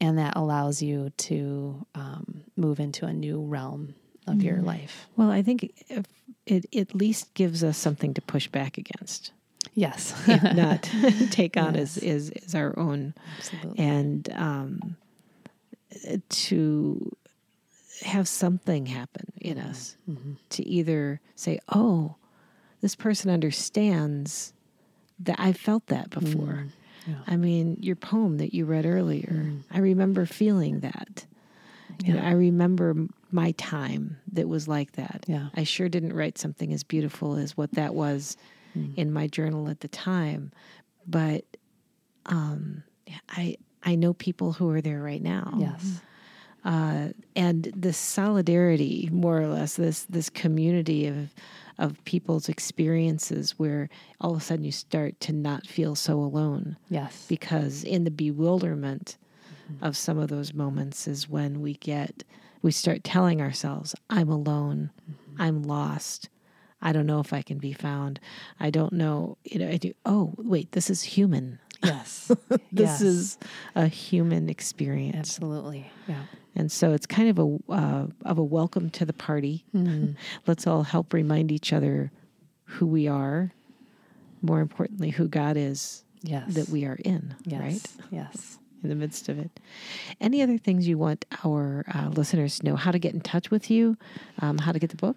and 0.00 0.18
that 0.18 0.34
allows 0.34 0.80
you 0.80 1.10
to 1.10 1.86
um, 1.94 2.44
move 2.56 2.80
into 2.80 3.04
a 3.04 3.12
new 3.12 3.42
realm 3.42 3.94
of 4.26 4.36
mm. 4.36 4.44
your 4.44 4.62
life. 4.62 5.06
Well, 5.16 5.30
I 5.30 5.42
think 5.42 5.74
it 6.46 6.66
at 6.74 6.94
least 6.94 7.34
gives 7.34 7.62
us 7.62 7.76
something 7.76 8.14
to 8.14 8.22
push 8.22 8.48
back 8.48 8.78
against. 8.78 9.32
Yes. 9.74 10.14
not 10.54 10.82
take 11.30 11.56
on 11.56 11.74
yes. 11.74 11.96
as, 11.96 12.02
is 12.02 12.30
is 12.30 12.54
our 12.54 12.78
own. 12.78 13.14
Absolutely. 13.38 13.84
And 13.84 14.32
um, 14.34 14.96
to 16.28 17.16
have 18.02 18.28
something 18.28 18.86
happen 18.86 19.32
in 19.40 19.58
us 19.58 19.96
mm-hmm. 20.08 20.32
to 20.50 20.66
either 20.66 21.20
say, 21.36 21.58
oh, 21.72 22.16
this 22.80 22.94
person 22.94 23.30
understands 23.30 24.52
that 25.20 25.36
I 25.38 25.52
felt 25.52 25.86
that 25.86 26.10
before. 26.10 26.64
Mm. 26.64 26.70
Yeah. 27.06 27.14
I 27.26 27.36
mean, 27.36 27.76
your 27.80 27.96
poem 27.96 28.38
that 28.38 28.52
you 28.52 28.64
read 28.64 28.84
earlier, 28.84 29.32
mm. 29.32 29.62
I 29.70 29.78
remember 29.78 30.26
feeling 30.26 30.80
that. 30.80 31.24
Yeah. 32.00 32.06
You 32.06 32.14
know, 32.14 32.22
I 32.22 32.32
remember 32.32 32.94
my 33.30 33.52
time 33.52 34.18
that 34.32 34.48
was 34.48 34.66
like 34.66 34.92
that. 34.92 35.24
Yeah. 35.28 35.48
I 35.54 35.64
sure 35.64 35.88
didn't 35.88 36.14
write 36.14 36.38
something 36.38 36.72
as 36.72 36.82
beautiful 36.82 37.36
as 37.36 37.56
what 37.56 37.72
that 37.72 37.94
was 37.94 38.36
mm. 38.76 38.96
in 38.96 39.12
my 39.12 39.26
journal 39.26 39.68
at 39.68 39.80
the 39.80 39.88
time, 39.88 40.52
but 41.06 41.44
um, 42.26 42.82
I 43.30 43.56
I 43.82 43.94
know 43.94 44.14
people 44.14 44.52
who 44.52 44.70
are 44.70 44.80
there 44.80 45.02
right 45.02 45.22
now. 45.22 45.54
Yes. 45.58 46.00
Uh, 46.64 47.08
and 47.36 47.70
this 47.76 47.98
solidarity, 47.98 49.10
more 49.12 49.40
or 49.40 49.48
less, 49.48 49.76
this 49.76 50.04
this 50.04 50.30
community 50.30 51.06
of 51.06 51.34
of 51.76 52.02
people's 52.04 52.48
experiences, 52.48 53.58
where 53.58 53.90
all 54.20 54.32
of 54.32 54.38
a 54.38 54.40
sudden 54.40 54.64
you 54.64 54.72
start 54.72 55.18
to 55.20 55.32
not 55.32 55.66
feel 55.66 55.94
so 55.94 56.14
alone. 56.14 56.76
Yes, 56.88 57.26
because 57.28 57.84
in 57.84 58.04
the 58.04 58.10
bewilderment 58.10 59.18
mm-hmm. 59.70 59.84
of 59.84 59.96
some 59.96 60.18
of 60.18 60.28
those 60.28 60.54
moments 60.54 61.06
is 61.06 61.28
when 61.28 61.60
we 61.60 61.74
get 61.74 62.24
we 62.62 62.72
start 62.72 63.04
telling 63.04 63.42
ourselves, 63.42 63.94
"I'm 64.08 64.30
alone, 64.30 64.90
mm-hmm. 65.10 65.42
I'm 65.42 65.62
lost, 65.64 66.30
I 66.84 66.92
don't 66.92 67.06
know 67.06 67.18
if 67.20 67.32
I 67.32 67.40
can 67.40 67.58
be 67.58 67.72
found. 67.72 68.20
I 68.60 68.68
don't 68.68 68.92
know. 68.92 69.38
You 69.42 69.60
know, 69.60 69.68
I 69.68 69.78
do. 69.78 69.94
Oh, 70.04 70.34
wait, 70.36 70.72
this 70.72 70.90
is 70.90 71.02
human. 71.02 71.58
Yes. 71.82 72.30
this 72.48 72.60
yes. 72.72 73.00
is 73.00 73.38
a 73.74 73.88
human 73.88 74.50
experience. 74.50 75.16
Absolutely. 75.16 75.90
Yeah. 76.06 76.24
And 76.54 76.70
so 76.70 76.92
it's 76.92 77.06
kind 77.06 77.30
of 77.30 77.38
a 77.38 77.72
uh, 77.72 78.06
of 78.24 78.38
a 78.38 78.44
welcome 78.44 78.90
to 78.90 79.06
the 79.06 79.14
party. 79.14 79.64
Mm-hmm. 79.74 80.12
Let's 80.46 80.66
all 80.66 80.82
help 80.82 81.12
remind 81.14 81.50
each 81.50 81.72
other 81.72 82.12
who 82.64 82.86
we 82.86 83.08
are. 83.08 83.52
More 84.42 84.60
importantly, 84.60 85.08
who 85.08 85.26
God 85.26 85.56
is. 85.56 86.04
Yes. 86.22 86.54
That 86.54 86.68
we 86.68 86.84
are 86.84 86.98
in. 87.04 87.34
Yes. 87.44 87.60
Right. 87.60 88.06
Yes. 88.10 88.58
In 88.82 88.90
the 88.90 88.94
midst 88.94 89.30
of 89.30 89.38
it. 89.38 89.60
Any 90.20 90.42
other 90.42 90.58
things 90.58 90.86
you 90.86 90.98
want 90.98 91.24
our 91.44 91.84
uh, 91.94 92.08
listeners 92.08 92.58
to 92.58 92.66
know? 92.66 92.76
How 92.76 92.90
to 92.90 92.98
get 92.98 93.14
in 93.14 93.20
touch 93.20 93.50
with 93.50 93.70
you? 93.70 93.96
Um, 94.40 94.58
how 94.58 94.72
to 94.72 94.78
get 94.78 94.90
the 94.90 94.96
book? 94.96 95.16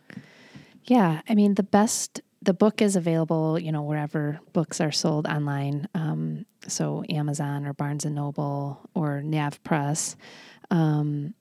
Yeah, 0.87 1.21
I 1.27 1.35
mean 1.35 1.55
the 1.55 1.63
best. 1.63 2.21
The 2.41 2.53
book 2.53 2.81
is 2.81 2.95
available, 2.95 3.59
you 3.59 3.71
know, 3.71 3.81
wherever 3.81 4.39
books 4.53 4.79
are 4.79 4.91
sold 4.91 5.27
online. 5.27 5.87
Um, 5.93 6.45
so 6.67 7.03
Amazon 7.09 7.65
or 7.65 7.73
Barnes 7.73 8.05
and 8.05 8.15
Noble 8.15 8.79
or 8.93 9.21
NavPress. 9.23 10.15
Um, 10.71 11.33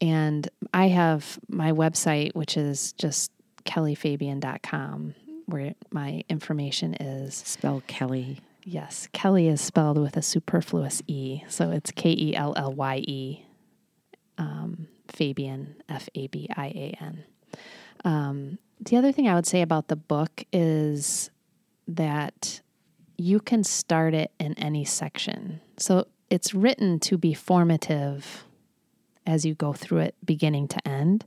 and 0.00 0.48
I 0.72 0.88
have 0.88 1.38
my 1.48 1.72
website, 1.72 2.34
which 2.34 2.56
is 2.56 2.92
just 2.94 3.30
kellyefabian.com, 3.64 5.14
where 5.46 5.74
my 5.90 6.22
information 6.28 6.94
is. 6.94 7.34
Spell 7.34 7.82
Kellye. 7.86 8.38
Yes, 8.64 9.08
Kellye 9.12 9.50
is 9.50 9.60
spelled 9.60 9.98
with 9.98 10.16
a 10.16 10.22
superfluous 10.22 11.02
E. 11.06 11.42
So 11.48 11.70
it's 11.70 11.90
K 11.90 12.10
E 12.10 12.36
L 12.36 12.54
L 12.56 12.72
Y 12.72 12.96
E. 13.06 13.44
Um, 14.38 14.88
Fabian, 15.08 15.82
F 15.88 16.08
A 16.14 16.26
B 16.28 16.48
I 16.56 16.66
A 16.66 16.98
N. 17.00 17.24
Um, 18.04 18.58
the 18.80 18.96
other 18.96 19.12
thing 19.12 19.28
I 19.28 19.34
would 19.34 19.46
say 19.46 19.62
about 19.62 19.88
the 19.88 19.96
book 19.96 20.44
is 20.52 21.30
that 21.86 22.60
you 23.16 23.40
can 23.40 23.64
start 23.64 24.14
it 24.14 24.30
in 24.38 24.54
any 24.54 24.84
section. 24.84 25.60
So 25.76 26.06
it's 26.30 26.54
written 26.54 27.00
to 27.00 27.18
be 27.18 27.34
formative 27.34 28.44
as 29.26 29.44
you 29.44 29.54
go 29.54 29.72
through 29.72 29.98
it, 29.98 30.14
beginning 30.24 30.68
to 30.68 30.88
end. 30.88 31.26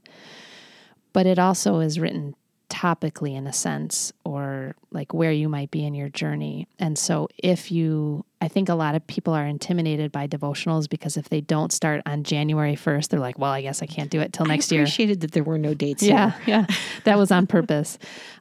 But 1.13 1.25
it 1.25 1.37
also 1.37 1.79
is 1.79 1.99
written 1.99 2.35
topically 2.69 3.35
in 3.35 3.45
a 3.47 3.53
sense, 3.53 4.13
or 4.23 4.75
like 4.91 5.13
where 5.13 5.31
you 5.31 5.49
might 5.49 5.71
be 5.71 5.85
in 5.85 5.93
your 5.93 6.07
journey. 6.09 6.67
And 6.79 6.97
so 6.97 7.27
if 7.37 7.71
you 7.71 8.25
I 8.41 8.47
think 8.47 8.69
a 8.69 8.73
lot 8.75 8.95
of 8.95 9.05
people 9.05 9.33
are 9.33 9.45
intimidated 9.45 10.11
by 10.11 10.27
devotionals 10.27 10.89
because 10.89 11.15
if 11.15 11.29
they 11.29 11.41
don't 11.41 11.71
start 11.71 12.01
on 12.07 12.23
January 12.23 12.75
1st, 12.75 13.09
they're 13.09 13.19
like, 13.19 13.37
well, 13.37 13.51
I 13.51 13.61
guess 13.61 13.83
I 13.83 13.85
can't 13.85 14.09
do 14.09 14.19
it 14.19 14.33
till 14.33 14.47
next 14.47 14.71
year. 14.71 14.79
I 14.79 14.81
year. 14.81 14.83
appreciated 14.85 15.21
that 15.21 15.31
there 15.33 15.43
were 15.43 15.59
no 15.59 15.75
dates. 15.75 16.01
Yeah, 16.01 16.33
yeah. 16.47 16.65
That 17.03 17.17
was 17.17 17.31
on 17.31 17.47
purpose. 17.47 17.97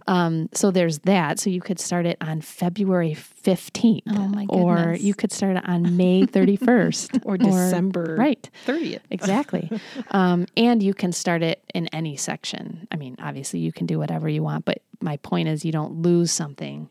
Um, 0.07 0.49
so 0.53 0.71
there's 0.71 0.99
that. 1.01 1.39
So 1.39 1.51
you 1.51 1.61
could 1.61 1.79
start 1.79 2.05
it 2.07 2.17
on 2.21 2.41
February 2.41 3.15
15th. 3.15 4.03
Oh, 4.09 4.29
my 4.29 4.47
Or 4.49 4.97
you 4.99 5.15
could 5.15 5.33
start 5.33 5.57
it 5.57 5.69
on 5.69 5.97
May 5.97 6.23
31st. 6.27 7.23
Or 7.25 7.37
December 7.37 8.17
right. 8.19 8.49
30th. 8.67 9.01
Exactly. 9.11 9.71
um, 10.13 10.47
and 10.57 10.83
you 10.83 10.95
can 10.95 11.13
start 11.13 11.43
it 11.43 11.63
in 11.75 11.89
any 11.89 12.17
section. 12.17 12.89
I 12.91 12.97
mean, 12.97 13.17
obviously 13.21 13.61
you 13.61 13.73
can 13.73 13.87
do 13.87 13.99
whatever 13.99 14.29
you 14.29 14.43
want, 14.43 14.65
but 14.65 14.83
my 15.01 15.19
point 15.19 15.49
is 15.49 15.65
you 15.65 15.73
don't 15.73 16.03
lose 16.03 16.33
something. 16.33 16.89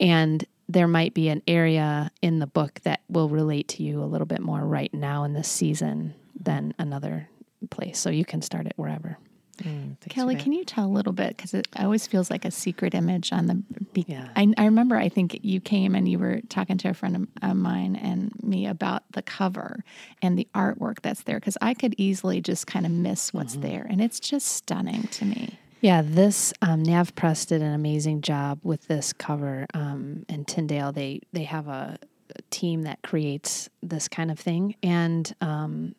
And 0.00 0.44
there 0.68 0.88
might 0.88 1.14
be 1.14 1.28
an 1.28 1.42
area 1.46 2.10
in 2.22 2.38
the 2.38 2.46
book 2.46 2.80
that 2.82 3.00
will 3.08 3.28
relate 3.28 3.68
to 3.68 3.82
you 3.82 4.02
a 4.02 4.06
little 4.06 4.26
bit 4.26 4.40
more 4.40 4.60
right 4.60 4.92
now 4.92 5.24
in 5.24 5.32
this 5.32 5.48
season 5.48 6.14
than 6.38 6.74
another 6.78 7.28
place. 7.70 7.98
So 7.98 8.10
you 8.10 8.24
can 8.24 8.42
start 8.42 8.66
it 8.66 8.74
wherever. 8.76 9.18
Mm, 9.62 9.96
Kellye, 10.00 10.38
can 10.38 10.52
you 10.52 10.64
tell 10.64 10.84
a 10.84 10.92
little 10.92 11.14
bit? 11.14 11.34
Because 11.34 11.54
it 11.54 11.66
always 11.76 12.06
feels 12.06 12.30
like 12.30 12.44
a 12.44 12.50
secret 12.50 12.94
image 12.94 13.32
on 13.32 13.46
the. 13.46 13.54
Be- 13.92 14.04
Yeah. 14.06 14.28
I, 14.36 14.52
I 14.58 14.66
remember. 14.66 14.96
I 14.96 15.08
think 15.08 15.38
you 15.42 15.60
came 15.60 15.94
and 15.94 16.06
you 16.06 16.18
were 16.18 16.42
talking 16.48 16.76
to 16.78 16.90
a 16.90 16.94
friend 16.94 17.16
of, 17.16 17.50
of 17.50 17.56
mine 17.56 17.96
and 17.96 18.32
me 18.42 18.66
about 18.66 19.04
the 19.12 19.22
cover 19.22 19.82
and 20.20 20.38
the 20.38 20.46
artwork 20.54 21.00
that's 21.00 21.22
there. 21.22 21.40
Because 21.40 21.56
I 21.62 21.72
could 21.72 21.94
easily 21.96 22.42
just 22.42 22.66
kind 22.66 22.84
of 22.84 22.92
miss 22.92 23.32
what's 23.32 23.54
mm-hmm. 23.54 23.68
there, 23.68 23.86
and 23.88 24.02
it's 24.02 24.20
just 24.20 24.46
stunning 24.48 25.04
to 25.04 25.24
me. 25.24 25.58
Yeah, 25.80 26.02
this 26.02 26.52
um, 26.62 26.82
NavPress 26.82 27.46
did 27.46 27.62
an 27.62 27.72
amazing 27.72 28.22
job 28.22 28.60
with 28.62 28.88
this 28.88 29.12
cover. 29.12 29.66
Um, 29.74 30.24
and 30.28 30.46
Tyndale, 30.46 30.92
they 30.92 31.20
they 31.32 31.44
have 31.44 31.68
a, 31.68 31.98
a 32.34 32.42
team 32.50 32.82
that 32.82 33.02
creates 33.02 33.68
this 33.82 34.08
kind 34.08 34.30
of 34.30 34.38
thing, 34.38 34.74
and 34.82 35.34
um, 35.40 35.94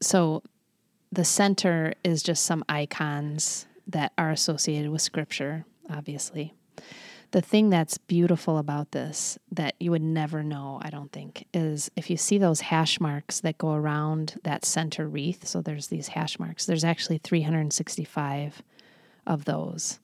so 0.00 0.42
the 1.10 1.24
center 1.24 1.94
is 2.04 2.22
just 2.22 2.44
some 2.44 2.64
icons 2.68 3.66
that 3.86 4.12
are 4.18 4.30
associated 4.30 4.90
with 4.90 5.00
Scripture, 5.00 5.64
obviously. 5.90 6.52
The 7.30 7.40
thing 7.42 7.68
that's 7.68 7.98
beautiful 7.98 8.56
about 8.56 8.92
this 8.92 9.38
that 9.52 9.74
you 9.78 9.90
would 9.90 10.02
never 10.02 10.42
know, 10.42 10.78
I 10.82 10.88
don't 10.90 11.12
think, 11.12 11.46
is 11.52 11.90
if 11.96 12.08
you 12.08 12.16
see 12.16 12.38
those 12.38 12.60
hash 12.60 13.00
marks 13.00 13.40
that 13.40 13.58
go 13.58 13.72
around 13.72 14.40
that 14.44 14.64
center 14.64 15.06
wreath. 15.06 15.46
So 15.46 15.60
there's 15.60 15.88
these 15.88 16.08
hash 16.08 16.38
marks. 16.38 16.64
There's 16.64 16.84
actually 16.84 17.18
365 17.18 18.62
of 19.28 19.44
those. 19.44 20.00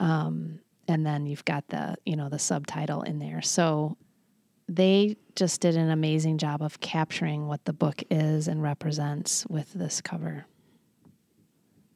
Um, 0.00 0.60
and 0.88 1.06
then 1.06 1.24
you've 1.26 1.44
got 1.46 1.66
the, 1.68 1.96
you 2.04 2.16
know, 2.16 2.28
the 2.28 2.38
subtitle 2.38 3.02
in 3.02 3.18
there. 3.18 3.40
So 3.40 3.96
they 4.68 5.16
just 5.34 5.60
did 5.62 5.76
an 5.76 5.90
amazing 5.90 6.38
job 6.38 6.60
of 6.62 6.80
capturing 6.80 7.46
what 7.46 7.64
the 7.64 7.72
book 7.72 8.02
is 8.10 8.46
and 8.48 8.62
represents 8.62 9.46
with 9.46 9.72
this 9.72 10.00
cover. 10.02 10.44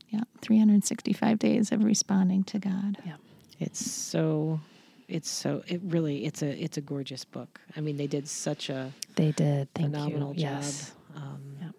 Yeah, 0.09 0.21
365 0.41 1.39
days 1.39 1.71
of 1.73 1.85
responding 1.85 2.43
to 2.45 2.59
God. 2.59 2.97
Yeah. 3.05 3.17
It's 3.61 3.85
so 3.85 4.61
it's 5.09 5.29
so 5.29 5.63
it 5.67 5.81
really 5.85 6.25
it's 6.25 6.43
a 6.43 6.49
it's 6.65 6.79
a 6.79 6.81
gorgeous 6.81 7.25
book. 7.25 7.61
I 7.77 7.81
mean, 7.81 7.97
they 7.97 8.07
did 8.07 8.27
such 8.27 8.71
a 8.71 8.93
They 9.17 9.33
did. 9.33 9.69
Thank 9.75 9.93
phenomenal 9.93 10.31
you. 10.35 10.41
job 10.43 10.63
Yes. 10.63 10.93
um, 11.15 11.43
Yep. 11.63 11.75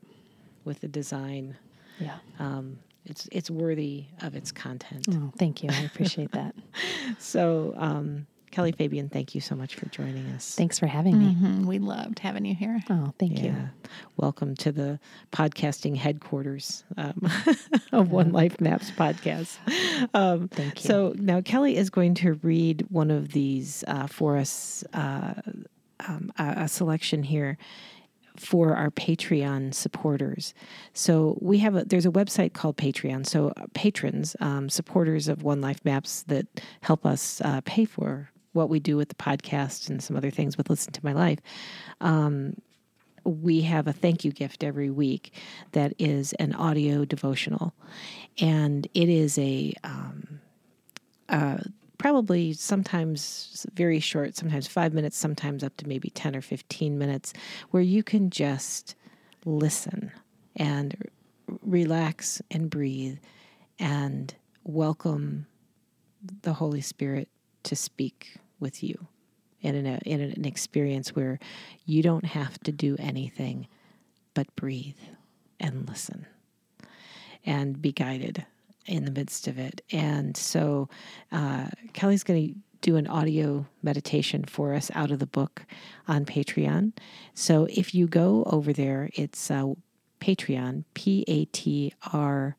with 0.63 0.79
the 0.81 0.87
design. 0.87 1.57
Yeah. 1.99 2.17
Um, 2.39 2.79
it's 3.05 3.27
it's 3.31 3.49
worthy 3.49 4.05
of 4.21 4.35
its 4.35 4.51
content. 4.51 5.05
Oh, 5.11 5.31
thank 5.37 5.63
you. 5.63 5.69
I 5.71 5.81
appreciate 5.81 6.31
that. 6.33 6.55
So, 7.19 7.73
um, 7.77 8.25
Kellye 8.51 8.75
Fabian, 8.75 9.09
thank 9.09 9.33
you 9.35 9.41
so 9.41 9.55
much 9.55 9.75
for 9.75 9.85
joining 9.87 10.25
us. 10.31 10.55
Thanks 10.55 10.79
for 10.79 10.87
having 10.87 11.17
me. 11.19 11.35
Mhm, 11.35 11.65
We 11.65 11.79
loved 11.79 12.19
having 12.19 12.45
you 12.45 12.55
here. 12.55 12.81
Oh, 12.89 13.13
thank 13.19 13.41
you. 13.41 13.55
Welcome 14.17 14.55
to 14.57 14.71
the 14.71 14.99
podcasting 15.31 15.95
headquarters 15.97 16.83
um, 16.97 17.13
of 17.91 18.07
oneLife 18.09 18.59
Maps 18.61 18.91
podcast. 18.91 19.57
Um, 20.13 20.47
Thank 20.47 20.83
you. 20.83 20.87
So 20.87 21.13
now 21.17 21.41
Kellye 21.41 21.75
is 21.75 21.89
going 21.89 22.15
to 22.15 22.33
read 22.41 22.85
one 22.89 23.11
of 23.11 23.31
these 23.33 23.83
uh, 23.87 24.07
for 24.07 24.35
us, 24.37 24.83
uh, 24.93 25.33
um, 26.07 26.31
a, 26.37 26.53
a 26.63 26.67
selection 26.67 27.21
here 27.23 27.57
for 28.41 28.75
our 28.75 28.89
Patreon 28.89 29.73
supporters. 29.73 30.55
So 30.93 31.37
we 31.39 31.59
have 31.59 31.75
a 31.75 31.85
there's 31.85 32.07
a 32.07 32.11
website 32.11 32.53
called 32.53 32.75
Patreon. 32.75 33.25
So 33.27 33.53
uh, 33.55 33.67
patrons, 33.73 34.35
um, 34.39 34.67
supporters 34.67 35.27
of 35.27 35.39
oneLife 35.39 35.85
Maps 35.85 36.23
that 36.23 36.47
help 36.81 37.05
us 37.05 37.39
uh, 37.45 37.61
pay 37.65 37.85
for 37.85 38.31
what 38.53 38.67
we 38.67 38.79
do 38.79 38.97
with 38.97 39.09
the 39.09 39.15
podcast 39.15 39.89
and 39.89 40.03
some 40.03 40.17
other 40.17 40.31
things 40.31 40.57
with 40.57 40.69
Listen 40.69 40.91
to 40.91 41.05
My 41.05 41.13
Life. 41.13 41.39
Um, 42.01 42.55
we 43.23 43.61
have 43.61 43.87
a 43.87 43.93
thank 43.93 44.25
you 44.25 44.31
gift 44.31 44.63
every 44.63 44.89
week 44.89 45.33
that 45.73 45.93
is 45.99 46.33
an 46.33 46.53
audio 46.55 47.05
devotional, 47.05 47.75
and 48.39 48.87
it 48.95 49.07
is 49.07 49.37
a 49.37 49.73
um, 49.83 50.41
uh, 51.29 51.59
probably 52.01 52.51
sometimes 52.51 53.67
very 53.75 53.99
short, 53.99 54.35
sometimes 54.35 54.65
five 54.65 54.91
minutes, 54.91 55.15
sometimes 55.15 55.63
up 55.63 55.77
to 55.77 55.87
maybe 55.87 56.09
10 56.09 56.35
or 56.35 56.41
15 56.41 56.97
minutes, 56.97 57.31
where 57.69 57.83
you 57.83 58.01
can 58.01 58.31
just 58.31 58.95
listen 59.45 60.11
and 60.55 60.95
relax 61.61 62.41
and 62.49 62.71
breathe 62.71 63.19
and 63.77 64.33
welcome 64.63 65.45
the 66.41 66.53
Holy 66.53 66.81
Spirit 66.81 67.29
to 67.61 67.75
speak 67.75 68.35
with 68.59 68.81
you 68.81 69.07
in 69.61 69.75
an, 69.75 69.85
in 70.03 70.21
an 70.21 70.43
experience 70.43 71.15
where 71.15 71.37
you 71.85 72.01
don't 72.01 72.25
have 72.25 72.57
to 72.61 72.71
do 72.71 72.95
anything 72.97 73.67
but 74.33 74.47
breathe 74.55 74.97
and 75.59 75.87
listen 75.87 76.25
and 77.45 77.79
be 77.79 77.91
guided 77.91 78.43
in 78.85 79.05
the 79.05 79.11
midst 79.11 79.47
of 79.47 79.57
it. 79.57 79.81
And 79.91 80.35
so 80.35 80.89
uh, 81.31 81.67
Kellye's 81.93 82.23
going 82.23 82.53
to 82.53 82.59
do 82.81 82.95
an 82.95 83.07
audio 83.07 83.65
meditation 83.83 84.43
for 84.43 84.73
us 84.73 84.89
out 84.95 85.11
of 85.11 85.19
the 85.19 85.27
book 85.27 85.65
on 86.07 86.25
Patreon. 86.25 86.93
So 87.33 87.67
if 87.69 87.93
you 87.93 88.07
go 88.07 88.43
over 88.45 88.73
there, 88.73 89.09
it's 89.13 89.51
uh, 89.51 89.67
Patreon, 90.19 90.83
P 90.93 91.23
A 91.27 91.45
T 91.45 91.93
R 92.11 92.55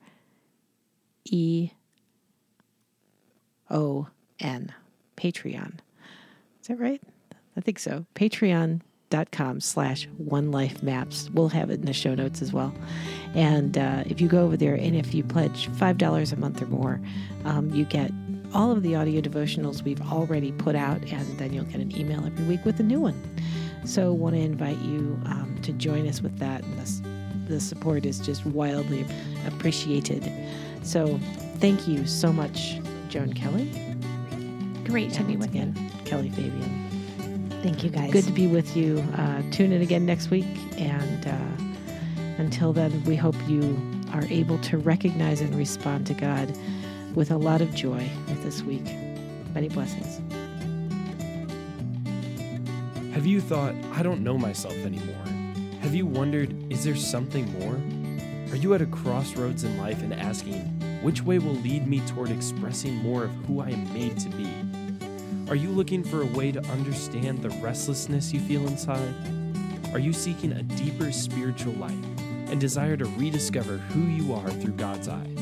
E 1.25 1.70
O 3.70 4.09
N, 4.39 4.73
Patreon. 5.16 5.79
Is 6.61 6.68
that 6.68 6.79
right? 6.79 7.03
I 7.57 7.61
think 7.61 7.79
so. 7.79 8.07
Patreon.com 9.13 9.61
slash 9.61 10.09
one 10.17 10.51
life 10.51 10.83
maps. 10.83 11.31
We'll 11.33 11.49
have 11.49 11.71
it 11.71 11.81
in 11.81 11.87
the 11.87 11.93
show 11.93 12.15
notes 12.15 12.43
as 12.43 12.53
well. 12.53 12.75
And 13.35 13.77
uh, 13.79 14.05
if 14.07 14.21
you 14.21 14.29
go 14.29 14.45
over 14.45 14.57
there 14.57 14.75
and 14.75 14.97
if 14.97 15.15
you 15.15 15.23
pledge 15.23 15.69
$5 15.71 16.33
a 16.33 16.37
month 16.37 16.63
or 16.63 16.67
more, 16.67 17.01
um, 17.45 17.71
you 17.71 17.85
get 17.85 18.11
all 18.55 18.71
of 18.71 18.83
the 18.83 18.95
audio 18.95 19.21
devotionals 19.21 19.83
we've 19.83 20.03
already 20.13 20.53
put 20.53 20.77
out, 20.77 21.01
and 21.11 21.39
then 21.39 21.53
you'll 21.55 21.65
get 21.65 21.81
an 21.81 21.97
email 21.97 22.25
every 22.25 22.45
week 22.45 22.65
with 22.65 22.79
a 22.81 22.83
new 22.83 23.01
one. 23.01 23.21
So, 23.85 24.13
want 24.13 24.37
to 24.37 24.41
invite 24.41 24.79
you 24.79 25.19
um, 25.25 25.59
to 25.63 25.73
join 25.73 26.07
us 26.07 26.21
with 26.21 26.39
that. 26.39 26.63
And 26.63 26.79
this, 26.79 27.01
the 27.49 27.61
support 27.61 28.05
is 28.05 28.21
just 28.21 28.45
wildly 28.45 29.07
appreciated. 29.47 30.31
So, 30.83 31.19
thank 31.57 31.89
you 31.89 32.07
so 32.07 32.31
much, 32.31 32.79
Joan 33.09 33.33
Kelley. 33.33 33.71
Great 34.85 35.13
to 35.15 35.25
be 35.25 35.37
with 35.37 35.55
you. 35.55 35.63
again, 35.63 35.91
Kellye 36.05 36.33
Fabian. 36.33 36.82
Thank 37.63 37.85
you, 37.85 37.91
guys. 37.91 38.13
Good 38.13 38.25
to 38.25 38.33
be 38.33 38.49
with 38.49 38.77
you. 38.77 38.99
Uh, 39.17 39.41
tune 39.53 39.71
in 39.71 39.83
again 39.83 40.05
next 40.05 40.31
week. 40.31 40.47
And 40.77 41.27
uh, 41.27 42.43
until 42.43 42.73
then, 42.73 43.05
we 43.05 43.15
hope 43.15 43.37
you 43.49 43.81
are 44.13 44.25
able 44.25 44.59
to 44.59 44.79
recognize 44.79 45.41
and 45.41 45.55
respond 45.55 46.07
to 46.09 46.15
God 46.15 46.53
with 47.15 47.31
a 47.31 47.37
lot 47.37 47.61
of 47.61 47.73
joy 47.73 48.11
this 48.43 48.63
week. 48.63 48.85
Many 49.55 49.69
blessings. 49.69 50.21
Have 53.15 53.27
you 53.27 53.41
thought, 53.41 53.75
I 53.93 54.03
don't 54.03 54.23
know 54.23 54.37
myself 54.37 54.75
anymore? 54.75 55.25
Have 55.83 55.95
you 55.95 56.07
wondered, 56.07 56.55
is 56.73 56.83
there 56.83 56.97
something 56.97 57.51
more? 57.61 57.77
Are 58.53 58.57
you 58.57 58.75
at 58.75 58.83
a 58.83 58.87
crossroads 58.87 59.63
in 59.63 59.79
life 59.79 60.03
and 60.03 60.13
asking, 60.13 60.61
which 61.03 61.23
way 61.23 61.39
will 61.39 61.55
lead 61.55 61.87
me 61.87 62.01
toward 62.07 62.31
expressing 62.31 62.97
more 62.97 63.25
of 63.25 63.31
who 63.47 63.61
I 63.61 63.71
am 63.71 63.93
made 63.93 64.19
to 64.19 64.29
be? 64.31 64.49
Are 65.53 65.64
you 65.64 65.68
looking 65.68 66.03
for 66.03 66.22
a 66.22 66.26
way 66.28 66.50
to 66.50 66.64
understand 66.68 67.42
the 67.42 67.50
restlessness 67.61 68.32
you 68.32 68.40
feel 68.40 68.66
inside? 68.66 69.14
Are 69.92 69.98
you 69.98 70.14
seeking 70.14 70.53
a 70.53 70.62
deeper 70.62 71.12
spiritual 71.12 71.74
life 71.74 71.92
and 72.46 72.59
desire 72.59 72.96
to 72.96 73.05
rediscover 73.05 73.76
who 73.76 74.00
you 74.07 74.32
are 74.32 74.48
through 74.48 74.72
God's 74.72 75.09
eyes? 75.09 75.38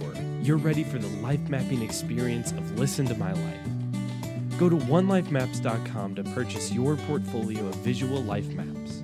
Or 0.00 0.14
you're 0.42 0.58
ready 0.58 0.84
for 0.84 1.00
the 1.00 1.08
life 1.20 1.40
mapping 1.48 1.82
experience 1.82 2.52
of 2.52 2.78
Listen 2.78 3.04
to 3.06 3.16
My 3.16 3.32
Life? 3.32 4.58
Go 4.60 4.68
to 4.68 4.76
onelifemaps.com 4.76 6.14
to 6.14 6.22
purchase 6.22 6.70
your 6.70 6.94
portfolio 7.08 7.66
of 7.66 7.74
visual 7.78 8.22
life 8.22 8.46
maps. 8.50 9.02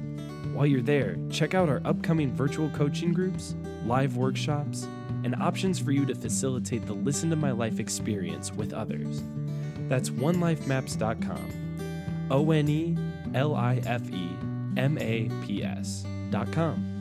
While 0.53 0.67
you're 0.67 0.83
there, 0.83 1.17
check 1.31 1.55
out 1.55 1.69
our 1.69 1.83
upcoming 1.85 2.33
virtual 2.33 2.71
coaching 2.71 3.13
groups, 3.13 3.57
live 3.85 4.17
workshops, 4.17 4.87
and 5.25 5.35
options 5.43 5.81
for 5.81 5.91
you 5.91 6.07
to 6.07 6.15
facilitate 6.15 6.87
the 6.87 6.93
Listen 6.93 7.29
to 7.31 7.37
My 7.37 7.51
Life 7.51 7.81
experience 7.81 8.53
with 8.53 8.73
others. 8.73 9.25
That's 9.89 10.11
onelifemaps.com. 10.11 12.29
O 12.31 12.51
N 12.51 12.69
E 12.69 12.97
L 13.35 13.55
I 13.55 13.81
F 13.85 14.03
E 14.11 14.31
M 14.77 14.99
A 14.99 15.31
P 15.47 15.65
S 15.65 16.05
dot 16.31 16.53
com. 16.53 16.98